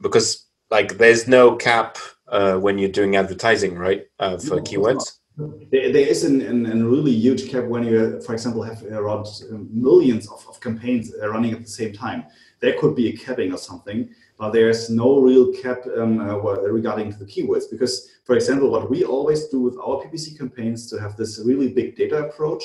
because 0.00 0.46
like 0.70 0.98
there's 0.98 1.26
no 1.26 1.56
cap 1.56 1.98
uh, 2.28 2.56
when 2.58 2.78
you're 2.78 2.90
doing 2.90 3.16
advertising, 3.16 3.76
right? 3.76 4.06
Uh, 4.18 4.36
for 4.38 4.56
no, 4.56 4.62
keywords. 4.62 5.18
There, 5.36 5.92
there 5.92 6.06
is 6.06 6.24
an, 6.24 6.40
an, 6.40 6.64
an, 6.66 6.90
really 6.90 7.12
huge 7.12 7.50
cap 7.50 7.64
when 7.64 7.84
you, 7.84 8.20
for 8.22 8.32
example, 8.32 8.62
have 8.62 8.82
around 8.84 9.26
millions 9.70 10.30
of, 10.30 10.46
of 10.48 10.60
campaigns 10.60 11.12
running 11.22 11.52
at 11.52 11.60
the 11.60 11.68
same 11.68 11.92
time. 11.92 12.24
There 12.60 12.74
could 12.78 12.96
be 12.96 13.10
a 13.10 13.16
capping 13.16 13.52
or 13.52 13.58
something, 13.58 14.08
but 14.38 14.50
there's 14.50 14.90
no 14.90 15.20
real 15.20 15.52
cap 15.52 15.78
um, 15.96 16.20
uh, 16.20 16.36
regarding 16.36 17.10
to 17.12 17.18
the 17.18 17.24
keywords. 17.24 17.70
Because, 17.70 18.10
for 18.24 18.34
example, 18.34 18.70
what 18.70 18.90
we 18.90 19.04
always 19.04 19.48
do 19.48 19.60
with 19.60 19.76
our 19.78 20.02
PPC 20.02 20.36
campaigns 20.36 20.90
to 20.90 21.00
have 21.00 21.16
this 21.16 21.40
really 21.44 21.68
big 21.72 21.96
data 21.96 22.24
approach 22.24 22.64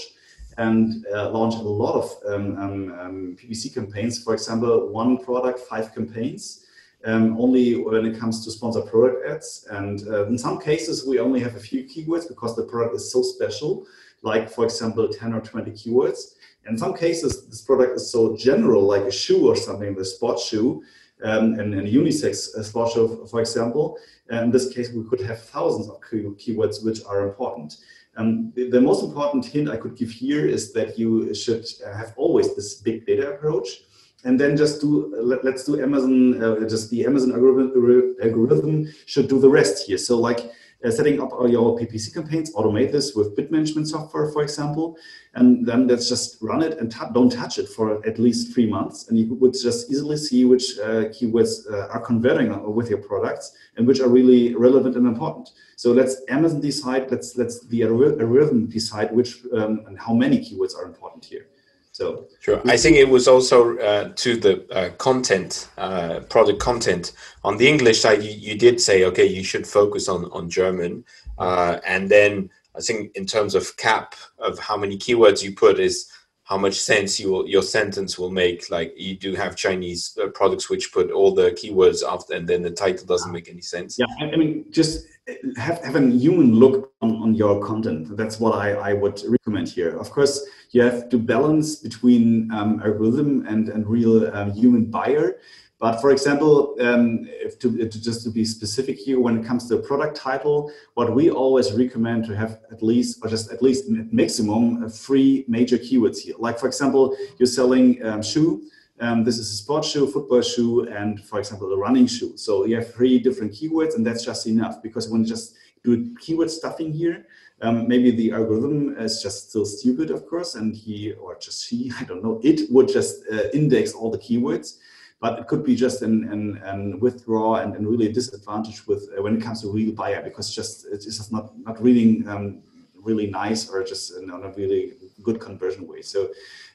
and 0.58 1.06
uh, 1.14 1.30
launch 1.30 1.56
a 1.56 1.62
lot 1.62 1.96
of 1.96 2.16
um, 2.28 2.58
um, 2.58 3.00
um 3.00 3.38
PPC 3.40 3.74
campaigns. 3.74 4.22
For 4.22 4.34
example, 4.34 4.90
one 4.90 5.18
product, 5.18 5.60
five 5.60 5.94
campaigns 5.96 6.66
um, 7.06 7.38
only 7.40 7.76
when 7.76 8.06
it 8.06 8.20
comes 8.20 8.44
to 8.46 8.52
sponsored 8.52 8.88
product 8.88 9.26
ads. 9.28 9.68
And 9.70 10.08
uh, 10.08 10.28
in 10.28 10.38
some 10.38 10.60
cases, 10.60 11.06
we 11.06 11.20
only 11.20 11.40
have 11.40 11.56
a 11.56 11.60
few 11.60 11.84
keywords 11.84 12.28
because 12.28 12.56
the 12.56 12.64
product 12.64 12.96
is 12.96 13.12
so 13.12 13.22
special, 13.22 13.86
like, 14.22 14.50
for 14.50 14.66
example, 14.66 15.08
10 15.08 15.34
or 15.34 15.42
20 15.42 15.72
keywords. 15.72 16.36
In 16.68 16.78
some 16.78 16.96
cases, 16.96 17.48
this 17.48 17.62
product 17.62 17.96
is 17.96 18.12
so 18.12 18.36
general, 18.38 18.84
like 18.84 19.04
a 19.04 19.12
shoe 19.12 19.48
or 19.48 19.56
something, 19.56 19.98
a 20.00 20.06
sports 20.06 20.46
shoe, 20.46 20.84
um, 21.24 21.60
and, 21.60 21.74
and, 21.74 21.88
a 21.88 21.92
unisex 21.92 22.56
uh, 22.56 22.64
sports 22.64 22.94
shoe, 22.94 23.28
for 23.30 23.40
example. 23.40 23.98
In 24.30 24.50
this 24.50 24.74
case, 24.74 24.92
we 24.92 25.04
could 25.10 25.22
have 25.22 25.42
thousands 25.42 25.90
of 25.90 26.00
key 26.10 26.24
keywords 26.42 26.84
which 26.86 27.04
are 27.06 27.28
important. 27.28 27.78
Um, 28.18 28.52
the, 28.56 28.70
the, 28.70 28.82
most 28.82 29.04
important 29.04 29.46
hint 29.46 29.70
I 29.70 29.78
could 29.78 29.96
give 29.96 30.10
here 30.10 30.46
is 30.46 30.74
that 30.74 31.00
you 31.00 31.34
should 31.34 31.66
have 31.86 32.14
always 32.18 32.56
this 32.56 32.76
big 32.76 33.06
data 33.06 33.32
approach 33.32 33.84
and 34.24 34.40
then 34.40 34.56
just 34.58 34.82
do 34.82 35.16
let, 35.22 35.46
us 35.46 35.66
do 35.66 35.82
amazon 35.82 36.44
uh, 36.44 36.68
just 36.68 36.90
the 36.90 37.06
amazon 37.06 37.32
algorithm, 37.32 38.16
algorithm 38.22 38.88
should 39.06 39.28
do 39.28 39.40
the 39.40 39.50
rest 39.50 39.88
here 39.88 39.98
so 39.98 40.20
like 40.20 40.52
setting 40.90 41.22
up 41.22 41.32
your 41.48 41.78
ppc 41.78 42.14
campaigns 42.14 42.54
automate 42.56 42.92
this 42.92 43.14
with 43.14 43.36
bid 43.36 43.52
management 43.52 43.88
software 43.88 44.32
for 44.32 44.42
example 44.42 44.98
and 45.36 45.66
then 45.66 45.88
let's 45.88 46.10
just 46.10 46.38
run 46.42 46.62
it 46.62 46.78
and 46.80 46.94
don't 47.14 47.32
touch 47.32 47.60
it 47.60 47.68
for 47.70 48.06
at 48.06 48.18
least 48.18 48.54
three 48.54 48.66
months 48.66 49.08
and 49.10 49.18
you 49.20 49.34
would 49.36 49.54
just 49.54 49.92
easily 49.92 50.18
see 50.18 50.44
which 50.46 50.80
uh, 50.80 51.06
keywords 51.16 51.72
uh, 51.72 51.88
are 51.90 52.02
converting 52.02 52.50
with 52.74 52.90
your 52.90 53.00
products 53.00 53.56
and 53.78 53.88
which 53.88 54.00
are 54.00 54.10
really 54.10 54.56
relevant 54.56 54.96
and 54.96 55.08
important. 55.08 55.52
So 55.76 55.92
let's 55.92 56.22
amazon 56.30 56.62
decide 56.62 57.12
let's 57.12 57.38
let's 57.38 57.66
the 57.68 57.84
algorithm 57.84 58.68
decide 58.68 59.12
which 59.12 59.40
um, 59.54 59.84
and 59.88 60.00
how 60.00 60.14
many 60.14 60.40
keywords 60.40 60.76
are 60.76 60.86
important 60.86 61.24
here 61.26 61.48
So 61.94 62.28
sure, 62.40 62.62
I 62.66 62.78
think 62.78 62.96
it 62.96 63.10
was 63.10 63.28
also 63.28 63.78
uh, 63.78 64.14
to 64.16 64.38
the 64.38 64.66
uh, 64.72 64.90
content, 64.92 65.70
uh, 65.78 66.22
product 66.30 66.60
content 66.60 67.12
on 67.44 67.58
the 67.58 67.68
English 67.68 68.00
side. 68.00 68.24
You, 68.24 68.32
you 68.32 68.58
did 68.58 68.80
say 68.80 69.04
okay, 69.06 69.26
you 69.26 69.44
should 69.44 69.68
focus 69.68 70.08
on 70.08 70.26
on 70.32 70.50
German, 70.50 71.04
uh, 71.38 71.80
and 71.86 72.10
then 72.10 72.50
I 72.78 72.80
think 72.80 73.14
in 73.16 73.26
terms 73.26 73.56
of 73.56 73.76
cap 73.76 74.16
of 74.40 74.58
how 74.58 74.78
many 74.78 74.98
keywords 74.98 75.44
you 75.44 75.54
put 75.54 75.80
is 75.80 76.10
how 76.52 76.58
much 76.58 76.78
sense 76.78 77.18
you 77.18 77.32
will, 77.32 77.48
your 77.48 77.62
sentence 77.64 78.20
will 78.20 78.30
make. 78.30 78.70
Like 78.70 78.94
you 78.98 79.16
do 79.16 79.36
have 79.36 79.56
Chinese 79.56 80.18
uh, 80.22 80.28
products 80.40 80.70
which 80.70 80.92
put 80.92 81.10
all 81.10 81.34
the 81.34 81.52
keywords 81.52 82.04
after, 82.06 82.34
and 82.34 82.46
then 82.46 82.62
the 82.62 82.76
title 82.86 83.06
doesn't 83.06 83.32
make 83.32 83.48
any 83.50 83.62
sense. 83.62 83.98
Yeah, 83.98 84.12
I 84.20 84.36
mean, 84.36 84.66
just 84.70 85.08
have, 85.56 85.82
have 85.86 85.96
a 85.96 86.06
human 86.26 86.50
look 86.56 86.92
on, 87.02 87.12
on 87.24 87.36
your 87.36 87.66
content. 87.66 88.18
That's 88.18 88.38
what 88.42 88.54
I, 88.56 88.74
I 88.90 88.92
would 88.92 89.18
recommend 89.36 89.70
here. 89.70 89.98
Of 89.98 90.12
course, 90.12 90.46
you 90.72 90.82
have 90.82 91.08
to 91.12 91.18
balance 91.18 91.78
between 91.78 92.52
um, 92.52 92.82
algorithm 92.84 93.48
and, 93.48 93.70
and 93.70 93.88
real 93.88 94.16
um, 94.36 94.52
human 94.52 94.84
buyer. 94.98 95.38
But 95.82 96.00
for 96.00 96.12
example, 96.12 96.76
um, 96.80 97.28
to, 97.60 97.90
to, 97.90 98.02
just 98.02 98.24
to 98.26 98.30
be 98.30 98.46
specific 98.46 99.00
here, 99.00 99.20
when 99.20 99.40
it 99.40 99.44
comes 99.44 99.68
to 99.68 99.78
product 99.78 100.16
title, 100.16 100.72
what 100.94 101.16
we 101.16 101.32
always 101.32 101.74
recommend 101.74 102.24
to 102.26 102.36
have 102.36 102.60
at 102.72 102.84
least, 102.84 103.18
or 103.24 103.30
just 103.30 103.52
at 103.52 103.64
least 103.64 103.90
maximum, 103.90 104.84
uh, 104.84 104.90
three 104.90 105.44
major 105.48 105.80
keywords 105.80 106.20
here. 106.20 106.36
Like 106.38 106.60
for 106.60 106.68
example, 106.68 107.18
you're 107.40 107.48
selling 107.48 108.06
um, 108.06 108.22
shoe. 108.22 108.62
Um, 109.00 109.24
this 109.24 109.40
is 109.40 109.50
a 109.52 109.56
sports 109.56 109.90
shoe, 109.90 110.06
football 110.06 110.44
shoe, 110.44 110.88
and 110.88 111.20
for 111.20 111.40
example, 111.40 111.74
a 111.74 111.78
running 111.78 112.06
shoe. 112.06 112.38
So 112.38 112.66
you 112.66 112.76
have 112.76 112.94
three 112.94 113.18
different 113.18 113.52
keywords, 113.52 113.96
and 113.96 114.06
that's 114.06 114.24
just 114.24 114.46
enough 114.46 114.84
because 114.84 115.10
when 115.10 115.22
you 115.22 115.28
just 115.28 115.56
do 115.84 116.16
keyword 116.20 116.52
stuffing 116.52 116.94
here, 116.94 117.26
um, 117.64 117.88
maybe 117.88 118.12
the 118.12 118.34
algorithm 118.34 118.96
is 119.00 119.24
just 119.24 119.50
still 119.50 119.66
stupid, 119.66 120.12
of 120.12 120.28
course, 120.28 120.54
and 120.54 120.76
he 120.76 121.14
or 121.14 121.40
just 121.40 121.66
she, 121.68 121.92
I 122.00 122.04
don't 122.04 122.24
know, 122.24 122.40
it 122.44 122.70
would 122.70 122.88
just 122.88 123.24
uh, 123.34 123.50
index 123.52 123.94
all 123.94 124.12
the 124.12 124.20
keywords 124.20 124.78
but 125.22 125.38
it 125.40 125.48
could 125.48 125.64
be 125.64 125.76
just 125.76 126.02
an, 126.02 126.28
an, 126.30 126.58
an 126.64 127.00
withdraw 127.00 127.58
and, 127.58 127.76
and 127.76 127.88
really 127.88 128.08
a 128.08 128.12
disadvantage 128.12 128.86
with 128.88 129.08
uh, 129.18 129.22
when 129.22 129.38
it 129.38 129.42
comes 129.42 129.62
to 129.62 129.72
real 129.72 129.94
buyer 129.94 130.22
because 130.22 130.54
just 130.54 130.88
it's 130.92 131.06
just 131.06 131.32
not 131.32 131.58
not 131.60 131.82
reading 131.82 132.28
um, 132.28 132.62
really 132.96 133.28
nice 133.28 133.70
or 133.70 133.84
just 133.84 134.18
in, 134.18 134.30
a 134.30 134.52
really 134.52 134.94
good 135.24 135.40
conversion 135.40 135.88
way. 135.88 136.02
So, 136.02 136.30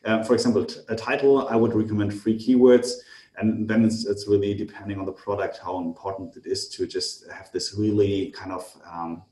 uh, 0.05 0.23
for 0.23 0.35
example, 0.35 0.67
a 0.89 0.97
title 0.97 1.49
I 1.49 1.57
would 1.57 1.75
recommend 1.75 2.21
three 2.21 2.39
keywords. 2.39 2.93
And 3.39 3.69
then 3.69 3.85
it's, 3.85 4.07
it's 4.07 4.27
really 4.27 4.55
depending 4.55 4.99
on 4.99 5.05
the 5.05 5.13
product 5.13 5.61
how 5.63 5.79
important 5.79 6.37
it 6.37 6.47
is 6.47 6.69
to 6.71 6.87
just 6.87 7.31
have 7.31 7.53
this 7.53 7.75
really 7.77 8.31
kind 8.31 8.51
of 8.51 8.65
um, 8.91 9.23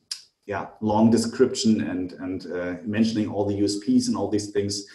yeah 0.47 0.67
long 0.83 1.11
description 1.11 1.89
and 1.89 2.13
and 2.25 2.53
uh, 2.53 2.75
mentioning 2.85 3.31
all 3.31 3.47
the 3.47 3.59
USPs 3.63 4.09
and 4.09 4.17
all 4.17 4.29
these 4.29 4.51
things 4.51 4.87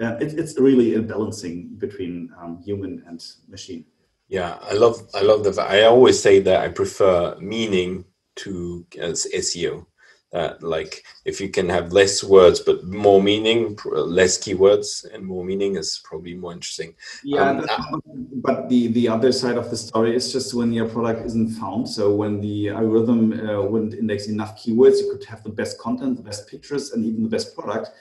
uh, 0.00 0.16
it, 0.20 0.38
it's 0.38 0.58
really 0.58 0.94
a 0.94 1.02
balancing 1.02 1.68
between 1.78 2.30
um, 2.40 2.58
human 2.62 3.02
and 3.06 3.24
machine. 3.48 3.84
Yeah, 4.28 4.58
I 4.62 4.74
love 4.74 4.96
I 5.14 5.22
love 5.22 5.44
the. 5.44 5.62
I 5.62 5.82
always 5.82 6.20
say 6.20 6.40
that 6.40 6.62
I 6.62 6.68
prefer 6.68 7.36
meaning 7.38 8.04
to 8.36 8.86
as 8.98 9.26
SEO. 9.34 9.86
That 10.32 10.62
like 10.62 11.04
if 11.24 11.40
you 11.40 11.48
can 11.48 11.68
have 11.68 11.92
less 11.92 12.24
words 12.24 12.58
but 12.58 12.84
more 12.84 13.22
meaning, 13.22 13.78
less 13.84 14.36
keywords 14.36 15.06
and 15.14 15.24
more 15.24 15.44
meaning 15.44 15.76
is 15.76 16.02
probably 16.04 16.34
more 16.34 16.52
interesting. 16.52 16.94
Yeah, 17.22 17.50
um, 17.50 17.66
uh, 17.70 17.98
but 18.42 18.68
the 18.68 18.88
the 18.88 19.08
other 19.08 19.30
side 19.30 19.56
of 19.56 19.70
the 19.70 19.76
story 19.76 20.16
is 20.16 20.32
just 20.32 20.52
when 20.52 20.72
your 20.72 20.88
product 20.88 21.24
isn't 21.24 21.50
found. 21.50 21.88
So 21.88 22.12
when 22.12 22.40
the 22.40 22.70
algorithm 22.70 23.32
uh, 23.32 23.62
wouldn't 23.62 23.94
index 23.94 24.26
enough 24.26 24.60
keywords, 24.60 24.98
you 24.98 25.08
could 25.12 25.24
have 25.26 25.44
the 25.44 25.50
best 25.50 25.78
content, 25.78 26.16
the 26.16 26.24
best 26.24 26.48
pictures, 26.48 26.90
and 26.90 27.06
even 27.06 27.22
the 27.22 27.30
best 27.30 27.54
product 27.54 27.92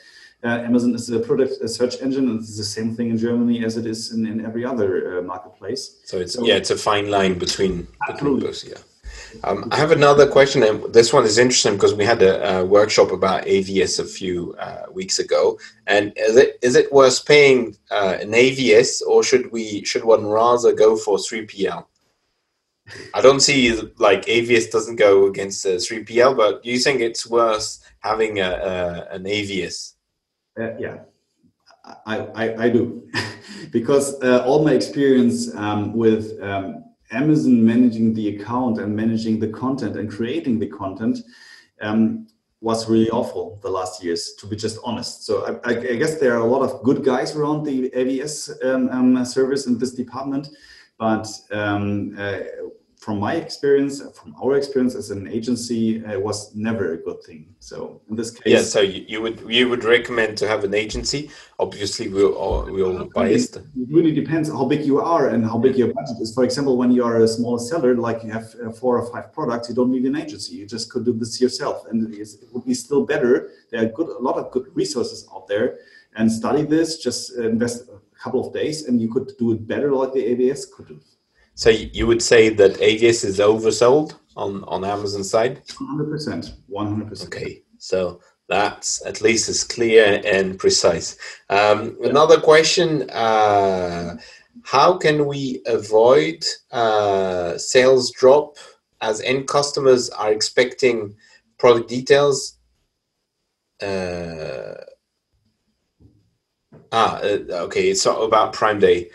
Amazon 0.48 0.94
is 0.96 1.10
a 1.10 1.20
product 1.20 1.62
a 1.62 1.68
search 1.68 2.02
engine, 2.02 2.30
and 2.30 2.40
it's 2.40 2.58
the 2.58 2.64
same 2.64 2.96
thing 2.96 3.10
in 3.10 3.18
Germany 3.18 3.64
as 3.66 3.78
it 3.78 3.86
is 3.86 4.12
in, 4.12 4.26
in 4.28 4.46
every 4.46 4.66
other 4.66 5.20
uh, 5.20 5.22
marketplace. 5.22 6.02
So 6.04 6.20
it's 6.20 6.34
so, 6.34 6.46
yeah, 6.46 6.56
it's 6.56 6.72
a 6.72 6.78
fine 6.78 7.10
line 7.10 7.38
between, 7.40 7.88
between 8.08 8.40
those. 8.40 8.64
Yeah. 8.64 8.78
Um, 9.44 9.68
I 9.72 9.78
have 9.78 9.92
another 9.92 10.28
question, 10.28 10.64
and 10.64 10.94
this 10.94 11.12
one 11.12 11.26
is 11.26 11.38
interesting 11.38 11.74
because 11.74 11.94
we 11.94 12.06
had 12.06 12.22
a, 12.22 12.60
a 12.60 12.66
workshop 12.66 13.12
about 13.12 13.46
AVS 13.46 14.00
a 14.00 14.06
few 14.06 14.56
uh, 14.60 14.86
weeks 14.92 15.20
ago. 15.20 15.60
And 15.88 16.14
is 16.16 16.36
it 16.36 16.60
is 16.62 16.76
it 16.76 16.92
worth 16.92 17.26
paying 17.26 17.76
uh, 17.92 18.18
an 18.22 18.32
AVS, 18.32 19.02
or 19.06 19.24
should 19.24 19.52
we 19.52 19.84
should 19.84 20.06
one 20.06 20.26
rather 20.26 20.74
go 20.74 20.96
for 20.96 21.18
three 21.20 21.46
PL? 21.46 21.88
I 23.14 23.22
don't 23.22 23.40
see 23.40 23.72
like 23.98 24.26
AVS 24.26 24.72
doesn't 24.72 24.98
go 24.98 25.26
against 25.26 25.66
uh, 25.66 25.80
three 25.80 26.04
PL, 26.04 26.36
but 26.36 26.64
do 26.64 26.70
you 26.70 26.80
think 26.80 27.02
it's 27.02 27.28
worth 27.28 27.80
having 28.00 28.40
a, 28.40 28.50
a 28.50 29.16
an 29.16 29.24
AVS? 29.24 29.95
Uh, 30.60 30.78
yeah, 30.78 30.98
I, 32.06 32.18
I, 32.18 32.64
I 32.66 32.70
do. 32.70 33.10
because 33.72 34.22
uh, 34.24 34.44
all 34.46 34.64
my 34.64 34.74
experience 34.74 35.54
um, 35.56 35.94
with 35.94 36.42
um, 36.42 36.86
Amazon 37.12 37.66
managing 37.66 38.14
the 38.14 38.36
account 38.36 38.80
and 38.80 38.96
managing 38.96 39.40
the 39.40 39.50
content 39.50 39.98
and 39.98 40.10
creating 40.10 40.60
the 40.60 40.68
content 40.68 41.20
um, 41.82 42.28
was 42.62 42.90
really 42.90 43.10
awful 43.10 43.60
the 43.62 43.70
last 43.70 44.04
years, 44.04 44.34
to 44.40 44.48
be 44.48 44.56
just 44.56 44.80
honest. 44.84 45.26
So 45.26 45.60
I, 45.66 45.72
I 45.72 45.96
guess 45.96 46.20
there 46.20 46.34
are 46.36 46.40
a 46.42 46.46
lot 46.46 46.62
of 46.62 46.82
good 46.84 47.04
guys 47.04 47.36
around 47.36 47.64
the 47.64 47.90
AVS 47.92 48.66
um, 48.66 48.90
um, 48.90 49.26
service 49.26 49.68
in 49.68 49.78
this 49.78 49.92
department, 49.92 50.50
but 50.98 51.28
um, 51.52 52.16
uh, 52.18 52.40
from 53.06 53.20
my 53.20 53.36
experience, 53.36 54.02
from 54.20 54.36
our 54.44 54.58
experience 54.58 54.96
as 54.96 55.12
an 55.12 55.28
agency, 55.28 56.04
uh, 56.04 56.20
was 56.20 56.56
never 56.56 56.94
a 56.94 56.98
good 56.98 57.22
thing. 57.22 57.42
So 57.60 58.02
in 58.10 58.16
this 58.16 58.32
case, 58.32 58.52
yeah. 58.54 58.64
So 58.64 58.82
you, 58.82 59.06
you 59.08 59.22
would 59.22 59.38
you 59.58 59.70
would 59.70 59.84
recommend 59.84 60.40
to 60.40 60.48
have 60.48 60.64
an 60.64 60.74
agency? 60.74 61.30
Obviously, 61.60 62.06
we're 62.10 62.36
all 62.42 62.66
we're 62.74 62.88
all 62.90 63.06
biased. 63.14 63.58
It 63.58 63.90
really 63.98 64.12
depends 64.22 64.50
how 64.50 64.66
big 64.74 64.82
you 64.90 64.98
are 65.16 65.26
and 65.34 65.46
how 65.46 65.60
big 65.60 65.76
your 65.82 65.92
budget 65.94 66.18
is. 66.20 66.34
For 66.34 66.44
example, 66.44 66.78
when 66.82 66.92
you 66.98 67.04
are 67.10 67.18
a 67.22 67.28
small 67.28 67.60
seller, 67.60 67.94
like 68.08 68.24
you 68.24 68.32
have 68.32 68.48
uh, 68.56 68.72
four 68.72 68.94
or 69.00 69.06
five 69.14 69.32
products, 69.38 69.70
you 69.70 69.76
don't 69.80 69.92
need 69.92 70.06
an 70.12 70.16
agency. 70.24 70.56
You 70.56 70.66
just 70.66 70.90
could 70.92 71.06
do 71.06 71.14
this 71.14 71.40
yourself, 71.40 71.86
and 71.90 71.96
it, 72.08 72.20
is, 72.24 72.30
it 72.42 72.50
would 72.54 72.66
be 72.66 72.74
still 72.74 73.06
better. 73.14 73.34
There 73.70 73.84
are 73.84 73.90
good 73.98 74.10
a 74.22 74.22
lot 74.30 74.38
of 74.42 74.50
good 74.56 74.66
resources 74.82 75.20
out 75.32 75.46
there, 75.48 75.68
and 76.16 76.26
study 76.42 76.64
this. 76.64 76.98
Just 77.08 77.38
invest 77.38 77.78
a 77.88 78.00
couple 78.24 78.42
of 78.44 78.52
days, 78.52 78.88
and 78.88 79.00
you 79.00 79.10
could 79.14 79.28
do 79.38 79.52
it 79.52 79.68
better, 79.68 79.90
like 79.92 80.14
the 80.14 80.24
AVS 80.32 80.72
could 80.74 80.88
do. 80.88 81.00
So 81.56 81.70
you 81.70 82.06
would 82.06 82.22
say 82.22 82.50
that 82.50 82.74
AVS 82.74 83.24
is 83.24 83.40
oversold 83.40 84.16
on 84.36 84.64
on 84.66 84.84
Amazon 84.84 85.24
side? 85.24 85.66
100%. 85.66 86.54
100%. 86.70 87.26
Okay. 87.26 87.64
So 87.78 88.20
that's 88.50 89.04
at 89.06 89.22
least 89.22 89.48
as 89.48 89.64
clear 89.64 90.22
and 90.26 90.60
precise. 90.60 91.18
Um, 91.50 91.98
another 92.04 92.42
question: 92.42 93.10
uh, 93.10 94.18
How 94.64 94.98
can 94.98 95.28
we 95.28 95.62
avoid 95.66 96.44
uh, 96.72 97.58
sales 97.58 98.12
drop 98.12 98.58
as 99.00 99.22
end 99.22 99.48
customers 99.48 100.10
are 100.10 100.34
expecting 100.34 101.16
product 101.58 101.88
details? 101.88 102.60
Uh, 103.82 104.74
ah, 106.92 107.20
uh, 107.24 107.64
okay. 107.66 107.90
It's 107.92 108.06
about 108.06 108.52
Prime 108.52 108.80
Day 108.80 109.10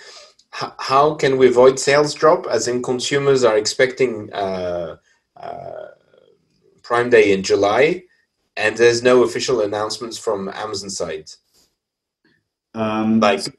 how 0.50 1.14
can 1.14 1.38
we 1.38 1.48
avoid 1.48 1.78
sales 1.78 2.12
drop? 2.14 2.46
As 2.46 2.68
in 2.68 2.82
consumers 2.82 3.44
are 3.44 3.56
expecting 3.56 4.32
uh, 4.32 4.96
uh, 5.36 5.86
prime 6.90 7.08
day 7.08 7.32
in 7.32 7.40
july 7.42 8.02
and 8.56 8.76
there's 8.76 9.02
no 9.02 9.22
official 9.22 9.60
announcements 9.60 10.18
from 10.18 10.48
amazon 10.48 10.90
side. 10.90 11.30
Um, 12.74 13.20
like 13.20 13.40
so 13.40 13.52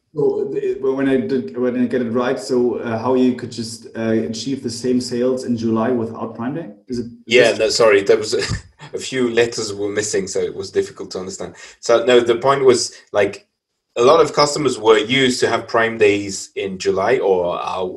when 0.98 1.08
i 1.10 1.18
did 1.18 1.58
when 1.58 1.82
i 1.82 1.86
get 1.86 2.02
it 2.02 2.12
right 2.12 2.40
so 2.40 2.76
uh, 2.80 2.98
how 2.98 3.14
you 3.16 3.36
could 3.36 3.52
just 3.52 3.88
uh, 3.98 4.12
achieve 4.32 4.64
the 4.64 4.70
same 4.70 5.00
sales 5.02 5.44
in 5.46 5.56
july 5.58 5.90
without 5.92 6.36
prime 6.36 6.56
day? 6.56 6.72
Is 6.88 7.00
it 7.00 7.06
is 7.06 7.12
yeah 7.26 7.52
no, 7.54 7.70
sorry 7.70 8.04
there 8.04 8.18
was 8.18 8.34
a, 8.34 8.42
a 8.94 9.00
few 9.00 9.30
letters 9.30 9.74
were 9.74 9.90
missing 9.90 10.28
so 10.28 10.40
it 10.40 10.56
was 10.56 10.70
difficult 10.72 11.12
to 11.12 11.20
understand. 11.20 11.56
So 11.80 12.06
no 12.06 12.20
the 12.20 12.36
point 12.36 12.66
was 12.66 12.94
like 13.12 13.48
a 13.98 14.02
lot 14.02 14.22
of 14.22 14.34
customers 14.34 14.80
were 14.80 14.98
used 14.98 15.40
to 15.42 15.50
have 15.50 15.68
prime 15.68 15.98
days 15.98 16.52
in 16.56 16.78
july 16.78 17.18
or 17.18 17.60
are 17.60 17.90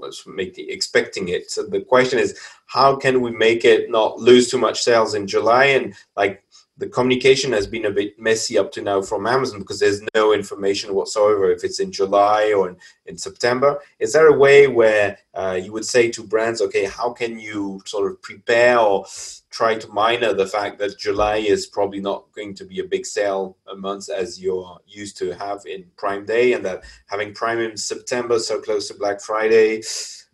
expecting 0.59 1.29
it. 1.29 1.51
So 1.51 1.63
the 1.65 1.81
question 1.81 2.19
is 2.19 2.39
how 2.67 2.97
can 2.97 3.21
we 3.21 3.31
make 3.31 3.65
it 3.65 3.91
not 3.91 4.19
lose 4.19 4.51
too 4.51 4.59
much 4.59 4.83
sales 4.83 5.15
in 5.15 5.27
july? 5.27 5.67
And 5.67 5.95
like 6.17 6.43
the 6.77 6.89
communication 6.89 7.53
has 7.53 7.69
been 7.69 7.85
a 7.85 7.91
bit 7.91 8.19
messy 8.19 8.59
up 8.59 8.73
to 8.73 8.83
now 8.83 9.01
from 9.01 9.29
amazon 9.29 9.61
because 9.61 9.79
there's 9.79 10.03
no 10.15 10.33
information 10.33 10.93
whatsoever 10.93 11.53
if 11.53 11.63
it's 11.63 11.79
in 11.79 11.93
july 11.93 12.53
or 12.53 12.69
in, 12.69 12.77
in 13.07 13.17
september. 13.17 13.79
Is 14.01 14.13
there 14.13 14.27
a 14.27 14.37
way 14.37 14.67
where 14.67 15.19
uh, 15.35 15.61
you 15.63 15.73
would 15.73 15.85
say 15.85 16.11
to 16.11 16.25
brands 16.25 16.61
okay 16.61 16.87
how 16.87 17.13
can 17.13 17.39
you 17.39 17.81
sort 17.85 18.11
of 18.11 18.21
prepare 18.23 18.79
or 18.79 19.07
try 19.55 19.77
to 19.77 19.89
minor 19.89 20.33
the 20.33 20.47
fact 20.47 20.81
that 20.81 20.99
July 20.99 21.37
is 21.37 21.65
probably 21.67 22.01
not 22.01 22.25
going 22.33 22.53
to 22.57 22.65
be 22.65 22.81
a 22.81 22.85
big 22.85 23.07
sale 23.07 23.57
a 23.69 23.77
month 23.77 24.09
as 24.11 24.41
you're 24.43 24.81
used 24.85 25.17
to 25.17 25.31
have 25.37 25.61
in 25.65 25.85
Prime 25.97 26.27
Day, 26.27 26.55
and 26.55 26.65
that 26.65 26.83
having 27.07 27.33
Prime 27.33 27.61
in 27.61 27.77
September 27.77 28.41
so 28.41 28.61
close 28.61 28.89
to 28.89 28.95
Black 28.95 29.21
Friday, 29.21 29.81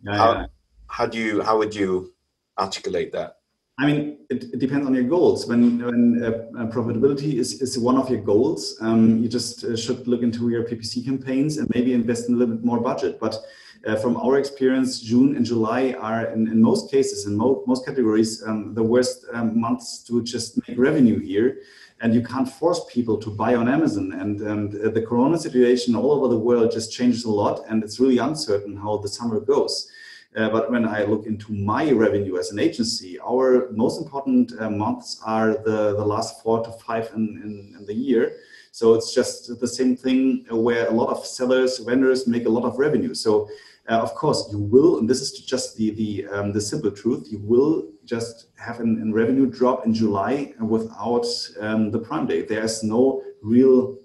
yeah, 0.03 0.17
how, 0.17 0.33
yeah. 0.33 0.45
how 0.87 1.05
do 1.05 1.19
you 1.19 1.43
how 1.43 1.55
would 1.59 1.75
you 1.75 2.11
articulate 2.57 3.11
that? 3.11 3.37
I 3.77 3.85
mean, 3.85 4.17
it, 4.29 4.43
it, 4.53 4.59
depends 4.59 4.85
on 4.85 4.93
your 4.93 5.05
goals. 5.05 5.47
When, 5.47 5.83
when 5.83 6.23
uh, 6.23 6.65
profitability 6.67 7.35
is, 7.35 7.61
is 7.61 7.79
one 7.79 7.97
of 7.97 8.09
your 8.09 8.21
goals, 8.21 8.77
um, 8.81 9.17
you 9.23 9.27
just 9.27 9.63
uh, 9.63 9.75
should 9.75 10.07
look 10.07 10.21
into 10.21 10.49
your 10.49 10.63
PPC 10.65 11.03
campaigns 11.03 11.57
and 11.57 11.67
maybe 11.73 11.93
invest 11.93 12.27
in 12.27 12.35
a 12.35 12.37
little 12.37 12.55
bit 12.55 12.63
more 12.63 12.79
budget. 12.79 13.19
But 13.19 13.37
uh, 13.85 13.95
from 13.95 14.15
our 14.17 14.37
experience, 14.37 14.99
June 14.99 15.35
and 15.35 15.45
July 15.45 15.95
are, 15.99 16.25
in, 16.25 16.47
in 16.47 16.61
most 16.61 16.91
cases, 16.91 17.25
in 17.25 17.35
mo- 17.35 17.63
most 17.65 17.85
categories, 17.85 18.43
um, 18.45 18.73
the 18.73 18.83
worst 18.83 19.25
um, 19.33 19.59
months 19.59 20.03
to 20.03 20.21
just 20.23 20.59
make 20.67 20.77
revenue 20.77 21.19
here. 21.19 21.59
And 22.01 22.13
you 22.13 22.23
can't 22.23 22.49
force 22.49 22.81
people 22.91 23.17
to 23.17 23.29
buy 23.29 23.55
on 23.55 23.67
Amazon. 23.67 24.13
And, 24.13 24.41
and 24.41 24.75
uh, 24.75 24.89
the 24.89 25.01
Corona 25.01 25.37
situation 25.37 25.95
all 25.95 26.11
over 26.11 26.27
the 26.27 26.37
world 26.37 26.71
just 26.71 26.91
changes 26.91 27.25
a 27.25 27.31
lot, 27.31 27.63
and 27.69 27.83
it's 27.83 27.99
really 27.99 28.17
uncertain 28.17 28.75
how 28.75 28.97
the 28.97 29.07
summer 29.07 29.39
goes. 29.39 29.91
Uh, 30.35 30.49
but 30.49 30.71
when 30.71 30.87
I 30.87 31.03
look 31.03 31.25
into 31.25 31.51
my 31.51 31.91
revenue 31.91 32.37
as 32.37 32.51
an 32.51 32.59
agency, 32.59 33.19
our 33.19 33.69
most 33.71 34.01
important 34.01 34.53
uh, 34.59 34.69
months 34.69 35.21
are 35.25 35.55
the, 35.55 35.95
the 35.97 36.05
last 36.05 36.41
four 36.41 36.63
to 36.63 36.71
five 36.71 37.11
in, 37.13 37.41
in, 37.43 37.75
in, 37.77 37.85
the 37.85 37.93
year. 37.93 38.37
So 38.71 38.93
it's 38.93 39.13
just 39.13 39.59
the 39.59 39.67
same 39.67 39.97
thing 39.97 40.45
where 40.49 40.87
a 40.87 40.91
lot 40.91 41.09
of 41.09 41.25
sellers, 41.25 41.79
vendors 41.79 42.27
make 42.27 42.45
a 42.45 42.49
lot 42.49 42.63
of 42.63 42.79
revenue. 42.79 43.13
So 43.13 43.49
uh, 43.91 44.01
of 44.01 44.15
course 44.15 44.47
you 44.51 44.59
will, 44.59 44.99
and 44.99 45.09
this 45.09 45.21
is 45.21 45.31
just 45.31 45.75
the 45.75 45.91
the, 45.91 46.25
um, 46.27 46.53
the 46.53 46.61
simple 46.61 46.91
truth, 46.91 47.27
you 47.29 47.39
will 47.39 47.91
just 48.05 48.47
have 48.57 48.79
an, 48.79 49.01
an 49.01 49.13
revenue 49.13 49.45
drop 49.45 49.85
in 49.85 49.93
July 49.93 50.53
without 50.59 51.25
um, 51.59 51.91
the 51.91 51.99
Prime 51.99 52.25
Day. 52.25 52.41
There's 52.43 52.83
no 52.83 53.21
real, 53.41 53.97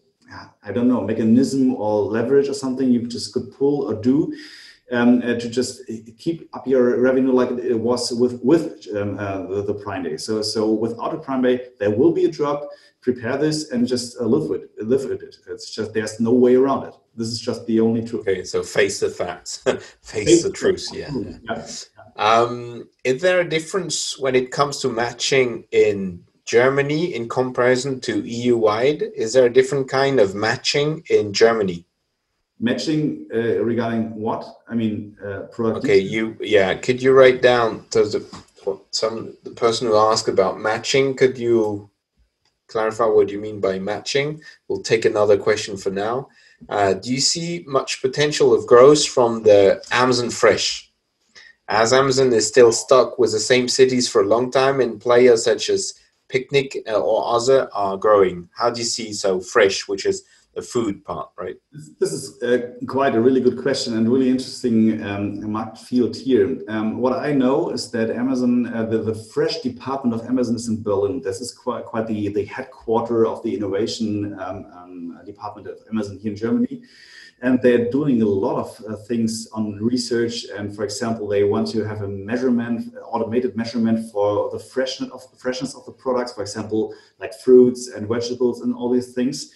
I 0.63 0.73
don't 0.73 0.89
know, 0.89 1.03
mechanism 1.03 1.75
or 1.77 2.03
leverage 2.03 2.49
or 2.49 2.55
something 2.55 2.91
you 2.91 3.07
just 3.07 3.33
could 3.33 3.53
pull 3.53 3.89
or 3.89 3.95
do 3.95 4.37
um, 4.93 5.23
uh, 5.23 5.35
to 5.35 5.49
just 5.49 5.83
keep 6.19 6.49
up 6.53 6.67
your 6.67 7.01
revenue 7.01 7.33
like 7.33 7.51
it 7.51 7.79
was 7.79 8.13
with 8.13 8.41
with 8.43 8.87
um, 8.97 9.19
uh, 9.19 9.47
the, 9.47 9.63
the, 9.63 9.75
Prime 9.75 10.03
Day. 10.03 10.17
So 10.17 10.43
so 10.43 10.73
without 10.73 11.15
a 11.15 11.19
Prime 11.19 11.43
Day, 11.43 11.69
there 11.79 11.91
will 11.91 12.13
be 12.13 12.25
a 12.25 12.31
drop. 12.31 12.69
Prepare 13.03 13.37
this 13.37 13.71
and 13.71 13.87
just 13.87 14.21
uh, 14.21 14.25
live 14.25 14.49
with 14.51 14.63
it. 14.65 14.71
Live 14.83 15.05
with 15.05 15.23
it. 15.23 15.37
It's 15.49 15.71
just 15.71 15.93
there's 15.93 16.19
no 16.19 16.33
way 16.33 16.57
around 16.57 16.89
it. 16.89 16.95
This 17.17 17.29
is 17.29 17.41
just 17.41 17.67
the 17.67 17.81
only 17.81 18.05
truth. 18.05 18.29
Okay, 18.29 18.45
so 18.45 18.63
face 18.63 19.01
the 19.01 19.09
facts, 19.09 19.59
face, 19.65 19.97
face, 20.03 20.43
the 20.43 20.51
truth. 20.51 20.87
Yeah. 20.93 21.11
yeah. 21.43 21.67
Um, 22.17 22.89
is 23.05 23.23
there 23.23 23.41
a 23.41 23.49
difference 23.49 24.19
when 24.19 24.35
it 24.35 24.51
comes 24.51 24.81
to 24.81 24.89
matching 24.89 25.65
in 25.73 26.25
Germany 26.45 27.15
in 27.15 27.29
comparison 27.29 28.01
to 28.03 28.21
EU 28.23 28.57
wide? 28.57 29.03
Is 29.15 29.33
there 29.33 29.47
a 29.47 29.53
different 29.53 29.89
kind 29.89 30.21
of 30.21 30.35
matching 30.35 31.03
in 31.11 31.33
Germany? 31.33 31.87
matching 32.59 33.27
uh, 33.35 33.63
regarding 33.63 34.15
what 34.15 34.43
i 34.69 34.75
mean 34.75 35.17
uh, 35.23 35.47
okay 35.59 35.99
you 35.99 36.37
yeah 36.41 36.75
could 36.75 37.03
you 37.03 37.13
write 37.13 37.43
down 37.43 37.85
does 37.91 38.13
the 38.13 38.43
some 38.91 39.37
the 39.45 39.51
person 39.51 39.87
who 39.87 39.97
asked 39.97 40.29
about 40.29 40.59
matching 40.59 41.15
could 41.15 41.37
you 41.37 41.91
clarify 42.67 43.05
what 43.05 43.31
you 43.31 43.39
mean 43.39 43.61
by 43.61 43.79
matching 43.79 44.41
we'll 44.69 44.81
take 44.81 45.05
another 45.05 45.37
question 45.37 45.77
for 45.77 45.91
now 45.91 46.29
uh, 46.69 46.95
do 46.95 47.13
you 47.13 47.21
see 47.21 47.65
much 47.67 48.01
potential 48.01 48.55
of 48.55 48.67
growth 48.67 49.07
from 49.07 49.43
the 49.43 49.83
amazon 49.91 50.31
fresh? 50.31 50.91
As 51.69 51.93
amazon 51.93 52.33
is 52.33 52.47
still 52.47 52.73
stuck 52.73 53.19
with 53.19 53.33
the 53.33 53.41
same 53.41 53.69
cities 53.69 54.09
for 54.09 54.23
a 54.23 54.27
long 54.27 54.51
time 54.51 54.81
and 54.81 55.01
players 55.01 55.45
such 55.45 55.69
as 55.71 55.95
picnic 56.29 56.77
uh, 56.89 56.99
or 56.99 57.37
other 57.37 57.69
are 57.73 57.97
growing. 57.97 58.49
How 58.57 58.71
do 58.71 58.81
you 58.81 58.87
see 58.87 59.13
so 59.13 59.41
fresh 59.41 59.87
which 59.89 60.07
is 60.07 60.25
the 60.57 60.63
food 60.63 61.05
part, 61.05 61.29
right? 61.39 61.57
This 62.01 62.13
is 62.13 62.43
uh, 62.43 62.73
quite 62.87 63.15
a 63.15 63.21
really 63.21 63.43
good 63.43 63.61
question 63.61 63.97
and 63.97 64.11
really 64.11 64.31
interesting 64.31 65.03
um, 65.05 65.53
market 65.53 65.79
field 65.79 66.17
here. 66.17 66.59
Um, 66.69 66.97
what 66.99 67.13
I 67.13 67.33
know 67.33 67.69
is 67.69 67.91
that 67.91 68.11
Amazon, 68.11 68.75
uh, 68.75 68.87
the, 68.87 68.99
the, 68.99 69.15
fresh 69.15 69.61
department 69.61 70.19
of 70.19 70.27
Amazon 70.27 70.57
is 70.57 70.69
in 70.69 70.83
Berlin. 70.83 71.21
This 71.21 71.43
is 71.43 71.53
quite, 71.53 71.85
quite 71.85 72.07
the, 72.07 72.29
the 72.29 72.47
headquarter 72.47 73.27
of 73.27 73.43
the 73.43 73.55
innovation 73.55 74.33
um, 74.41 74.65
um 74.75 74.97
department 75.27 75.67
of 75.67 75.79
Amazon 75.91 76.17
here 76.19 76.31
in 76.31 76.37
Germany. 76.37 76.83
And 77.43 77.61
they're 77.61 77.91
doing 77.91 78.23
a 78.23 78.27
lot 78.27 78.57
of 78.59 78.83
uh, 78.89 78.97
things 78.97 79.47
on 79.53 79.75
research. 79.75 80.47
And 80.57 80.75
for 80.75 80.85
example, 80.85 81.29
they 81.29 81.45
want 81.45 81.69
to 81.73 81.85
have 81.85 82.01
a 82.01 82.09
measurement, 82.09 82.95
automated 83.05 83.57
measurement 83.57 84.11
for 84.11 84.51
the 84.51 84.59
freshness 84.59 85.11
of 85.11 85.31
the 85.31 85.37
freshness 85.37 85.75
of 85.75 85.85
the 85.85 85.93
products. 85.93 86.33
For 86.33 86.41
example, 86.41 86.95
like 87.21 87.35
fruits 87.35 87.89
and 87.89 88.09
vegetables 88.09 88.63
and 88.63 88.75
all 88.75 88.91
these 88.91 89.13
things. 89.13 89.53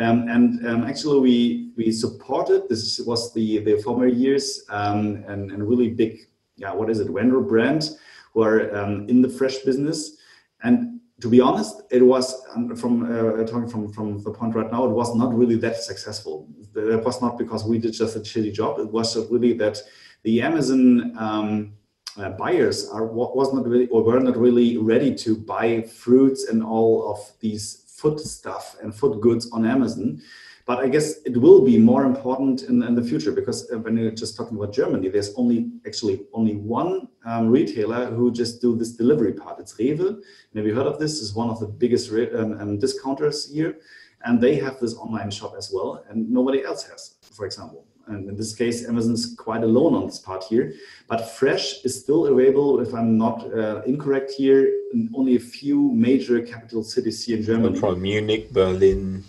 Um, 0.00 0.28
and 0.28 0.66
um, 0.66 0.84
actually, 0.84 1.20
we 1.20 1.72
we 1.76 1.92
supported 1.92 2.68
this 2.68 3.00
was 3.00 3.32
the 3.34 3.58
the 3.58 3.80
former 3.82 4.06
years 4.06 4.64
um, 4.70 5.24
and 5.28 5.50
and 5.52 5.68
really 5.68 5.90
big 5.90 6.28
yeah 6.56 6.72
what 6.72 6.90
is 6.90 7.00
it 7.00 7.10
vendor 7.10 7.40
brand 7.40 7.90
who 8.32 8.42
are 8.42 8.74
um, 8.76 9.08
in 9.08 9.20
the 9.22 9.28
fresh 9.28 9.58
business. 9.58 10.16
And 10.62 11.00
to 11.20 11.28
be 11.28 11.40
honest 11.40 11.82
it 11.90 12.02
was 12.02 12.46
um, 12.54 12.74
from 12.76 13.04
uh, 13.04 13.44
talking 13.44 13.68
from 13.68 13.92
from 13.92 14.22
the 14.22 14.30
point 14.30 14.54
right 14.54 14.70
now 14.72 14.84
it 14.84 14.90
was 14.90 15.14
not 15.14 15.34
really 15.34 15.56
that 15.56 15.76
successful. 15.76 16.48
It 16.74 17.04
was 17.04 17.20
not 17.20 17.36
because 17.36 17.64
we 17.64 17.78
did 17.78 17.92
just 17.92 18.16
a 18.16 18.20
shitty 18.20 18.54
job. 18.54 18.78
It 18.78 18.90
was 18.90 19.16
really 19.30 19.52
that 19.54 19.82
the 20.22 20.42
amazon 20.42 21.16
um, 21.18 21.72
uh, 22.16 22.30
buyers 22.30 22.88
are 22.88 23.06
was 23.06 23.52
not 23.54 23.66
really 23.66 23.86
or 23.88 24.02
were 24.02 24.20
not 24.20 24.36
really 24.36 24.76
ready 24.76 25.14
to 25.14 25.36
buy 25.36 25.82
fruits 25.82 26.48
and 26.48 26.62
all 26.62 27.10
of 27.10 27.18
these 27.40 27.84
food 28.00 28.18
stuff 28.20 28.76
and 28.82 28.94
food 28.94 29.20
goods 29.20 29.50
on 29.52 29.64
Amazon. 29.64 30.20
But 30.66 30.78
I 30.78 30.88
guess 30.88 31.22
it 31.24 31.36
will 31.36 31.64
be 31.64 31.78
more 31.78 32.04
important 32.04 32.62
in, 32.62 32.82
in 32.82 32.94
the 32.94 33.02
future 33.02 33.32
because 33.32 33.70
uh, 33.72 33.78
when 33.78 33.96
you're 33.96 34.12
just 34.12 34.36
talking 34.36 34.56
about 34.56 34.72
Germany, 34.72 35.08
there's 35.08 35.34
only 35.34 35.58
actually 35.86 36.16
only 36.32 36.56
one 36.56 37.08
um, 37.24 37.48
retailer 37.48 38.06
who 38.06 38.30
just 38.30 38.60
do 38.60 38.76
this 38.76 38.92
delivery 38.92 39.32
part. 39.32 39.58
It's 39.58 39.74
Rewe. 39.78 40.22
Maybe 40.54 40.68
you 40.68 40.74
heard 40.74 40.86
of 40.86 40.98
this. 40.98 41.20
Is 41.20 41.34
one 41.34 41.50
of 41.50 41.58
the 41.58 41.66
biggest 41.66 42.12
um, 42.12 42.60
um, 42.60 42.78
discounters 42.78 43.50
here, 43.52 43.78
and 44.24 44.40
they 44.40 44.54
have 44.56 44.78
this 44.78 44.94
online 44.94 45.30
shop 45.30 45.54
as 45.58 45.70
well, 45.74 46.04
and 46.08 46.30
nobody 46.30 46.62
else 46.62 46.82
has, 46.90 47.16
for 47.36 47.46
example. 47.46 47.84
And 48.10 48.28
in 48.28 48.36
this 48.36 48.54
case, 48.54 48.86
Amazon's 48.88 49.34
quite 49.36 49.62
alone 49.62 49.94
on 49.94 50.06
this 50.06 50.18
part 50.18 50.44
here. 50.44 50.74
But 51.08 51.30
Fresh 51.30 51.84
is 51.84 51.98
still 51.98 52.26
available, 52.26 52.80
if 52.80 52.92
I'm 52.94 53.16
not 53.16 53.38
uh, 53.52 53.82
incorrect 53.86 54.32
here, 54.32 54.62
in 54.92 55.08
only 55.14 55.36
a 55.36 55.40
few 55.40 55.92
major 55.92 56.42
capital 56.42 56.82
cities 56.82 57.24
here 57.24 57.38
in 57.38 57.44
Germany. 57.44 57.78
From 57.78 58.02
Munich, 58.02 58.52
Berlin. 58.52 59.24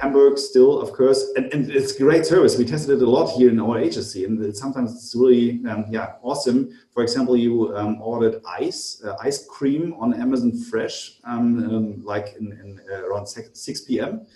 Hamburg 0.00 0.38
still, 0.38 0.80
of 0.80 0.92
course, 0.92 1.22
and, 1.36 1.52
and 1.52 1.70
it's 1.70 1.92
great 1.92 2.24
service. 2.24 2.56
We 2.56 2.64
tested 2.64 2.96
it 2.96 3.02
a 3.02 3.10
lot 3.10 3.30
here 3.36 3.50
in 3.50 3.60
our 3.60 3.78
agency, 3.78 4.24
and 4.24 4.56
sometimes 4.56 4.94
it's 4.94 5.14
really, 5.14 5.60
um, 5.68 5.84
yeah, 5.90 6.14
awesome. 6.22 6.78
For 6.94 7.02
example, 7.02 7.36
you 7.36 7.76
um, 7.76 8.00
ordered 8.00 8.40
ice, 8.48 9.02
uh, 9.04 9.16
ice 9.20 9.46
cream 9.46 9.94
on 9.98 10.14
Amazon 10.14 10.52
Fresh, 10.52 11.18
um, 11.24 11.42
um 11.64 12.04
like 12.04 12.34
in, 12.40 12.52
in 12.52 12.80
uh, 12.90 13.06
around 13.06 13.26
6 13.26 13.80
p.m 13.82 14.26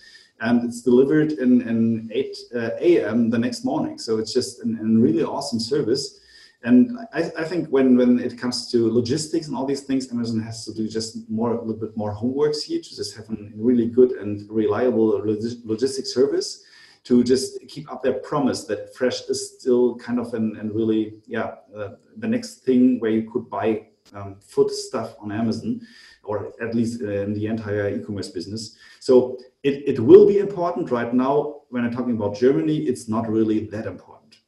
and 0.41 0.65
it's 0.65 0.83
delivered 0.83 1.33
in, 1.33 1.63
in 1.63 2.11
8 2.13 2.37
uh, 2.55 2.71
a.m. 2.81 3.31
the 3.31 3.39
next 3.39 3.65
morning. 3.65 3.99
So 3.99 4.19
it's 4.19 4.33
just 4.33 4.61
a 4.61 4.65
really 4.67 5.23
awesome 5.23 5.61
service. 5.61 6.21
And 6.63 6.99
I, 7.13 7.31
I, 7.39 7.45
think 7.45 7.69
when, 7.69 7.97
when 7.97 8.19
it 8.19 8.37
comes 8.37 8.71
to 8.73 8.91
logistics 8.91 9.47
and 9.47 9.57
all 9.57 9.67
these 9.67 9.83
things, 9.83 10.11
Amazon 10.11 10.41
has 10.41 10.65
to 10.65 10.75
do 10.75 10.89
just 10.89 11.29
more 11.31 11.53
a 11.53 11.61
little 11.61 11.81
bit 11.81 11.97
more 11.97 12.13
homework 12.13 12.55
here 12.57 12.81
to 12.81 12.97
just 12.97 13.17
have 13.17 13.29
a 13.31 13.37
really 13.55 13.87
good 13.87 14.13
and 14.13 14.51
reliable 14.51 15.21
logistic 15.21 16.07
service 16.07 16.65
to 17.05 17.23
just 17.23 17.61
keep 17.69 17.91
up 17.93 18.03
their 18.03 18.15
promise 18.15 18.65
that 18.65 18.93
fresh 18.97 19.21
is 19.29 19.57
still 19.57 19.95
kind 19.97 20.19
of 20.19 20.35
an, 20.35 20.57
and 20.59 20.75
really 20.75 21.15
yeah 21.27 21.55
uh, 21.77 21.91
the 22.17 22.27
next 22.27 22.65
thing 22.65 22.99
where 22.99 23.13
you 23.13 23.31
could 23.31 23.49
buy 23.49 23.87
um, 24.15 24.37
food 24.41 24.71
stuff 24.71 25.17
on 25.21 25.33
Amazon 25.33 25.81
or 26.23 26.53
at 26.61 26.75
least 26.75 27.03
uh, 27.03 27.09
in 27.09 27.33
the 27.35 27.47
entire 27.47 27.89
e-commerce 27.89 28.29
business. 28.29 28.77
So 29.01 29.39
it, 29.63 29.83
it 29.87 30.01
will 30.01 30.27
be 30.27 30.39
important 30.39 30.91
right 30.91 31.13
now. 31.15 31.63
When 31.71 31.85
I'm 31.85 31.93
talking 31.93 32.17
about 32.17 32.37
Germany, 32.37 32.79
it's 32.79 33.09
not 33.09 33.29
really 33.29 33.67
that 33.67 33.87
important. 33.87 34.39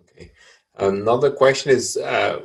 Okay. 0.00 0.30
Another 0.76 1.30
question 1.30 1.70
is, 1.70 1.96
uh, 1.96 2.40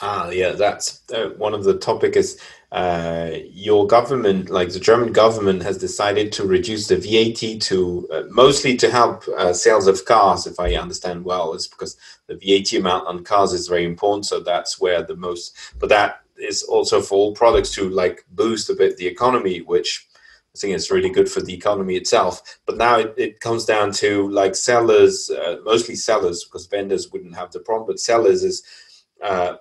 ah, 0.00 0.30
yeah, 0.30 0.52
that's 0.52 1.02
uh, 1.12 1.30
one 1.36 1.54
of 1.54 1.64
the 1.64 1.78
topic 1.78 2.16
is 2.16 2.40
uh, 2.70 3.30
your 3.50 3.86
government, 3.86 4.50
like 4.50 4.70
the 4.72 4.80
German 4.80 5.12
government, 5.12 5.62
has 5.62 5.78
decided 5.78 6.32
to 6.32 6.46
reduce 6.46 6.88
the 6.88 6.96
VAT 6.96 7.60
to 7.62 8.08
uh, 8.12 8.22
mostly 8.30 8.76
to 8.76 8.90
help 8.90 9.26
uh, 9.28 9.52
sales 9.52 9.86
of 9.86 10.04
cars. 10.04 10.46
If 10.46 10.60
I 10.60 10.74
understand 10.74 11.24
well, 11.24 11.54
it's 11.54 11.66
because 11.66 11.96
the 12.26 12.36
VAT 12.36 12.78
amount 12.78 13.06
on 13.06 13.24
cars 13.24 13.52
is 13.52 13.68
very 13.68 13.84
important. 13.84 14.26
So 14.26 14.40
that's 14.40 14.80
where 14.80 15.02
the 15.02 15.16
most, 15.16 15.56
but 15.78 15.88
that 15.88 16.20
is 16.36 16.62
also 16.62 17.00
for 17.00 17.14
all 17.14 17.34
products 17.34 17.74
to 17.74 17.88
like 17.88 18.24
boost 18.30 18.70
a 18.70 18.74
bit 18.74 18.96
the 18.96 19.06
economy, 19.06 19.60
which 19.60 20.06
I 20.54 20.58
think 20.58 20.74
is 20.74 20.90
really 20.90 21.10
good 21.10 21.30
for 21.30 21.40
the 21.40 21.54
economy 21.54 21.96
itself. 21.96 22.58
But 22.66 22.76
now 22.76 22.98
it, 22.98 23.14
it 23.16 23.40
comes 23.40 23.64
down 23.64 23.92
to 23.92 24.28
like 24.30 24.54
sellers, 24.54 25.30
uh, 25.30 25.56
mostly 25.64 25.96
sellers, 25.96 26.44
because 26.44 26.66
vendors 26.66 27.10
wouldn't 27.10 27.34
have 27.34 27.50
the 27.52 27.60
problem. 27.60 27.86
But 27.86 28.00
sellers 28.00 28.42
is 28.44 28.62
uh, 29.22 29.56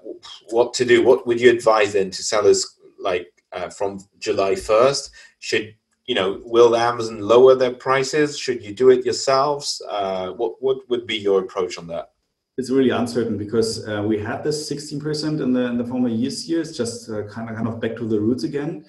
what 0.49 0.73
to 0.75 0.85
do. 0.85 1.03
What 1.03 1.25
would 1.27 1.39
you 1.39 1.49
advise 1.49 1.93
then 1.93 2.11
to 2.11 2.23
sellers 2.23 2.77
like 2.99 3.27
uh, 3.51 3.69
from 3.69 3.99
July 4.19 4.55
first? 4.55 5.11
Should 5.39 5.75
you 6.05 6.15
know? 6.15 6.41
Will 6.43 6.75
Amazon 6.75 7.21
lower 7.21 7.55
their 7.55 7.73
prices? 7.73 8.37
Should 8.37 8.63
you 8.63 8.73
do 8.73 8.89
it 8.89 9.05
yourselves? 9.05 9.81
Uh, 9.89 10.31
what 10.31 10.61
what 10.61 10.89
would 10.89 11.07
be 11.07 11.17
your 11.17 11.41
approach 11.41 11.77
on 11.77 11.87
that? 11.87 12.11
it's 12.57 12.71
really 12.71 12.89
uncertain 12.89 13.37
because 13.37 13.87
uh, 13.87 14.03
we 14.03 14.17
had 14.17 14.43
this 14.43 14.69
16% 14.69 15.41
in 15.41 15.53
the 15.53 15.65
in 15.65 15.77
the 15.77 15.85
former 15.85 16.09
years 16.09 16.49
years 16.49 16.75
just 16.75 17.09
uh, 17.09 17.23
kind 17.27 17.49
of 17.49 17.55
kind 17.55 17.67
of 17.67 17.79
back 17.79 17.95
to 17.95 18.07
the 18.07 18.19
roots 18.19 18.43
again 18.43 18.83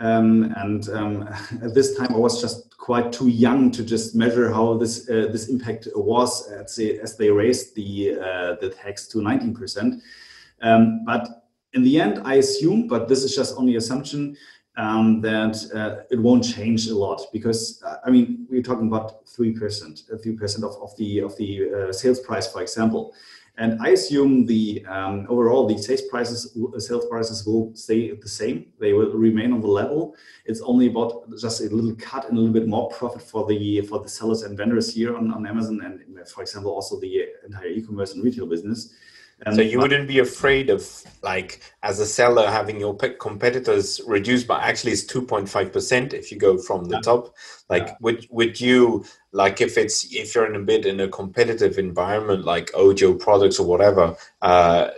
um, 0.00 0.52
and 0.56 0.88
um, 0.90 1.22
at 1.62 1.74
this 1.74 1.96
time 1.96 2.12
I 2.12 2.18
was 2.18 2.40
just 2.40 2.61
quite 2.82 3.12
too 3.12 3.28
young 3.28 3.70
to 3.70 3.84
just 3.84 4.16
measure 4.16 4.52
how 4.52 4.76
this 4.76 5.08
uh, 5.08 5.28
this 5.30 5.48
impact 5.48 5.86
was 5.94 6.50
as 6.50 6.74
they, 6.74 6.98
as 6.98 7.16
they 7.16 7.30
raised 7.30 7.76
the 7.76 8.18
uh, 8.18 8.56
the 8.60 8.70
tax 8.70 9.06
to 9.06 9.18
19% 9.18 10.00
um, 10.62 11.04
but 11.04 11.44
in 11.74 11.84
the 11.84 12.00
end 12.00 12.20
I 12.24 12.34
assume 12.34 12.88
but 12.88 13.06
this 13.08 13.22
is 13.22 13.36
just 13.36 13.56
only 13.56 13.76
assumption 13.76 14.36
um, 14.76 15.20
that 15.20 15.56
uh, 15.74 16.02
it 16.10 16.18
won't 16.18 16.44
change 16.44 16.88
a 16.88 16.94
lot 16.94 17.20
because 17.32 17.82
uh, 17.86 17.96
I 18.04 18.10
mean 18.10 18.46
we're 18.50 18.62
talking 18.62 18.88
about 18.88 19.28
three 19.28 19.52
percent, 19.52 20.02
a 20.12 20.18
few 20.18 20.34
percent 20.36 20.64
of, 20.64 20.74
of 20.82 20.96
the 20.96 21.20
of 21.20 21.36
the 21.36 21.50
uh, 21.72 21.92
sales 21.92 22.20
price, 22.20 22.50
for 22.50 22.62
example. 22.62 23.14
And 23.58 23.80
I 23.82 23.90
assume 23.90 24.46
the 24.46 24.84
um, 24.86 25.26
overall 25.28 25.66
the 25.66 25.76
sales 25.76 26.02
prices 26.10 26.56
sales 26.78 27.06
prices 27.06 27.46
will 27.46 27.74
stay 27.74 28.12
the 28.12 28.28
same. 28.28 28.72
They 28.80 28.94
will 28.94 29.12
remain 29.12 29.52
on 29.52 29.60
the 29.60 29.66
level. 29.66 30.14
It's 30.46 30.62
only 30.62 30.86
about 30.86 31.30
just 31.38 31.60
a 31.60 31.64
little 31.64 31.94
cut 31.96 32.28
and 32.28 32.38
a 32.38 32.40
little 32.40 32.54
bit 32.54 32.66
more 32.66 32.88
profit 32.88 33.20
for 33.20 33.46
the 33.46 33.82
for 33.82 33.98
the 34.00 34.08
sellers 34.08 34.42
and 34.42 34.56
vendors 34.56 34.94
here 34.94 35.14
on, 35.14 35.30
on 35.32 35.46
Amazon 35.46 35.82
and 35.84 36.28
for 36.28 36.40
example 36.40 36.72
also 36.72 36.98
the 36.98 37.26
entire 37.44 37.66
e-commerce 37.66 38.14
and 38.14 38.24
retail 38.24 38.46
business. 38.46 38.94
Um, 39.44 39.54
so 39.54 39.62
you 39.62 39.78
wouldn't 39.78 40.06
be 40.06 40.20
afraid 40.20 40.70
of 40.70 40.88
like 41.22 41.60
as 41.82 41.98
a 41.98 42.06
seller 42.06 42.48
having 42.48 42.78
your 42.78 42.94
competitors 42.94 44.00
reduced 44.06 44.46
by 44.46 44.60
actually 44.60 44.92
it's 44.92 45.04
2.5% 45.04 46.12
if 46.12 46.30
you 46.30 46.38
go 46.38 46.58
from 46.58 46.84
the 46.84 46.96
yeah. 46.96 47.00
top 47.00 47.34
like 47.68 47.88
yeah. 47.88 47.96
would 48.00 48.26
would 48.30 48.60
you 48.60 49.04
like 49.32 49.60
if 49.60 49.76
it's 49.76 50.12
if 50.14 50.34
you're 50.34 50.46
in 50.46 50.60
a 50.60 50.64
bit 50.64 50.86
in 50.86 51.00
a 51.00 51.08
competitive 51.08 51.78
environment 51.78 52.44
like 52.44 52.70
ojo 52.74 53.14
products 53.14 53.58
or 53.58 53.66
whatever 53.66 54.16
uh, 54.42 54.90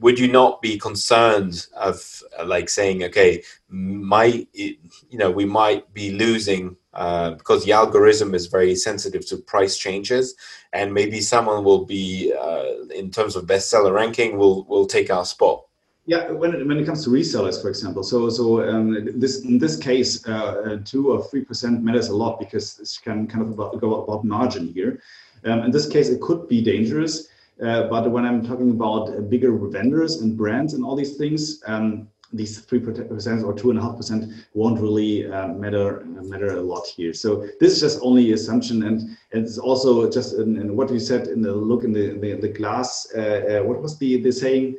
would 0.00 0.18
you 0.18 0.28
not 0.28 0.62
be 0.62 0.78
concerned 0.78 1.66
of 1.76 2.22
like 2.44 2.68
saying 2.68 3.02
okay 3.02 3.42
might 3.68 4.48
you 4.52 4.76
know 5.12 5.30
we 5.30 5.44
might 5.44 5.92
be 5.92 6.12
losing 6.12 6.76
uh, 6.94 7.32
because 7.32 7.64
the 7.64 7.72
algorithm 7.72 8.34
is 8.34 8.46
very 8.46 8.74
sensitive 8.74 9.26
to 9.26 9.36
price 9.36 9.76
changes 9.76 10.34
and 10.72 10.92
maybe 10.92 11.20
someone 11.20 11.62
will 11.62 11.84
be 11.84 12.32
uh, 12.38 12.86
in 12.94 13.10
terms 13.10 13.36
of 13.36 13.46
bestseller 13.46 13.94
ranking 13.94 14.38
will 14.38 14.64
will 14.64 14.86
take 14.86 15.10
our 15.10 15.24
spot. 15.24 15.64
Yeah 16.06 16.30
when 16.30 16.54
it, 16.54 16.66
when 16.66 16.78
it 16.78 16.86
comes 16.86 17.04
to 17.04 17.10
resellers 17.10 17.60
for 17.60 17.68
example 17.68 18.02
so 18.02 18.30
so 18.30 18.66
um, 18.66 19.20
this 19.20 19.44
in 19.44 19.58
this 19.58 19.76
case 19.76 20.26
uh, 20.26 20.32
uh 20.32 20.78
two 20.84 21.12
or 21.12 21.22
three 21.24 21.44
percent 21.44 21.82
matters 21.82 22.08
a 22.08 22.16
lot 22.16 22.38
because 22.38 22.80
it 22.80 23.04
can 23.04 23.26
kind 23.26 23.42
of 23.42 23.50
about, 23.50 23.78
go 23.78 24.02
about 24.02 24.24
margin 24.24 24.68
here. 24.68 25.02
Um, 25.44 25.60
in 25.60 25.70
this 25.70 25.86
case 25.86 26.08
it 26.08 26.20
could 26.22 26.48
be 26.48 26.62
dangerous 26.62 27.28
uh, 27.62 27.88
but 27.88 28.10
when 28.10 28.24
i'm 28.24 28.44
talking 28.44 28.70
about 28.70 29.28
bigger 29.28 29.52
vendors 29.56 30.22
and 30.22 30.36
brands 30.36 30.72
and 30.74 30.82
all 30.84 30.96
these 30.96 31.16
things 31.16 31.62
um, 31.66 32.08
these 32.32 32.60
three 32.60 32.80
percent 32.80 33.42
or 33.44 33.54
two 33.54 33.70
and 33.70 33.78
a 33.78 33.82
half 33.82 33.96
percent 33.96 34.32
won't 34.54 34.80
really 34.80 35.30
uh, 35.30 35.48
matter 35.48 36.04
matter 36.04 36.56
a 36.56 36.60
lot 36.60 36.86
here. 36.86 37.12
So 37.12 37.46
this 37.60 37.72
is 37.72 37.80
just 37.80 38.00
only 38.02 38.32
assumption, 38.32 38.82
and, 38.82 39.00
and 39.32 39.44
it's 39.44 39.58
also 39.58 40.10
just 40.10 40.34
in, 40.34 40.58
in 40.58 40.76
what 40.76 40.90
we 40.90 40.98
said 40.98 41.28
in 41.28 41.40
the 41.40 41.52
look 41.52 41.84
in 41.84 41.92
the 41.92 42.18
the, 42.18 42.34
the 42.34 42.48
glass. 42.48 43.08
Uh, 43.16 43.20
uh, 43.60 43.64
what 43.64 43.80
was 43.80 43.98
the 43.98 44.22
the 44.22 44.32
saying? 44.32 44.76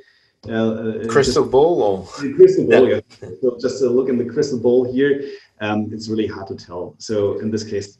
Uh, 0.47 0.53
uh, 0.53 1.07
crystal 1.07 1.43
just, 1.43 1.51
ball 1.51 1.81
or 1.81 2.07
crystal 2.35 2.65
ball. 2.65 2.87
Yeah. 2.87 3.01
yeah. 3.21 3.29
So 3.41 3.57
just 3.59 3.81
a 3.81 3.89
look 3.89 4.09
in 4.09 4.17
the 4.17 4.25
crystal 4.25 4.59
ball 4.59 4.89
here. 4.91 5.29
Um, 5.59 5.89
it's 5.91 6.07
really 6.07 6.27
hard 6.27 6.47
to 6.47 6.55
tell. 6.55 6.95
So 6.97 7.39
in 7.39 7.51
this 7.51 7.63
case, 7.63 7.97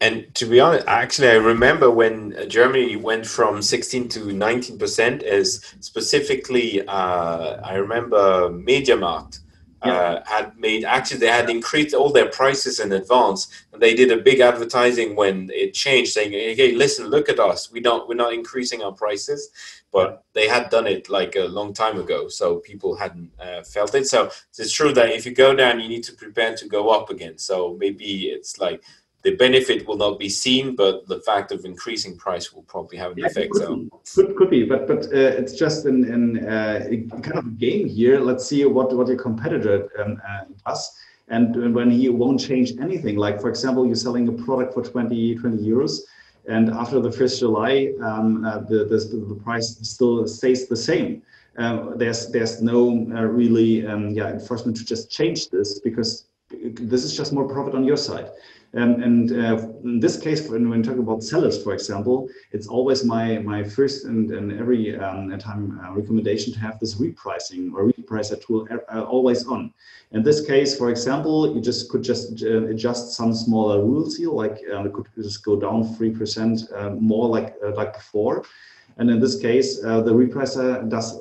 and 0.00 0.34
to 0.36 0.46
be 0.46 0.60
honest, 0.60 0.86
actually, 0.86 1.28
I 1.28 1.34
remember 1.34 1.90
when 1.90 2.48
Germany 2.48 2.96
went 2.96 3.26
from 3.26 3.60
16 3.60 4.08
to 4.10 4.32
19 4.32 4.78
percent. 4.78 5.22
As 5.22 5.62
specifically, 5.80 6.86
uh, 6.86 7.60
I 7.62 7.74
remember 7.74 8.48
MediaMarkt 8.48 9.40
yeah. 9.84 9.92
uh, 9.92 10.22
had 10.24 10.58
made 10.58 10.84
actually 10.84 11.18
they 11.18 11.26
had 11.26 11.50
increased 11.50 11.94
all 11.94 12.12
their 12.12 12.30
prices 12.30 12.80
in 12.80 12.92
advance, 12.92 13.48
and 13.72 13.82
they 13.82 13.94
did 13.94 14.10
a 14.10 14.22
big 14.22 14.40
advertising 14.40 15.16
when 15.16 15.50
it 15.52 15.74
changed, 15.74 16.12
saying, 16.12 16.32
"Hey, 16.32 16.72
listen, 16.72 17.08
look 17.08 17.28
at 17.28 17.38
us. 17.38 17.70
We 17.70 17.80
don't, 17.80 18.08
we're 18.08 18.14
not 18.14 18.32
increasing 18.32 18.82
our 18.82 18.92
prices." 18.92 19.50
But 19.92 20.22
they 20.34 20.46
had 20.46 20.70
done 20.70 20.86
it 20.86 21.10
like 21.10 21.34
a 21.34 21.48
long 21.48 21.74
time 21.74 21.98
ago, 21.98 22.28
so 22.28 22.56
people 22.58 22.94
hadn't 22.94 23.32
uh, 23.40 23.64
felt 23.64 23.94
it. 23.94 24.06
So 24.06 24.30
it's 24.56 24.72
true 24.72 24.92
that 24.94 25.10
if 25.10 25.26
you 25.26 25.34
go 25.34 25.54
down, 25.54 25.80
you 25.80 25.88
need 25.88 26.04
to 26.04 26.12
prepare 26.12 26.54
to 26.56 26.68
go 26.68 26.90
up 26.90 27.10
again. 27.10 27.38
So 27.38 27.76
maybe 27.78 28.28
it's 28.28 28.58
like 28.58 28.84
the 29.22 29.36
benefit 29.36 29.86
will 29.86 29.96
not 29.96 30.18
be 30.18 30.28
seen, 30.28 30.74
but 30.74 31.06
the 31.06 31.20
fact 31.20 31.52
of 31.52 31.64
increasing 31.64 32.16
price 32.16 32.52
will 32.52 32.62
probably 32.62 32.96
have 32.96 33.12
an 33.12 33.18
yeah, 33.18 33.26
effect. 33.26 33.52
Could, 33.52 33.90
so 34.04 34.24
could, 34.26 34.36
could 34.36 34.50
be, 34.50 34.64
but 34.64 34.86
but 34.88 35.04
uh, 35.06 35.40
it's 35.40 35.54
just 35.54 35.84
in, 35.84 36.04
in 36.04 36.48
uh, 36.48 36.88
kind 37.20 37.38
of 37.38 37.46
a 37.46 37.50
game 37.50 37.86
here. 37.86 38.18
Let's 38.18 38.46
see 38.46 38.64
what 38.64 38.94
what 38.96 39.08
your 39.08 39.18
competitor 39.18 39.90
um, 40.02 40.20
uh, 40.26 40.44
does, 40.66 40.96
and 41.28 41.74
when 41.74 41.90
he 41.90 42.08
won't 42.08 42.40
change 42.40 42.72
anything. 42.80 43.16
Like 43.16 43.40
for 43.40 43.50
example, 43.50 43.86
you're 43.86 43.94
selling 43.94 44.28
a 44.28 44.32
product 44.32 44.72
for 44.72 44.82
20, 44.82 45.36
20 45.36 45.58
euros, 45.58 46.00
and 46.48 46.70
after 46.70 47.00
the 47.00 47.12
first 47.12 47.40
July, 47.40 47.92
um, 48.02 48.44
uh, 48.44 48.58
the, 48.60 48.84
the 48.84 49.24
the 49.28 49.40
price 49.44 49.76
still 49.82 50.26
stays 50.26 50.66
the 50.66 50.76
same. 50.76 51.22
Um, 51.58 51.94
there's 51.96 52.30
there's 52.30 52.62
no 52.62 53.06
uh, 53.14 53.22
really 53.24 53.86
um, 53.86 54.10
yeah 54.10 54.30
enforcement 54.30 54.78
to 54.78 54.84
just 54.84 55.10
change 55.10 55.50
this 55.50 55.78
because 55.80 56.24
this 56.62 57.04
is 57.04 57.16
just 57.16 57.32
more 57.32 57.48
profit 57.48 57.74
on 57.74 57.84
your 57.84 57.96
side. 57.96 58.30
Um, 58.72 59.02
and 59.02 59.32
uh, 59.32 59.56
in 59.82 59.98
this 59.98 60.16
case, 60.16 60.48
when, 60.48 60.68
when 60.70 60.82
talking 60.82 61.00
about 61.00 61.24
sellers, 61.24 61.60
for 61.60 61.72
example, 61.72 62.28
it's 62.52 62.68
always 62.68 63.04
my 63.04 63.38
my 63.38 63.64
first 63.64 64.04
and, 64.04 64.30
and 64.30 64.52
every 64.60 64.96
um, 64.96 65.36
time 65.38 65.80
uh, 65.82 65.92
recommendation 65.92 66.52
to 66.52 66.60
have 66.60 66.78
this 66.78 66.94
repricing 66.94 67.72
or 67.74 67.90
repricer 67.90 68.40
tool 68.40 68.68
uh, 68.70 69.02
always 69.02 69.44
on. 69.48 69.72
In 70.12 70.22
this 70.22 70.46
case, 70.46 70.78
for 70.78 70.88
example, 70.90 71.52
you 71.52 71.60
just 71.60 71.90
could 71.90 72.04
just 72.04 72.44
uh, 72.44 72.66
adjust 72.66 73.14
some 73.14 73.34
smaller 73.34 73.84
rules 73.84 74.16
here, 74.16 74.30
like 74.30 74.60
uh, 74.72 74.84
it 74.84 74.92
could 74.92 75.08
just 75.16 75.44
go 75.44 75.58
down 75.58 75.92
three 75.96 76.10
percent 76.10 76.70
uh, 76.72 76.90
more 76.90 77.28
like 77.28 77.56
like 77.74 77.94
before. 77.94 78.44
And 78.98 79.10
in 79.10 79.18
this 79.18 79.40
case, 79.40 79.80
the 79.80 80.12
repricer 80.12 80.88
does 80.88 81.18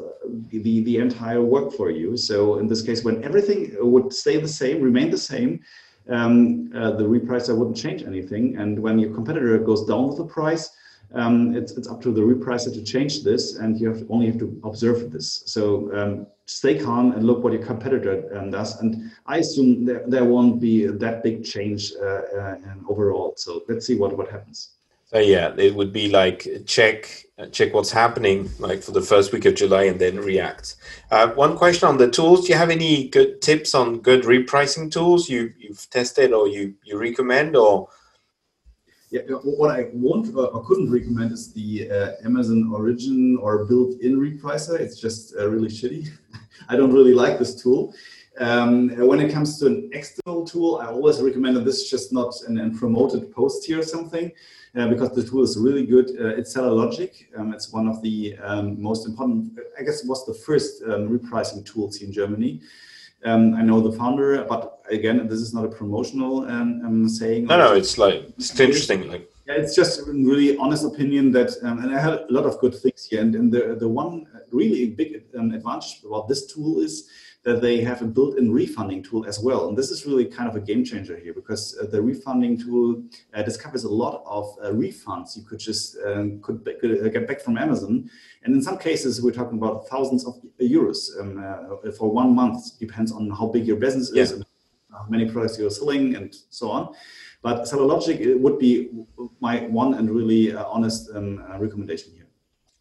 the, 0.49 0.81
the 0.81 0.97
entire 0.97 1.41
work 1.41 1.73
for 1.73 1.89
you. 1.91 2.17
So 2.17 2.59
in 2.59 2.67
this 2.67 2.81
case, 2.81 3.03
when 3.03 3.23
everything 3.23 3.75
would 3.79 4.13
stay 4.13 4.37
the 4.37 4.47
same, 4.47 4.81
remain 4.81 5.09
the 5.09 5.17
same, 5.17 5.61
um, 6.09 6.71
uh, 6.75 6.91
the 6.91 7.03
repricer 7.03 7.55
wouldn't 7.55 7.77
change 7.77 8.03
anything. 8.03 8.57
And 8.57 8.79
when 8.79 8.99
your 8.99 9.13
competitor 9.13 9.57
goes 9.59 9.85
down 9.85 10.07
with 10.07 10.17
the 10.17 10.25
price, 10.25 10.71
um, 11.13 11.55
it's, 11.55 11.71
it's 11.71 11.87
up 11.87 12.01
to 12.01 12.11
the 12.11 12.21
repricer 12.21 12.71
to 12.73 12.83
change 12.83 13.23
this, 13.23 13.55
and 13.55 13.79
you 13.79 13.87
have 13.87 13.99
to, 13.99 14.07
only 14.09 14.27
have 14.27 14.37
to 14.39 14.59
observe 14.63 15.11
this. 15.11 15.43
So 15.47 15.91
um, 15.97 16.27
stay 16.45 16.77
calm 16.77 17.13
and 17.13 17.25
look 17.25 17.43
what 17.43 17.53
your 17.53 17.63
competitor 17.63 18.29
um, 18.37 18.51
does. 18.51 18.79
And 18.81 19.11
I 19.25 19.37
assume 19.37 19.85
there, 19.85 20.03
there 20.07 20.25
won't 20.25 20.59
be 20.59 20.85
that 20.85 21.23
big 21.23 21.43
change 21.43 21.93
uh, 21.93 22.05
uh, 22.05 22.55
overall. 22.87 23.33
So 23.37 23.63
let's 23.67 23.87
see 23.87 23.95
what, 23.95 24.15
what 24.15 24.29
happens. 24.29 24.71
So 25.05 25.17
yeah, 25.17 25.53
it 25.57 25.73
would 25.73 25.91
be 25.91 26.09
like 26.09 26.47
check 26.67 27.25
check 27.47 27.73
what's 27.73 27.91
happening 27.91 28.49
like 28.59 28.83
for 28.83 28.91
the 28.91 29.01
first 29.01 29.31
week 29.31 29.45
of 29.45 29.55
July 29.55 29.83
and 29.83 29.99
then 29.99 30.17
react. 30.17 30.75
Uh, 31.11 31.29
one 31.29 31.57
question 31.57 31.87
on 31.87 31.97
the 31.97 32.09
tools: 32.09 32.45
Do 32.45 32.53
you 32.53 32.57
have 32.57 32.69
any 32.69 33.07
good 33.09 33.41
tips 33.41 33.73
on 33.73 33.99
good 33.99 34.23
repricing 34.23 34.91
tools 34.91 35.29
you 35.29 35.53
you've 35.57 35.89
tested 35.89 36.33
or 36.33 36.47
you 36.47 36.75
you 36.83 36.99
recommend 36.99 37.55
or? 37.55 37.89
Yeah, 39.11 39.21
what 39.21 39.71
I 39.71 39.89
won't 39.91 40.35
uh, 40.35 40.53
or 40.53 40.63
couldn't 40.65 40.91
recommend 40.91 41.31
is 41.31 41.51
the 41.51 41.89
uh, 41.89 42.11
Amazon 42.23 42.71
Origin 42.71 43.39
or 43.41 43.65
built-in 43.65 44.19
repricer. 44.19 44.79
It's 44.79 45.01
just 45.01 45.35
uh, 45.35 45.49
really 45.49 45.67
shitty. 45.67 46.09
I 46.69 46.75
don't 46.75 46.93
really 46.93 47.15
like 47.15 47.39
this 47.39 47.59
tool. 47.59 47.95
Um, 48.37 48.89
when 49.07 49.19
it 49.19 49.33
comes 49.33 49.59
to 49.59 49.67
an 49.67 49.89
external 49.91 50.45
tool, 50.45 50.79
I 50.81 50.87
always 50.87 51.21
recommend 51.21 51.57
that 51.57 51.65
this 51.65 51.81
is 51.81 51.89
just 51.89 52.13
not 52.13 52.33
an, 52.47 52.57
an 52.57 52.77
promoted 52.77 53.33
post 53.33 53.65
here 53.65 53.79
or 53.79 53.83
something 53.83 54.31
uh, 54.77 54.87
because 54.87 55.13
the 55.13 55.23
tool 55.23 55.43
is 55.43 55.57
really 55.57 55.85
good. 55.85 56.09
Uh, 56.11 56.27
it's 56.37 56.55
SellerLogic. 56.55 57.37
Um, 57.37 57.53
it's 57.53 57.73
one 57.73 57.87
of 57.87 58.01
the 58.01 58.37
um, 58.37 58.81
most 58.81 59.07
important, 59.07 59.59
I 59.77 59.83
guess 59.83 60.03
it 60.03 60.07
was 60.07 60.25
the 60.25 60.33
first 60.33 60.83
um, 60.83 61.09
repricing 61.09 61.65
tools 61.65 62.01
in 62.01 62.13
Germany. 62.13 62.61
Um, 63.25 63.55
I 63.55 63.63
know 63.63 63.81
the 63.81 63.91
founder, 63.97 64.45
but 64.45 64.81
again, 64.89 65.27
this 65.27 65.39
is 65.39 65.53
not 65.53 65.65
a 65.65 65.67
promotional 65.67 66.49
um, 66.49 67.09
saying. 67.09 67.45
No, 67.45 67.57
no, 67.57 67.73
it's 67.73 67.97
like 67.97 68.29
it's 68.37 68.57
interesting. 68.57 69.09
Like 69.09 69.29
yeah, 69.45 69.55
it's 69.55 69.75
just 69.75 69.99
a 70.07 70.11
really 70.11 70.55
honest 70.57 70.85
opinion 70.85 71.31
that, 71.33 71.51
um, 71.63 71.79
and 71.79 71.93
I 71.93 71.99
had 71.99 72.13
a 72.13 72.27
lot 72.29 72.45
of 72.45 72.57
good 72.59 72.73
things 72.73 73.07
here. 73.09 73.19
And, 73.21 73.35
and 73.35 73.51
the 73.51 73.75
the 73.77 73.89
one 73.89 74.25
really 74.51 74.91
big 74.91 75.23
um, 75.37 75.51
advantage 75.51 76.01
about 76.05 76.29
this 76.29 76.45
tool 76.45 76.79
is 76.79 77.09
that 77.43 77.61
they 77.61 77.79
have 77.81 78.01
a 78.01 78.05
built-in 78.05 78.51
refunding 78.51 79.01
tool 79.01 79.25
as 79.25 79.39
well. 79.39 79.69
And 79.69 79.77
this 79.77 79.91
is 79.91 80.05
really 80.05 80.25
kind 80.25 80.49
of 80.49 80.55
a 80.55 80.59
game 80.59 80.83
changer 80.83 81.17
here 81.17 81.33
because 81.33 81.77
uh, 81.77 81.85
the 81.85 82.01
refunding 82.01 82.59
tool 82.59 83.01
uh, 83.33 83.41
discovers 83.43 83.85
a 83.85 83.89
lot 83.89 84.23
of 84.25 84.45
uh, 84.61 84.71
refunds 84.71 85.37
you 85.37 85.43
could 85.43 85.59
just 85.59 85.97
um, 86.05 86.41
could, 86.41 86.67
uh, 86.83 87.07
get 87.07 87.27
back 87.27 87.39
from 87.39 87.57
Amazon. 87.57 88.09
And 88.43 88.53
in 88.53 88.61
some 88.61 88.77
cases, 88.77 89.21
we're 89.21 89.31
talking 89.31 89.57
about 89.57 89.87
thousands 89.87 90.25
of 90.25 90.35
euros 90.59 91.17
um, 91.19 91.41
uh, 91.41 91.91
for 91.91 92.11
one 92.11 92.35
month. 92.35 92.77
Depends 92.77 93.11
on 93.11 93.29
how 93.31 93.47
big 93.47 93.65
your 93.65 93.77
business 93.77 94.11
is, 94.11 94.31
and 94.33 94.45
how 94.91 95.05
many 95.07 95.29
products 95.29 95.57
you're 95.57 95.69
selling, 95.69 96.15
and 96.15 96.35
so 96.49 96.69
on. 96.69 96.93
But 97.41 97.63
SellerLogic 97.63 98.37
would 98.41 98.59
be 98.59 98.89
my 99.39 99.61
one 99.67 99.93
and 99.93 100.11
really 100.11 100.53
uh, 100.53 100.65
honest 100.65 101.09
um, 101.15 101.41
recommendation 101.57 102.11
here. 102.13 102.18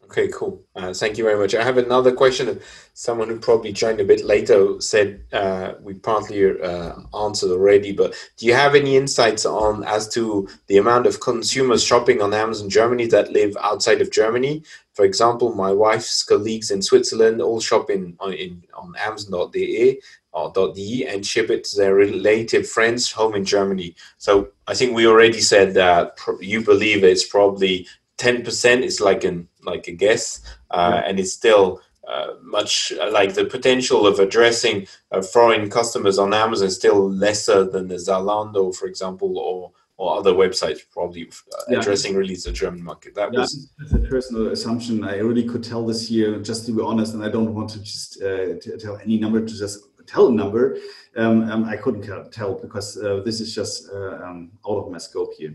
Okay, 0.09 0.27
cool. 0.29 0.65
Uh, 0.75 0.91
thank 0.91 1.19
you 1.19 1.23
very 1.23 1.37
much. 1.37 1.53
I 1.53 1.63
have 1.63 1.77
another 1.77 2.11
question. 2.11 2.59
Someone 2.95 3.27
who 3.27 3.37
probably 3.37 3.71
joined 3.71 3.99
a 3.99 4.03
bit 4.03 4.25
later 4.25 4.81
said 4.81 5.23
uh, 5.31 5.73
we 5.81 5.93
partly 5.93 6.59
uh, 6.59 6.93
answered 7.15 7.51
already, 7.51 7.91
but 7.91 8.15
do 8.35 8.47
you 8.47 8.55
have 8.55 8.73
any 8.73 8.97
insights 8.97 9.45
on 9.45 9.83
as 9.83 10.07
to 10.15 10.49
the 10.65 10.77
amount 10.77 11.05
of 11.05 11.19
consumers 11.19 11.83
shopping 11.83 12.23
on 12.23 12.33
Amazon 12.33 12.71
Germany 12.71 13.05
that 13.05 13.31
live 13.31 13.55
outside 13.61 14.01
of 14.01 14.09
Germany? 14.11 14.63
For 14.93 15.05
example, 15.05 15.53
my 15.53 15.71
wife's 15.71 16.23
colleagues 16.23 16.71
in 16.71 16.81
Switzerland 16.81 17.39
all 17.39 17.59
shop 17.59 17.91
in 17.91 18.17
on, 18.19 18.33
in, 18.33 18.63
on 18.73 18.95
Amazon.de 18.97 19.99
or 20.31 20.73
.de 20.73 21.05
and 21.05 21.23
ship 21.23 21.51
it 21.51 21.65
to 21.65 21.77
their 21.77 21.93
relative 21.93 22.67
friends 22.67 23.11
home 23.11 23.35
in 23.35 23.45
Germany. 23.45 23.93
So 24.17 24.49
I 24.67 24.73
think 24.73 24.95
we 24.95 25.05
already 25.05 25.41
said 25.41 25.75
that 25.75 26.17
you 26.41 26.61
believe 26.61 27.03
it's 27.03 27.27
probably 27.27 27.87
10% 28.17 28.81
is 28.81 28.99
like 28.99 29.23
an 29.23 29.48
like 29.63 29.87
a 29.87 29.91
guess 29.91 30.41
uh, 30.71 31.01
and 31.05 31.19
it's 31.19 31.33
still 31.33 31.81
uh, 32.09 32.33
much 32.41 32.91
uh, 32.99 33.11
like 33.11 33.35
the 33.35 33.45
potential 33.45 34.07
of 34.07 34.17
addressing 34.17 34.87
uh, 35.11 35.21
foreign 35.21 35.69
customers 35.69 36.17
on 36.17 36.33
Amazon 36.33 36.67
is 36.67 36.75
still 36.75 37.11
lesser 37.11 37.65
than 37.65 37.87
the 37.87 37.95
Zalando, 37.95 38.75
for 38.75 38.87
example, 38.87 39.37
or 39.37 39.71
or 39.97 40.17
other 40.17 40.33
websites 40.33 40.79
probably 40.91 41.27
uh, 41.27 41.61
yeah. 41.67 41.77
addressing 41.77 42.15
really 42.15 42.33
the 42.33 42.51
German 42.51 42.83
market. 42.83 43.13
That 43.13 43.31
yeah, 43.31 43.41
was 43.41 43.69
that's 43.77 43.93
a 43.93 43.99
personal 43.99 44.47
assumption. 44.47 45.03
I 45.03 45.17
really 45.17 45.43
could 45.43 45.63
tell 45.63 45.85
this 45.85 46.09
year, 46.09 46.39
just 46.39 46.65
to 46.65 46.71
be 46.71 46.81
honest, 46.81 47.13
and 47.13 47.23
I 47.23 47.29
don't 47.29 47.53
want 47.53 47.69
to 47.71 47.79
just 47.83 48.19
uh, 48.23 48.55
tell 48.79 48.97
any 49.03 49.19
number 49.19 49.41
to 49.41 49.57
just 49.57 49.79
tell 50.07 50.29
a 50.29 50.31
number. 50.31 50.77
Um, 51.15 51.47
um, 51.51 51.65
I 51.65 51.77
couldn't 51.77 52.31
tell 52.31 52.55
because 52.55 52.95
this 53.23 53.39
is 53.39 53.53
just 53.53 53.87
um, 53.93 54.51
out 54.67 54.77
of 54.77 54.91
my 54.91 54.97
scope 54.97 55.33
here. 55.37 55.53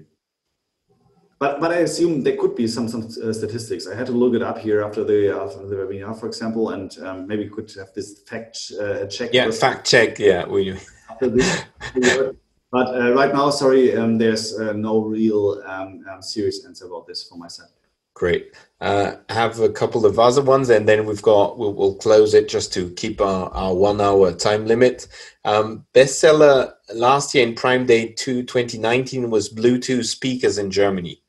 But, 1.38 1.60
but 1.60 1.72
I 1.72 1.78
assume 1.78 2.22
there 2.22 2.36
could 2.36 2.54
be 2.54 2.68
some 2.68 2.88
some 2.88 3.02
uh, 3.02 3.32
statistics. 3.32 3.86
I 3.86 3.94
had 3.94 4.06
to 4.06 4.12
look 4.12 4.34
it 4.34 4.42
up 4.42 4.58
here 4.58 4.82
after 4.82 5.04
the 5.04 5.30
after 5.30 5.66
the 5.66 5.76
webinar, 5.76 6.18
for 6.18 6.26
example, 6.26 6.70
and 6.70 6.96
um, 6.98 7.26
maybe 7.26 7.48
could 7.48 7.70
have 7.76 7.92
this 7.94 8.20
fact 8.20 8.72
uh, 8.80 9.06
check. 9.06 9.30
Yeah, 9.32 9.50
fact 9.50 9.86
check. 9.86 10.18
Yeah, 10.18 10.46
we. 10.46 10.78
but 11.20 12.88
uh, 12.88 13.12
right 13.14 13.32
now, 13.32 13.50
sorry, 13.50 13.96
um, 13.96 14.18
there's 14.18 14.58
uh, 14.58 14.72
no 14.72 15.00
real 15.00 15.62
um, 15.66 16.04
um, 16.10 16.22
serious 16.22 16.64
answer 16.64 16.86
about 16.86 17.06
this 17.06 17.28
for 17.28 17.36
myself. 17.36 17.70
Great. 18.14 18.54
Uh, 18.80 19.16
I 19.28 19.34
have 19.34 19.58
a 19.58 19.68
couple 19.68 20.06
of 20.06 20.20
other 20.20 20.40
ones, 20.40 20.70
and 20.70 20.88
then 20.88 21.04
we've 21.04 21.20
got 21.22 21.58
we'll, 21.58 21.74
we'll 21.74 21.96
close 21.96 22.32
it 22.32 22.48
just 22.48 22.72
to 22.74 22.90
keep 22.90 23.20
our, 23.20 23.50
our 23.50 23.74
one 23.74 24.00
hour 24.00 24.32
time 24.32 24.66
limit. 24.66 25.08
Um, 25.44 25.84
bestseller 25.92 26.74
last 26.94 27.34
year 27.34 27.44
in 27.44 27.56
Prime 27.56 27.86
Day 27.86 28.12
2 28.12 28.44
2019 28.44 29.30
was 29.30 29.52
Bluetooth 29.52 30.04
speakers 30.04 30.58
in 30.58 30.70
Germany. 30.70 31.23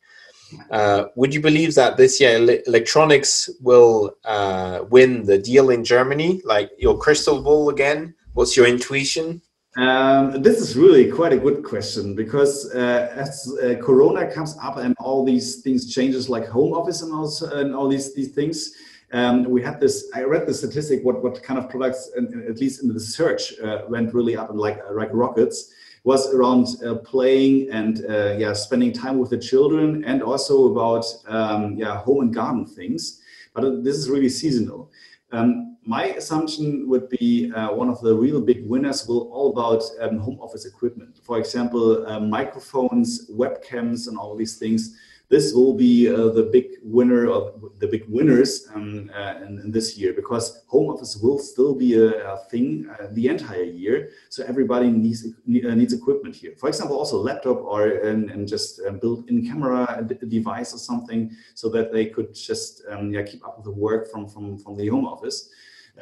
Uh, 0.71 1.05
would 1.15 1.33
you 1.33 1.41
believe 1.41 1.75
that 1.75 1.97
this 1.97 2.19
year 2.19 2.61
electronics 2.67 3.49
will 3.61 4.15
uh, 4.23 4.83
win 4.89 5.25
the 5.25 5.37
deal 5.37 5.69
in 5.69 5.83
Germany? 5.83 6.41
Like 6.43 6.71
your 6.77 6.97
crystal 6.97 7.41
ball 7.41 7.69
again? 7.69 8.15
What's 8.33 8.55
your 8.55 8.67
intuition? 8.67 9.41
Um, 9.77 10.41
this 10.41 10.61
is 10.61 10.77
really 10.77 11.11
quite 11.11 11.33
a 11.33 11.37
good 11.37 11.63
question 11.63 12.15
because 12.15 12.73
uh, 12.73 13.11
as 13.13 13.51
uh, 13.61 13.75
Corona 13.81 14.31
comes 14.31 14.57
up 14.61 14.77
and 14.77 14.95
all 14.99 15.25
these 15.25 15.61
things 15.61 15.93
changes 15.93 16.29
like 16.29 16.47
home 16.47 16.73
office 16.73 17.01
and 17.01 17.11
and 17.51 17.75
all 17.75 17.89
these 17.89 18.15
these 18.15 18.29
things, 18.29 18.73
um, 19.11 19.43
we 19.43 19.61
had 19.61 19.81
this. 19.81 20.09
I 20.15 20.23
read 20.23 20.47
the 20.47 20.53
statistic 20.53 21.03
what 21.03 21.21
what 21.21 21.43
kind 21.43 21.59
of 21.59 21.69
products, 21.69 22.09
at 22.15 22.57
least 22.59 22.83
in 22.83 22.93
the 22.93 22.99
search, 22.99 23.59
uh, 23.59 23.81
went 23.89 24.13
really 24.13 24.37
up 24.37 24.49
and 24.49 24.59
like 24.59 24.79
like 24.91 25.09
rockets 25.11 25.73
was 26.05 26.31
around 26.33 26.67
uh, 26.85 26.95
playing 26.95 27.67
and 27.71 28.05
uh, 28.05 28.35
yeah, 28.37 28.53
spending 28.53 28.93
time 28.93 29.17
with 29.17 29.31
the 29.31 29.37
children, 29.37 30.05
and 30.05 30.21
also 30.21 30.71
about 30.71 31.03
um, 31.27 31.75
yeah, 31.75 31.97
home 31.97 32.21
and 32.21 32.33
garden 32.33 32.65
things. 32.65 33.21
But 33.53 33.83
this 33.83 33.97
is 33.97 34.09
really 34.09 34.29
seasonal. 34.29 34.91
Um, 35.31 35.77
my 35.83 36.05
assumption 36.05 36.87
would 36.89 37.09
be 37.09 37.51
uh, 37.53 37.73
one 37.73 37.89
of 37.89 37.99
the 38.01 38.15
real 38.15 38.39
big 38.39 38.67
winners 38.67 39.07
will 39.07 39.31
all 39.31 39.51
about 39.51 39.83
um, 39.99 40.19
home 40.19 40.39
office 40.39 40.65
equipment. 40.65 41.19
For 41.23 41.39
example, 41.39 42.07
uh, 42.07 42.19
microphones, 42.19 43.29
webcams, 43.31 44.07
and 44.07 44.17
all 44.17 44.35
these 44.35 44.57
things 44.57 44.95
this 45.29 45.53
will 45.53 45.73
be 45.73 46.09
uh, 46.09 46.29
the 46.29 46.43
big 46.51 46.65
winner 46.83 47.29
of 47.29 47.61
the 47.79 47.87
big 47.87 48.05
winners 48.07 48.67
um, 48.73 49.09
uh, 49.13 49.35
in, 49.45 49.59
in, 49.59 49.71
this 49.71 49.97
year 49.97 50.13
because 50.13 50.63
home 50.67 50.89
office 50.89 51.17
will 51.17 51.39
still 51.39 51.73
be 51.73 51.95
a, 51.95 52.33
a 52.33 52.37
thing 52.51 52.87
uh, 52.91 53.07
the 53.11 53.27
entire 53.27 53.63
year. 53.63 54.11
So 54.29 54.43
everybody 54.45 54.89
needs 54.89 55.25
uh, 55.25 55.29
needs 55.47 55.93
equipment 55.93 56.35
here. 56.35 56.53
For 56.57 56.69
example, 56.69 56.97
also 56.97 57.17
laptop 57.17 57.57
or 57.63 57.87
and, 57.87 58.29
and 58.29 58.47
just 58.47 58.81
um, 58.87 58.99
built-in 58.99 59.47
camera 59.47 60.07
device 60.27 60.73
or 60.73 60.77
something, 60.77 61.35
so 61.55 61.69
that 61.69 61.91
they 61.91 62.05
could 62.05 62.33
just 62.33 62.83
um, 62.89 63.11
yeah 63.11 63.23
keep 63.23 63.45
up 63.45 63.57
with 63.57 63.65
the 63.65 63.71
work 63.71 64.11
from 64.11 64.27
from 64.27 64.57
from 64.57 64.77
the 64.77 64.87
home 64.87 65.05
office. 65.05 65.49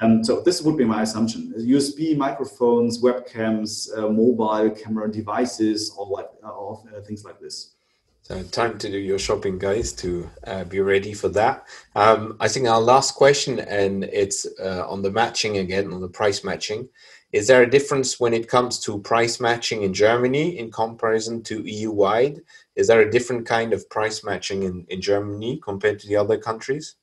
Um, 0.02 0.24
so 0.24 0.42
this 0.42 0.62
would 0.62 0.76
be 0.76 0.86
my 0.86 1.04
assumption: 1.04 1.54
USB 1.58 2.18
microphones, 2.18 3.02
webcams, 3.02 3.96
uh, 3.98 4.10
mobile 4.10 4.72
camera 4.72 5.10
devices, 5.10 5.92
all 5.92 6.12
like 6.12 6.30
all 6.44 6.88
uh, 6.96 7.02
things 7.02 7.24
like 7.24 7.40
this. 7.40 7.76
So 8.24 8.42
time 8.42 8.78
to 8.78 8.90
do 8.90 8.98
your 8.98 9.20
shopping, 9.20 9.60
guys, 9.60 9.92
to 9.94 10.30
uh, 10.48 10.64
be 10.64 10.80
ready 10.80 11.14
for 11.14 11.28
that. 11.30 11.68
Um, 11.94 12.38
I 12.40 12.48
think 12.48 12.70
our 12.70 12.80
last 12.80 13.16
question, 13.16 13.60
and 13.60 14.06
it's 14.06 14.48
uh, 14.62 14.86
on 14.88 15.02
the 15.02 15.12
matching 15.12 15.58
again, 15.58 15.92
on 15.92 16.00
the 16.00 16.08
price 16.08 16.42
matching. 16.42 16.88
Is 17.34 17.48
there 17.48 17.64
a 17.64 17.70
difference 17.70 18.22
when 18.22 18.34
it 18.34 18.48
comes 18.48 18.80
to 18.82 19.00
price 19.00 19.42
matching 19.42 19.84
in 19.84 19.94
Germany 19.94 20.58
in 20.58 20.72
comparison 20.72 21.44
to 21.44 21.70
EU 21.70 21.92
wide? 21.92 22.40
Is 22.78 22.88
there 22.88 23.02
a 23.02 23.12
different 23.12 23.46
kind 23.46 23.74
of 23.74 23.90
price 23.90 24.24
matching 24.24 24.64
in, 24.64 24.86
in 24.88 25.02
Germany 25.02 25.60
compared 25.62 26.00
to 26.00 26.08
the 26.08 26.16
other 26.16 26.38
countries? 26.38 26.96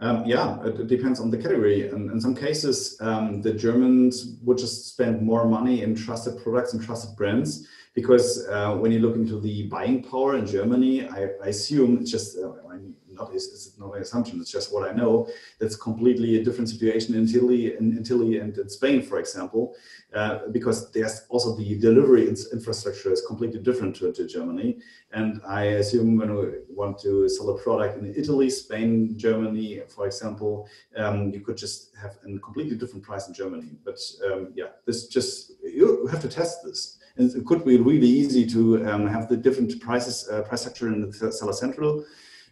Um, 0.00 0.24
yeah, 0.26 0.60
it, 0.64 0.88
depends 0.88 1.20
on 1.20 1.30
the 1.30 1.36
category. 1.38 1.88
And 1.88 2.10
in 2.10 2.20
some 2.20 2.34
cases, 2.34 2.96
um, 3.00 3.42
the 3.42 3.52
Germans 3.52 4.38
would 4.42 4.58
just 4.58 4.88
spend 4.88 5.22
more 5.22 5.46
money 5.46 5.82
in 5.82 5.94
trusted 5.94 6.42
products 6.42 6.72
and 6.72 6.82
trusted 6.82 7.14
brands 7.14 7.68
because 7.94 8.46
uh, 8.48 8.76
when 8.76 8.90
you 8.92 9.00
look 9.00 9.16
into 9.16 9.38
the 9.40 9.64
buying 9.68 10.02
power 10.02 10.36
in 10.36 10.46
Germany, 10.46 11.06
I, 11.08 11.28
I 11.44 11.48
assume 11.48 11.98
it's 11.98 12.10
just 12.10 12.38
uh, 12.38 12.52
I 12.70 12.76
mean, 12.76 12.94
not 13.14 13.32
it's 13.32 13.78
not 13.78 13.96
an 13.96 14.02
assumption. 14.02 14.40
It's 14.40 14.50
just 14.50 14.72
what 14.72 14.88
I 14.88 14.92
know. 14.92 15.28
That's 15.58 15.76
completely 15.76 16.40
a 16.40 16.44
different 16.44 16.68
situation 16.68 17.14
in 17.14 17.24
Italy, 17.24 17.76
in 17.76 17.98
Italy 17.98 18.38
and 18.38 18.56
in 18.56 18.68
Spain, 18.68 19.02
for 19.02 19.18
example, 19.18 19.74
uh, 20.14 20.40
because 20.50 20.90
there's 20.92 21.26
also 21.28 21.56
the 21.56 21.78
delivery 21.78 22.28
infrastructure 22.28 23.12
is 23.12 23.24
completely 23.26 23.60
different 23.60 23.96
to, 23.96 24.12
to 24.12 24.26
Germany. 24.26 24.78
And 25.12 25.40
I 25.46 25.64
assume 25.82 26.16
when 26.16 26.34
we 26.34 26.46
want 26.68 26.98
to 27.00 27.28
sell 27.28 27.50
a 27.50 27.58
product 27.58 27.98
in 27.98 28.14
Italy, 28.14 28.48
Spain, 28.50 29.18
Germany, 29.18 29.82
for 29.88 30.06
example, 30.06 30.68
um, 30.96 31.30
you 31.30 31.40
could 31.40 31.56
just 31.56 31.94
have 32.00 32.16
a 32.26 32.38
completely 32.38 32.76
different 32.76 33.04
price 33.04 33.28
in 33.28 33.34
Germany. 33.34 33.70
But 33.84 33.98
um, 34.26 34.52
yeah, 34.54 34.70
this 34.86 35.06
just 35.06 35.52
you 35.62 36.06
have 36.06 36.20
to 36.22 36.28
test 36.28 36.64
this 36.64 36.98
and 37.16 37.34
it 37.34 37.44
could 37.44 37.64
be 37.64 37.78
really 37.78 38.06
easy 38.08 38.46
to 38.46 38.86
um, 38.88 39.06
have 39.06 39.28
the 39.28 39.36
different 39.36 39.80
prices, 39.80 40.28
uh, 40.30 40.42
price 40.42 40.62
structure 40.62 40.88
in 40.88 41.10
the 41.10 41.32
Seller 41.32 41.52
Central, 41.52 42.04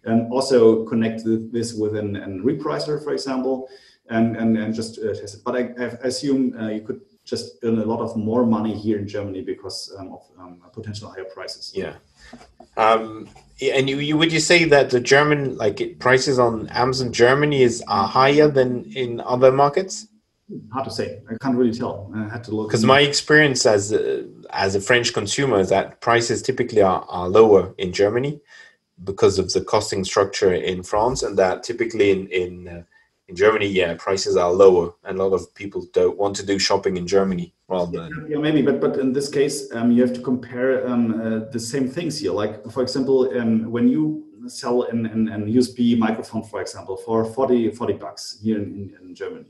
and 0.05 0.33
also 0.33 0.85
connect 0.85 1.23
this 1.25 1.75
with 1.75 1.97
an, 1.97 2.17
an 2.17 2.43
repricer, 2.43 3.03
for 3.03 3.13
example, 3.13 3.69
and, 4.09 4.37
and, 4.37 4.57
and 4.57 4.75
just 4.75 4.99
uh, 4.99 5.15
test 5.15 5.37
it. 5.37 5.41
But 5.45 5.57
I, 5.57 5.61
I 5.79 5.85
assume 6.09 6.57
uh, 6.59 6.69
you 6.69 6.81
could 6.81 7.01
just 7.25 7.59
earn 7.63 7.79
a 7.79 7.85
lot 7.85 8.01
of 8.01 8.17
more 8.17 8.45
money 8.45 8.75
here 8.77 8.99
in 8.99 9.07
Germany 9.07 9.43
because 9.43 9.95
um, 9.99 10.13
of 10.13 10.23
um, 10.39 10.61
potential 10.73 11.11
higher 11.11 11.25
prices. 11.25 11.73
Yeah. 11.75 11.95
Um, 12.77 13.29
and 13.63 13.91
you, 13.91 13.99
you, 13.99 14.17
would 14.17 14.33
you 14.33 14.41
say 14.41 14.65
that 14.65 14.91
the 14.91 15.01
German 15.01 15.57
like 15.57 15.99
prices 15.99 16.39
on 16.39 16.69
Amazon 16.69 17.13
Germany 17.13 17.63
is 17.63 17.83
are 17.89 18.07
higher 18.07 18.49
than 18.49 18.85
in 18.93 19.21
other 19.21 19.53
markets? 19.53 20.07
hard 20.73 20.85
to 20.85 20.91
say. 20.91 21.21
I 21.31 21.37
can't 21.41 21.57
really 21.57 21.73
tell. 21.73 22.11
I 22.15 22.29
had 22.29 22.43
to 22.45 22.51
look. 22.53 22.69
Because 22.69 22.85
my 22.85 23.01
experience 23.01 23.67
as 23.67 23.93
a, 23.93 24.27
as 24.51 24.75
a 24.75 24.81
French 24.81 25.13
consumer 25.13 25.61
is 25.61 25.69
that 25.69 26.01
prices 26.01 26.43
typically 26.43 26.83
are, 26.83 27.05
are 27.09 27.29
lower 27.29 27.75
in 27.79 27.93
Germany 27.93 28.41
because 29.05 29.39
of 29.39 29.53
the 29.53 29.63
costing 29.63 30.05
structure 30.05 30.53
in 30.53 30.83
France, 30.83 31.23
and 31.23 31.39
that 31.39 31.63
typically 31.63 32.11
in 32.11 32.27
in 32.29 32.69
uh, 32.69 32.83
in 33.29 33.37
Germany, 33.37 33.67
yeah, 33.67 33.95
prices 33.95 34.37
are 34.37 34.51
lower, 34.51 34.93
and 35.05 35.19
a 35.19 35.25
lot 35.25 35.35
of 35.35 35.55
people 35.55 35.87
don't 35.93 36.19
want 36.19 36.35
to 36.37 36.45
do 36.45 36.59
shopping 36.59 36.97
in 36.97 37.07
Germany 37.07 37.55
rather 37.69 37.93
than 38.01 38.27
yeah, 38.29 38.39
maybe. 38.39 38.63
But 38.63 38.81
but 38.81 38.99
in 38.99 39.13
this 39.13 39.29
case, 39.29 39.73
um, 39.73 39.93
you 39.93 40.03
have 40.03 40.15
to 40.15 40.21
compare 40.21 40.87
um, 40.87 41.21
uh, 41.21 41.51
the 41.51 41.61
same 41.61 41.89
things 41.89 42.19
here. 42.19 42.33
Like 42.33 42.65
for 42.71 42.83
example, 42.83 43.31
um, 43.39 43.71
when 43.71 43.89
you 43.89 44.27
sell 44.49 44.83
an, 44.85 45.07
an, 45.07 45.29
an 45.29 45.53
USB 45.53 45.97
microphone, 45.99 46.43
for 46.43 46.61
example, 46.61 46.97
for 46.97 47.25
40, 47.25 47.73
40 47.73 47.93
bucks 47.95 48.39
here 48.43 48.57
in, 48.57 48.65
in, 48.73 49.09
in 49.09 49.15
Germany 49.15 49.45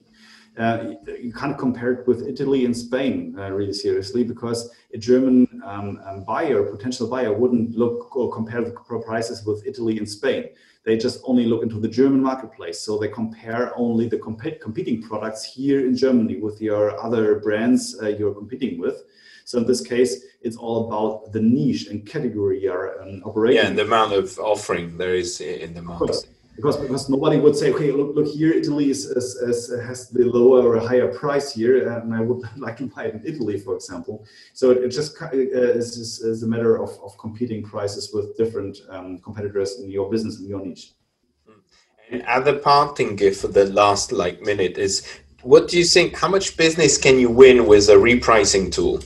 uh, 0.58 0.94
you 1.20 1.32
can't 1.32 1.56
compare 1.56 1.92
it 1.92 2.06
with 2.06 2.26
Italy 2.26 2.64
and 2.64 2.76
Spain 2.76 3.34
uh, 3.38 3.50
really 3.50 3.72
seriously 3.72 4.24
because 4.24 4.70
a 4.92 4.98
German 4.98 5.62
um, 5.64 6.00
um, 6.04 6.24
buyer, 6.24 6.62
potential 6.64 7.06
buyer, 7.08 7.32
wouldn't 7.32 7.76
look 7.76 8.14
or 8.16 8.32
compare 8.32 8.62
the 8.62 8.72
prices 8.72 9.44
with 9.44 9.64
Italy 9.66 9.98
and 9.98 10.08
Spain. 10.08 10.48
They 10.84 10.96
just 10.96 11.20
only 11.24 11.44
look 11.46 11.62
into 11.62 11.78
the 11.78 11.88
German 11.88 12.22
marketplace. 12.22 12.80
So 12.80 12.98
they 12.98 13.08
compare 13.08 13.72
only 13.76 14.08
the 14.08 14.18
comp- 14.18 14.60
competing 14.60 15.02
products 15.02 15.44
here 15.44 15.86
in 15.86 15.96
Germany 15.96 16.36
with 16.36 16.60
your 16.60 16.98
other 17.00 17.38
brands 17.38 17.98
uh, 18.02 18.08
you're 18.08 18.34
competing 18.34 18.78
with. 18.78 19.04
So 19.44 19.58
in 19.58 19.66
this 19.66 19.80
case, 19.80 20.24
it's 20.42 20.56
all 20.56 20.86
about 20.86 21.32
the 21.32 21.40
niche 21.40 21.86
and 21.88 22.06
category 22.06 22.62
you're 22.62 23.00
um, 23.02 23.22
operating. 23.24 23.56
Yeah, 23.56 23.68
and 23.68 23.78
the 23.78 23.82
amount 23.82 24.12
of 24.12 24.38
offering 24.38 24.96
there 24.96 25.14
is 25.14 25.40
in 25.40 25.74
the 25.74 25.82
market. 25.82 26.26
Because 26.56 26.76
because 26.76 27.08
nobody 27.08 27.38
would 27.38 27.56
say, 27.56 27.72
okay, 27.72 27.90
look, 27.92 28.14
look 28.14 28.26
here, 28.26 28.52
Italy 28.52 28.90
is, 28.90 29.06
is, 29.06 29.36
is, 29.36 29.80
has 29.86 30.08
the 30.08 30.24
lower 30.24 30.76
or 30.76 30.80
higher 30.80 31.08
price 31.08 31.52
here, 31.52 31.88
and 31.88 32.14
I 32.14 32.20
would 32.20 32.42
like 32.56 32.76
to 32.78 32.86
buy 32.86 33.04
it 33.04 33.14
in 33.14 33.22
Italy, 33.26 33.58
for 33.58 33.74
example. 33.74 34.24
So 34.52 34.70
it, 34.70 34.78
it 34.78 34.88
just 34.88 35.20
uh, 35.22 35.30
is, 35.30 35.96
is, 35.96 36.42
a 36.42 36.46
matter 36.46 36.82
of, 36.82 36.90
of 37.02 37.16
competing 37.18 37.62
prices 37.62 38.12
with 38.12 38.36
different 38.36 38.78
um, 38.90 39.18
competitors 39.18 39.80
in 39.80 39.90
your 39.90 40.10
business 40.10 40.40
in 40.40 40.48
your 40.48 40.64
niche. 40.64 40.92
And 42.10 42.22
other 42.22 42.58
parting 42.58 43.14
gift 43.14 43.40
for 43.40 43.48
the 43.48 43.66
last 43.66 44.10
like 44.10 44.42
minute 44.42 44.76
is, 44.78 45.06
what 45.42 45.68
do 45.68 45.78
you 45.78 45.84
think? 45.84 46.16
How 46.16 46.28
much 46.28 46.56
business 46.56 46.98
can 46.98 47.18
you 47.18 47.30
win 47.30 47.66
with 47.66 47.88
a 47.88 47.94
repricing 47.94 48.72
tool? 48.72 49.00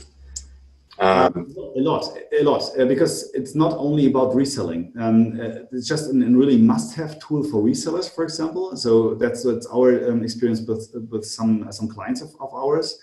Um, 0.97 1.53
a 1.75 1.81
lot, 1.81 2.17
a 2.31 2.43
lot, 2.43 2.63
uh, 2.79 2.85
because 2.85 3.29
it's 3.33 3.53
not 3.53 3.73
only 3.73 4.05
about 4.05 4.33
reselling. 4.33 4.93
Um, 4.97 5.37
uh, 5.39 5.65
it's 5.73 5.87
just 5.87 6.09
a 6.09 6.13
really 6.13 6.57
must-have 6.57 7.19
tool 7.19 7.43
for 7.43 7.61
resellers, 7.61 8.09
for 8.09 8.23
example. 8.23 8.77
So 8.77 9.15
that's, 9.15 9.43
that's 9.43 9.67
our 9.67 10.09
um, 10.09 10.23
experience 10.23 10.61
with 10.61 10.89
with 11.11 11.25
some 11.25 11.69
some 11.71 11.89
clients 11.89 12.21
of, 12.21 12.29
of 12.39 12.53
ours. 12.53 12.97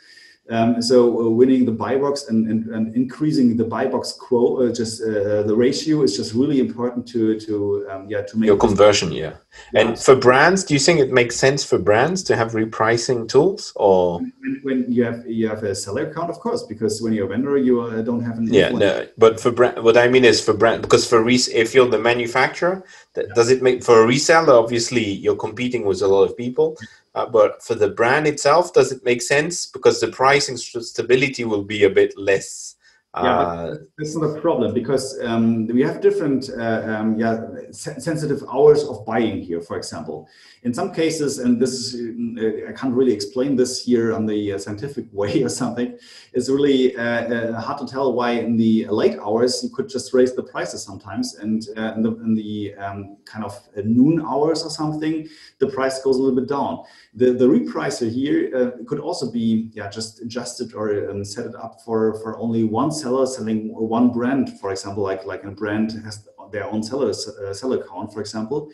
Um, 0.50 0.82
so 0.82 1.20
uh, 1.20 1.30
winning 1.30 1.64
the 1.64 1.72
buy 1.72 1.96
box 1.96 2.26
and, 2.28 2.50
and, 2.50 2.66
and, 2.74 2.94
increasing 2.96 3.56
the 3.56 3.64
buy 3.64 3.86
box 3.86 4.12
quote, 4.12 4.62
uh, 4.62 4.72
just 4.72 5.00
uh, 5.00 5.44
the 5.44 5.54
ratio 5.54 6.02
is 6.02 6.16
just 6.16 6.34
really 6.34 6.58
important 6.58 7.06
to 7.08 7.38
to 7.38 7.86
um, 7.88 8.08
yeah 8.10 8.22
to 8.22 8.36
make 8.36 8.48
your 8.48 8.56
conversion. 8.56 9.12
Yeah. 9.12 9.34
yeah. 9.72 9.80
And 9.80 9.98
for 9.98 10.16
brands, 10.16 10.64
do 10.64 10.74
you 10.74 10.80
think 10.80 10.98
it 10.98 11.12
makes 11.12 11.36
sense 11.36 11.62
for 11.62 11.78
brands 11.78 12.24
to 12.24 12.34
have 12.34 12.52
repricing 12.52 13.28
tools 13.28 13.72
or 13.76 14.18
when, 14.18 14.60
when 14.62 14.92
you 14.92 15.04
have 15.04 15.24
you 15.28 15.48
have 15.48 15.62
a 15.62 15.76
seller 15.76 16.10
account, 16.10 16.28
of 16.28 16.40
course, 16.40 16.64
because 16.64 17.00
when 17.00 17.12
you're 17.12 17.26
a 17.26 17.28
vendor, 17.28 17.56
you 17.56 17.82
uh, 17.82 18.02
don't 18.02 18.24
have 18.24 18.38
an 18.38 18.52
yeah. 18.52 18.70
No, 18.70 19.06
but 19.16 19.40
for 19.40 19.52
brand, 19.52 19.82
what 19.84 19.96
I 19.96 20.08
mean 20.08 20.24
is 20.24 20.44
for 20.44 20.54
brand 20.54 20.82
because 20.82 21.08
for 21.08 21.22
res- 21.22 21.48
if 21.48 21.72
you're 21.72 21.88
the 21.88 22.00
manufacturer, 22.00 22.84
that, 23.14 23.26
yeah. 23.28 23.34
does 23.36 23.48
it 23.48 23.62
make 23.62 23.84
for 23.84 24.02
a 24.02 24.06
reseller? 24.08 24.60
Obviously, 24.60 25.04
you're 25.04 25.36
competing 25.36 25.84
with 25.84 26.02
a 26.02 26.08
lot 26.08 26.24
of 26.24 26.36
people. 26.36 26.76
Uh, 27.14 27.26
but 27.26 27.62
for 27.62 27.74
the 27.74 27.88
brand 27.88 28.26
itself, 28.26 28.72
does 28.72 28.90
it 28.90 29.04
make 29.04 29.20
sense? 29.20 29.66
Because 29.66 30.00
the 30.00 30.08
pricing 30.08 30.56
stability 30.56 31.44
will 31.44 31.62
be 31.62 31.84
a 31.84 31.90
bit 31.90 32.16
less 32.16 32.76
yeah, 33.14 33.40
uh, 33.40 33.74
that's 33.98 34.16
not 34.16 34.24
a 34.24 34.40
problem 34.40 34.72
because 34.72 35.20
um, 35.22 35.66
we 35.66 35.82
have 35.82 36.00
different 36.00 36.48
uh, 36.48 36.82
um, 36.86 37.18
yeah, 37.18 37.42
sensitive 37.70 38.42
hours 38.50 38.84
of 38.84 39.04
buying 39.04 39.42
here, 39.42 39.60
for 39.60 39.76
example. 39.76 40.26
In 40.64 40.72
some 40.72 40.92
cases, 40.92 41.40
and 41.40 41.60
this 41.60 41.72
is, 41.72 41.94
uh, 42.38 42.68
I 42.68 42.72
can't 42.72 42.94
really 42.94 43.12
explain 43.12 43.56
this 43.56 43.84
here 43.84 44.14
on 44.14 44.26
the 44.26 44.52
uh, 44.52 44.58
scientific 44.58 45.06
way 45.12 45.42
or 45.42 45.48
something, 45.48 45.98
it's 46.32 46.48
really 46.48 46.96
uh, 46.96 47.60
hard 47.60 47.78
to 47.78 47.86
tell 47.86 48.12
why 48.12 48.32
in 48.32 48.56
the 48.56 48.86
late 48.86 49.18
hours 49.18 49.64
you 49.64 49.70
could 49.70 49.88
just 49.88 50.14
raise 50.14 50.36
the 50.36 50.42
prices 50.42 50.84
sometimes, 50.84 51.34
and 51.34 51.66
in 51.96 52.02
the, 52.02 52.10
in 52.22 52.34
the 52.34 52.74
um, 52.76 53.16
kind 53.24 53.44
of 53.44 53.58
noon 53.84 54.24
hours 54.24 54.62
or 54.62 54.70
something, 54.70 55.28
the 55.58 55.66
price 55.66 56.00
goes 56.02 56.16
a 56.16 56.22
little 56.22 56.38
bit 56.38 56.48
down. 56.48 56.84
The, 57.14 57.32
the 57.32 57.46
repricer 57.46 58.10
here 58.10 58.72
could 58.86 59.00
also 59.00 59.32
be 59.32 59.68
yeah, 59.72 59.88
just 59.88 60.22
adjusted 60.22 60.74
or 60.74 61.10
um, 61.10 61.24
set 61.24 61.46
it 61.46 61.56
up 61.56 61.80
for, 61.84 62.14
for 62.22 62.38
only 62.38 62.62
one 62.64 62.92
seller 62.92 63.26
selling 63.26 63.68
one 63.74 64.10
brand, 64.10 64.60
for 64.60 64.70
example, 64.70 65.02
like 65.02 65.24
like 65.24 65.42
a 65.44 65.50
brand 65.50 65.92
has 66.04 66.28
their 66.52 66.66
own 66.66 66.82
seller 66.82 67.10
uh, 67.10 67.52
seller 67.52 67.80
account, 67.80 68.12
for 68.12 68.20
example. 68.20 68.70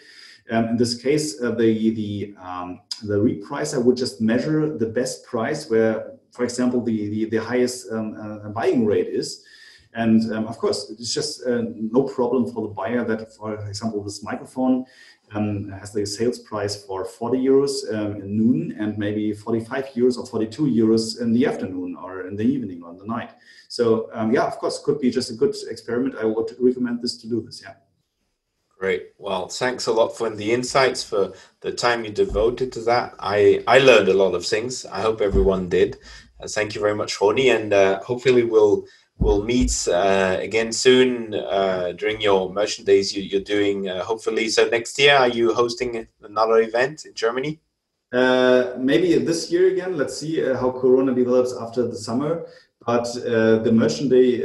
Um, 0.50 0.68
in 0.68 0.76
this 0.76 0.94
case, 1.00 1.40
uh, 1.42 1.50
the 1.50 1.90
the 1.90 2.34
um, 2.40 2.80
the 3.02 3.14
repricer 3.14 3.82
would 3.82 3.96
just 3.96 4.20
measure 4.20 4.76
the 4.76 4.86
best 4.86 5.24
price 5.24 5.68
where, 5.68 6.12
for 6.32 6.44
example, 6.44 6.82
the 6.82 7.08
the, 7.10 7.24
the 7.26 7.36
highest 7.36 7.90
um, 7.92 8.14
uh, 8.44 8.48
buying 8.48 8.86
rate 8.86 9.08
is. 9.08 9.44
And 9.94 10.32
um, 10.32 10.46
of 10.46 10.58
course, 10.58 10.90
it's 10.90 11.12
just 11.12 11.46
uh, 11.46 11.62
no 11.74 12.02
problem 12.02 12.52
for 12.52 12.68
the 12.68 12.74
buyer 12.74 13.04
that, 13.04 13.34
for 13.34 13.54
example, 13.68 14.04
this 14.04 14.22
microphone 14.22 14.84
um, 15.32 15.70
has 15.70 15.92
the 15.92 16.04
sales 16.04 16.38
price 16.38 16.84
for 16.84 17.06
40 17.06 17.38
euros 17.38 17.72
um, 17.92 18.20
in 18.20 18.36
noon 18.36 18.76
and 18.78 18.98
maybe 18.98 19.32
45 19.32 19.86
euros 19.96 20.18
or 20.18 20.26
42 20.26 20.64
euros 20.64 21.20
in 21.20 21.32
the 21.32 21.46
afternoon 21.46 21.96
or 21.96 22.26
in 22.26 22.36
the 22.36 22.44
evening 22.44 22.82
or 22.84 22.90
in 22.90 22.98
the 22.98 23.06
night. 23.06 23.32
So 23.68 24.10
yeah, 24.30 24.44
of 24.44 24.58
course, 24.58 24.78
could 24.84 25.00
be 25.00 25.10
just 25.10 25.30
a 25.30 25.34
good 25.34 25.54
experiment. 25.68 26.16
I 26.20 26.26
would 26.26 26.54
recommend 26.60 27.02
this 27.02 27.16
to 27.22 27.26
do 27.26 27.40
this. 27.40 27.62
Yeah. 27.62 27.74
Great. 28.78 29.08
Well, 29.18 29.48
thanks 29.48 29.86
a 29.86 29.92
lot 29.92 30.16
for 30.16 30.30
the 30.30 30.52
insights, 30.52 31.02
for 31.02 31.32
the 31.62 31.72
time 31.72 32.04
you 32.04 32.12
devoted 32.12 32.72
to 32.74 32.80
that. 32.82 33.14
I, 33.18 33.64
I 33.66 33.78
learned 33.80 34.08
a 34.08 34.14
lot 34.14 34.34
of 34.36 34.46
things. 34.46 34.86
I 34.86 35.00
hope 35.00 35.20
everyone 35.20 35.68
did. 35.68 35.96
Uh, 36.40 36.46
thank 36.46 36.76
you 36.76 36.80
very 36.80 36.94
much, 36.94 37.20
Ronny, 37.20 37.50
and 37.50 37.72
uh, 37.72 38.00
hopefully 38.04 38.44
we'll 38.44 38.86
we'll 39.18 39.42
meet 39.42 39.88
uh, 39.88 40.36
again 40.40 40.72
soon 40.72 41.34
uh, 41.34 41.92
during 41.96 42.20
your 42.20 42.52
merchant 42.52 42.86
days 42.86 43.16
you, 43.16 43.36
are 43.36 43.42
doing 43.42 43.88
uh, 43.88 44.04
hopefully 44.04 44.48
so 44.48 44.68
next 44.68 44.98
year 44.98 45.16
are 45.16 45.28
you 45.28 45.52
hosting 45.52 46.06
another 46.22 46.60
event 46.60 47.04
in 47.04 47.12
germany 47.14 47.58
uh, 48.12 48.74
maybe 48.78 49.18
this 49.18 49.50
year 49.50 49.72
again 49.72 49.96
let's 49.96 50.16
see 50.16 50.44
uh, 50.44 50.56
how 50.56 50.70
corona 50.70 51.12
develops 51.12 51.52
after 51.56 51.86
the 51.86 51.96
summer 51.96 52.46
but 52.86 53.08
uh, 53.26 53.58
the 53.58 53.72
merchant 53.72 54.08
day 54.08 54.38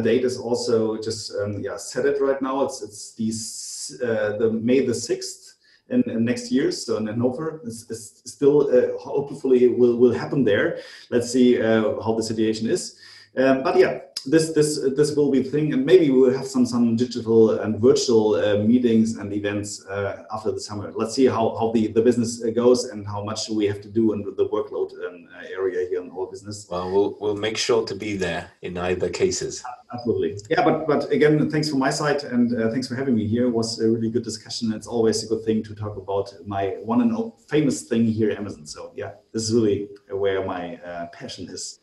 date 0.00 0.24
is 0.24 0.38
also 0.38 0.96
just 1.00 1.32
um, 1.42 1.60
yeah 1.60 1.76
set 1.76 2.06
it 2.06 2.20
right 2.20 2.40
now 2.40 2.64
it's 2.64 2.82
it's 2.82 3.14
these 3.14 3.63
the 3.88 4.58
may 4.62 4.80
the 4.80 4.92
6th 4.92 5.54
in, 5.90 6.02
in, 6.02 6.24
next 6.24 6.50
year. 6.50 6.72
So 6.72 6.96
in 6.96 7.06
Hanover, 7.06 7.60
it's, 7.64 7.90
it's 7.90 8.22
still 8.30 8.70
uh, 8.70 8.98
hopefully 8.98 9.68
will 9.68 9.96
will 9.96 10.12
happen 10.12 10.44
there. 10.44 10.78
Let's 11.10 11.30
see 11.30 11.60
uh, 11.60 12.00
how 12.02 12.14
the 12.14 12.22
situation 12.22 12.68
is. 12.68 12.96
Um, 13.36 13.62
but 13.62 13.76
yeah, 13.76 14.00
this 14.24 14.52
this 14.52 14.80
this 14.96 15.14
will 15.16 15.30
be 15.30 15.40
the 15.40 15.50
thing, 15.50 15.72
and 15.72 15.84
maybe 15.84 16.10
we'll 16.10 16.36
have 16.36 16.46
some 16.46 16.66
some 16.66 16.96
digital 16.96 17.58
and 17.60 17.80
virtual 17.80 18.34
uh, 18.34 18.58
meetings 18.58 19.16
and 19.16 19.32
events 19.32 19.84
uh, 19.86 20.24
after 20.32 20.50
the 20.52 20.60
summer. 20.60 20.92
Let's 20.94 21.14
see 21.14 21.26
how 21.26 21.56
how 21.58 21.72
the 21.72 21.88
the 21.88 22.02
business 22.02 22.42
goes 22.54 22.84
and 22.84 23.06
how 23.06 23.22
much 23.22 23.48
we 23.48 23.66
have 23.66 23.80
to 23.82 23.88
do 23.88 24.12
in 24.12 24.22
the 24.22 24.48
workload 24.48 24.92
um, 25.06 25.28
area 25.50 25.86
here 25.88 26.02
in 26.02 26.10
our 26.10 26.26
business. 26.26 26.66
Well, 26.70 26.90
we'll 26.90 27.16
we'll 27.20 27.36
make 27.36 27.56
sure 27.56 27.84
to 27.86 27.94
be 27.94 28.16
there 28.16 28.50
in 28.62 28.78
either 28.78 29.08
cases. 29.08 29.62
Absolutely, 29.92 30.36
yeah. 30.50 30.64
But 30.64 30.86
but 30.86 31.10
again, 31.10 31.50
thanks 31.50 31.68
for 31.70 31.76
my 31.76 31.90
side, 31.90 32.24
and 32.24 32.46
uh, 32.58 32.70
thanks 32.70 32.88
for 32.88 32.94
having 32.94 33.14
me 33.14 33.26
here. 33.26 33.46
It 33.46 33.54
was 33.60 33.80
a 33.80 33.88
really 33.88 34.10
good 34.10 34.24
discussion. 34.24 34.72
It's 34.72 34.86
always 34.86 35.22
a 35.24 35.26
good 35.26 35.44
thing 35.44 35.62
to 35.64 35.74
talk 35.74 35.96
about 35.96 36.32
my 36.46 36.76
one 36.82 37.00
and 37.02 37.32
famous 37.48 37.82
thing 37.82 38.04
here, 38.06 38.30
Amazon. 38.30 38.66
So 38.66 38.92
yeah, 38.96 39.12
this 39.32 39.42
is 39.42 39.54
really 39.54 39.88
where 40.10 40.44
my 40.44 40.76
uh, 40.76 41.06
passion 41.06 41.48
is 41.48 41.80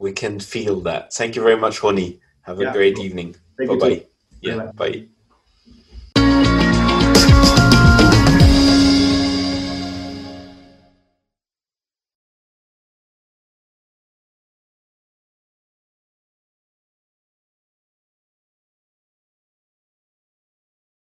we 0.00 0.12
can 0.12 0.40
feel 0.40 0.80
that. 0.80 1.12
Thank 1.12 1.36
you 1.36 1.42
very 1.42 1.56
much, 1.56 1.82
Ronny. 1.82 2.20
Have 2.42 2.58
a 2.58 2.64
yeah. 2.64 2.72
great 2.72 2.98
evening. 2.98 3.36
Bye 3.56 3.76
bye. 3.76 4.06
Yeah, 4.40 4.72
bye. 4.74 5.06